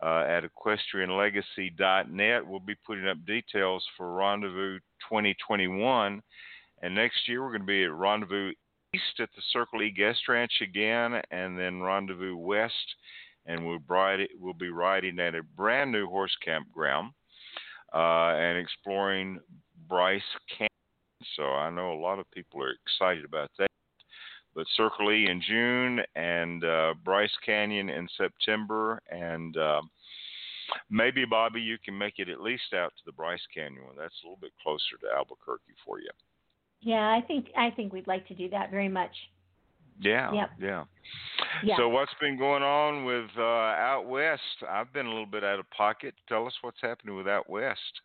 [0.00, 2.46] uh, at equestrianlegacy.net.
[2.46, 4.78] We'll be putting up details for Rendezvous
[5.10, 6.22] 2021.
[6.82, 8.52] And next year, we're going to be at Rendezvous
[8.94, 12.94] East at the Circle E Guest Ranch again, and then Rendezvous West.
[13.46, 13.80] And we'll,
[14.38, 17.10] we'll be riding at a brand new horse campground
[17.92, 19.40] uh, and exploring
[19.88, 20.68] Bryce Canyon.
[21.36, 23.66] So I know a lot of people are excited about that
[24.54, 29.82] but Circle E in June and uh, Bryce Canyon in September, and uh,
[30.90, 33.96] maybe Bobbi, you can make it at least out to the Bryce Canyon one.
[33.96, 36.10] That's a little bit closer to Albuquerque for you.
[36.80, 39.12] Yeah, I think I think we'd like to do that very much.
[40.00, 40.50] Yeah, Yep.
[40.60, 40.84] yeah.
[41.62, 41.76] Yeah.
[41.76, 44.42] So what's been going on with uh, Out West?
[44.68, 46.14] I've been a little bit out of pocket.
[46.28, 48.00] Tell us what's happening with Out West.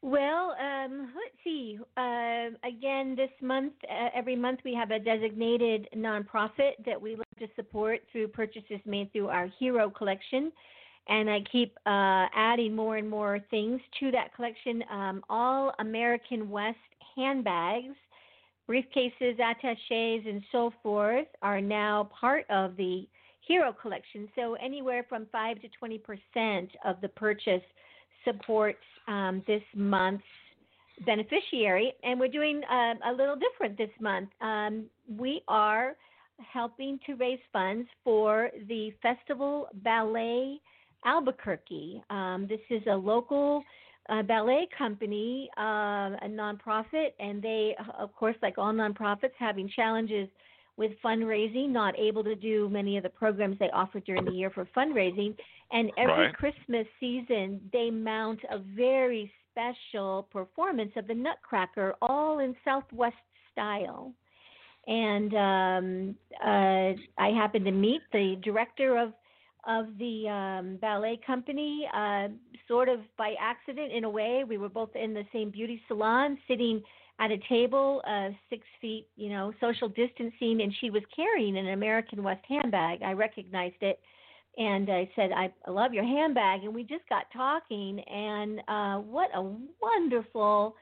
[0.00, 1.78] Well, um, let's see.
[1.96, 7.26] Uh, again, this month, uh, every month we have a designated nonprofit that we look
[7.40, 10.52] to support through purchases made through our Hero collection.
[11.08, 14.84] And I keep uh, adding more and more things to that collection.
[14.90, 16.76] Um, all American West
[17.16, 17.96] handbags,
[18.70, 23.08] briefcases, attaches, and so forth are now part of the
[23.40, 24.28] Hero Collection.
[24.36, 27.62] So anywhere from five to twenty percent of the purchase
[28.28, 30.22] supports um, this month's
[31.06, 34.28] beneficiary, and we're doing uh, a little different this month.
[34.40, 34.84] Um,
[35.16, 35.96] we are
[36.52, 40.60] helping to raise funds for the Festival Ballet
[41.04, 42.02] Albuquerque.
[42.10, 43.62] Um, this is a local
[44.08, 50.28] uh, ballet company, uh, a nonprofit, and they, of course, like all nonprofits, having challenges
[50.78, 54.48] with fundraising, not able to do many of the programs they offer during the year
[54.48, 55.36] for fundraising.
[55.72, 56.34] And every Right.
[56.34, 63.16] Christmas season, they mount a very special performance of the Nutcracker, all in Southwest
[63.50, 64.14] style.
[64.86, 69.12] And um, uh, I happened to meet the director of
[69.66, 72.28] of the um, ballet company, uh,
[72.68, 74.44] sort of by accident in a way.
[74.48, 76.82] We were both in the same beauty salon, sitting
[77.20, 81.70] at a table, uh, six feet, you know, social distancing, and she was carrying an
[81.70, 83.02] American West handbag.
[83.02, 83.98] I recognized it,
[84.56, 88.98] and I said, "I I love your handbag," and we just got talking, and uh,
[89.00, 89.42] what a
[89.80, 90.76] wonderful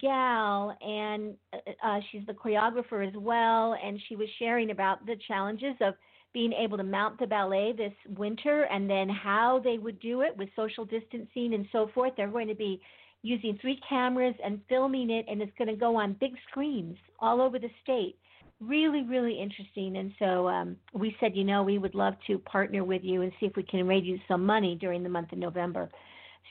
[0.00, 5.16] gal and uh, uh, she's the choreographer as well and she was sharing about the
[5.26, 5.94] challenges of
[6.32, 10.36] being able to mount the ballet this winter and then how they would do it
[10.36, 12.80] with social distancing and so forth they're going to be
[13.22, 17.40] using three cameras and filming it and it's going to go on big screens all
[17.40, 18.16] over the state
[18.60, 22.84] really really interesting and so um, we said you know we would love to partner
[22.84, 25.38] with you and see if we can raise you some money during the month of
[25.38, 25.88] november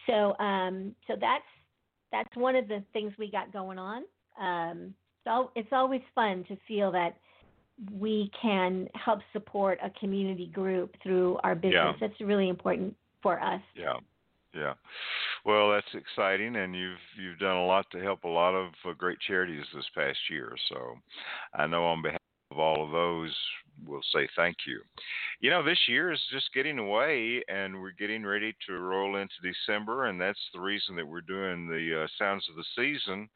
[0.08, 1.44] so um, so that's
[2.12, 4.04] that's one of the things we got going on.
[4.40, 4.94] Um,
[5.24, 7.18] so it's always fun to feel that
[7.92, 11.74] we can help support a community group through our business.
[11.74, 12.08] Yeah.
[12.08, 13.62] That's really important for us.
[13.76, 13.94] Yeah,
[14.54, 14.74] yeah.
[15.46, 18.94] Well, that's exciting, and you've you've done a lot to help a lot of uh,
[18.94, 20.54] great charities this past year.
[20.70, 20.96] So,
[21.56, 22.20] I know on behalf
[22.52, 23.36] of all of those,
[23.86, 24.82] we'll say thank you.
[25.40, 29.34] You know, this year is just getting away, and we're getting ready to roll into
[29.42, 33.30] December, and that's the reason that we're doing the uh, Sounds of the Season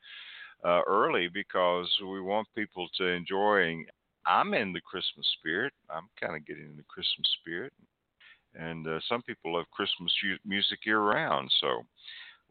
[0.63, 3.83] uh, early because we want people to enjoy.
[4.27, 5.71] I'm in the Christmas spirit.
[5.89, 7.71] I'm kind of getting in the Christmas spirit
[8.57, 10.14] and uh, some people love Christmas
[10.45, 11.52] music year round.
[11.61, 11.82] So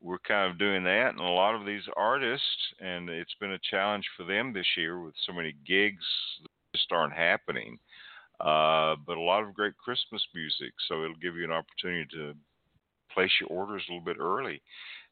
[0.00, 2.46] we're kind of doing that, and a lot of these artists,
[2.80, 6.04] and it's been a challenge for them this year with so many gigs
[6.74, 7.78] just aren't happening.
[8.40, 12.34] Uh, but a lot of great Christmas music, so it'll give you an opportunity to
[13.12, 14.60] place your orders a little bit early.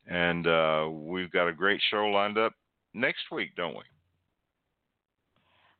[0.08, 2.52] And uh, we've got a great show lined up
[2.94, 3.82] next week, don't we?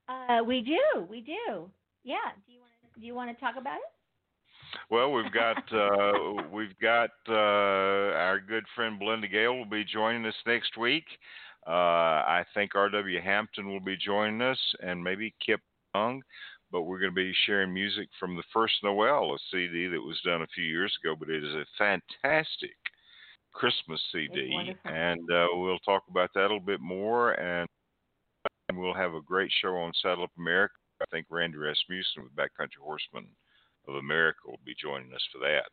[0.08, 1.68] Uh, we do, we do.
[2.04, 2.16] Yeah.
[2.46, 3.90] Do you want to, do you want to talk about it?
[4.90, 10.26] Well, we've got uh, we've got uh, our good friend Belinda Gail will be joining
[10.26, 11.04] us next week.
[11.66, 13.20] Uh, I think R.W.
[13.20, 15.60] Hampton will be joining us, and maybe Kip
[15.94, 16.22] Young.
[16.70, 20.18] But we're going to be sharing music from the First Noel, a CD that was
[20.24, 21.14] done a few years ago.
[21.18, 22.76] But it is a fantastic
[23.52, 27.32] Christmas CD, and uh, we'll talk about that a little bit more.
[27.34, 27.68] And
[28.74, 30.74] we'll have a great show on Saddle Up America.
[31.00, 33.26] I think Randy Rasmussen with Backcountry Horseman
[33.88, 35.70] of America will be joining us for that.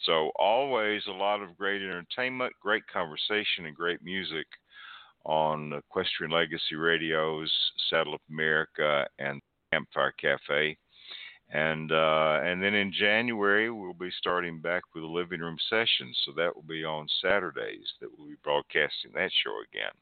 [0.00, 4.46] So, always a lot of great entertainment, great conversation, and great music
[5.24, 7.52] on Equestrian Legacy Radio's
[7.88, 9.40] Saddle Up America and
[9.72, 10.76] Campfire Cafe.
[11.50, 16.18] And uh, and then in January we'll be starting back with the living room sessions,
[16.24, 19.92] so that will be on Saturdays that we'll be broadcasting that show again.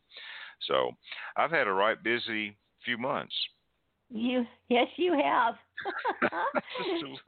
[0.68, 0.92] So
[1.36, 3.34] I've had a right busy few months.
[4.12, 5.54] You yes, you have.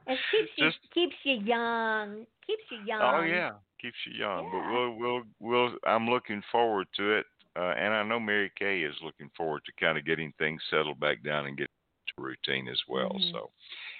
[0.07, 2.25] it keeps you Just- keeps you young.
[2.45, 3.01] Keeps you young.
[3.01, 3.51] Oh yeah,
[3.81, 4.49] keeps you young.
[4.51, 5.75] But we'll we'll we'll.
[5.87, 7.25] I'm looking forward to it,
[7.55, 10.99] uh, and I know Mary Kaye is looking forward to kind of getting things settled
[10.99, 11.69] back down and get
[12.15, 13.09] to routine as well.
[13.09, 13.31] Mhm.
[13.31, 13.49] So,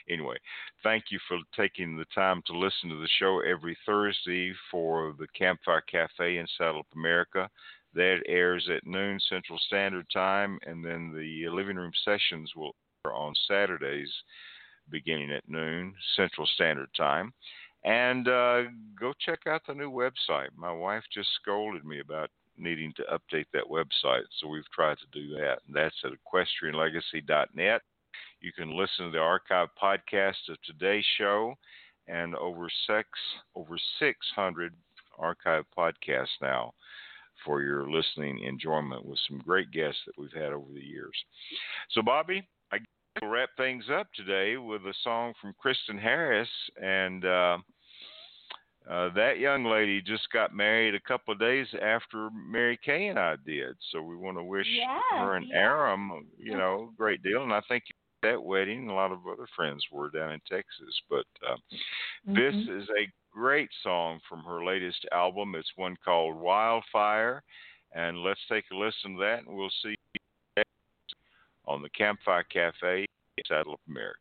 [0.07, 0.37] anyway,
[0.83, 5.27] thank you for taking the time to listen to the show every Thursday for the
[5.29, 7.49] Campfire Cafe in Saddle Up America.
[7.95, 13.13] That airs at noon Central Standard Time, and then the living room sessions will air
[13.13, 14.11] on Saturdays
[14.89, 17.33] beginning at noon Central Standard Time.
[17.83, 18.63] And uh,
[18.99, 20.49] go check out the new website.
[20.55, 25.19] My wife just scolded me about needing to update that website, so we've tried to
[25.19, 25.59] do that.
[25.67, 27.81] And that's at equestrianlegacy.net.
[28.41, 31.55] You can listen to the archive podcast of today's show
[32.07, 33.07] and over six
[33.55, 34.73] over 600
[35.17, 36.73] archive podcasts now
[37.45, 41.13] for your listening enjoyment with some great guests that we've had over the years.
[41.91, 42.87] So, Bobbi, I guess
[43.21, 46.49] we'll wrap things up today with a song from Kristyn Harris.
[46.81, 47.57] And uh,
[48.89, 53.19] uh, that young lady just got married a couple of days after Mary Kaye and
[53.19, 53.75] I did.
[53.91, 55.55] So, we want to wish Yes, her and yes.
[55.55, 57.43] Aram, you know, a great deal.
[57.43, 57.83] And I think
[58.23, 58.89] that wedding.
[58.89, 61.55] A lot of other friends were down in Texas, but uh,
[62.27, 62.33] Mm-hmm.
[62.35, 65.53] this is a great song from her latest album.
[65.55, 67.43] It's one called Wildfire,
[67.93, 70.19] and let's take a listen to that, and we'll see you
[70.57, 70.69] next
[71.65, 73.05] on the Campfire Cafe,
[73.47, 74.19] Saddle Up America.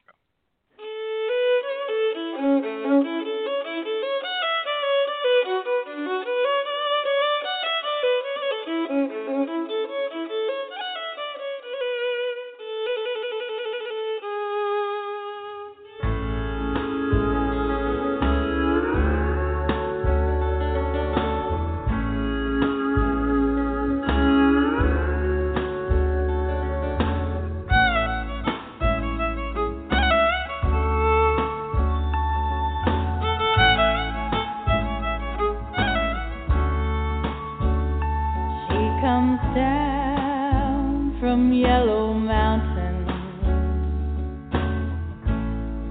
[39.05, 43.05] Comes down from Yellow Mountain.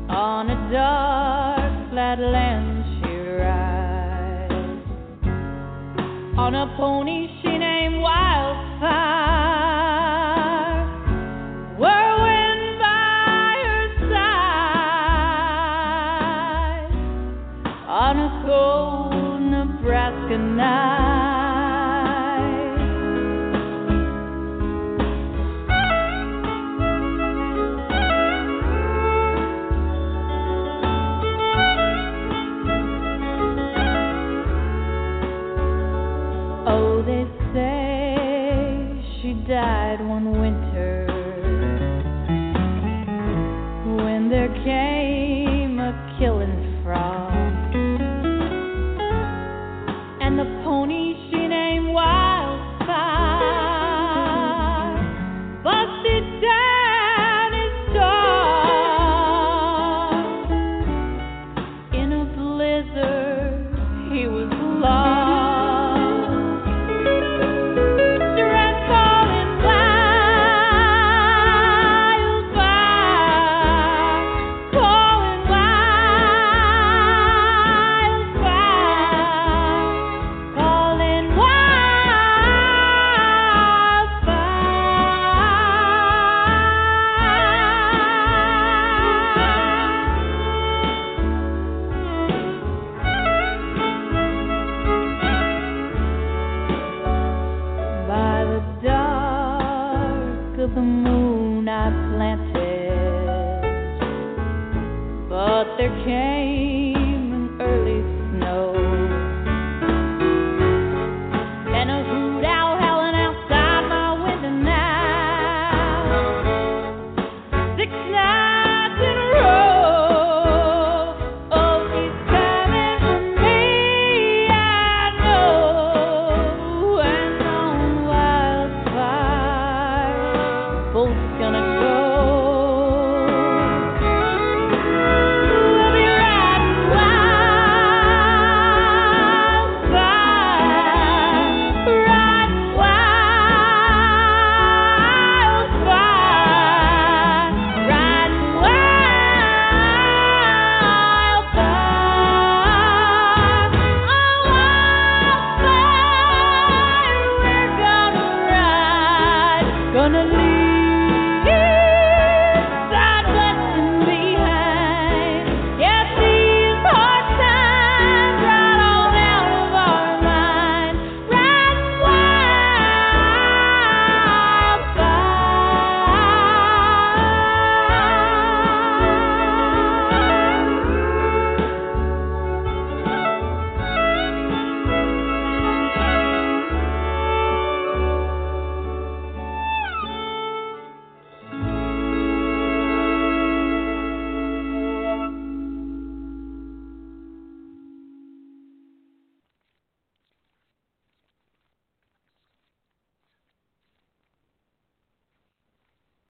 [0.09, 3.13] On a dark flat land she
[3.43, 4.53] rides.
[6.39, 7.32] On a pony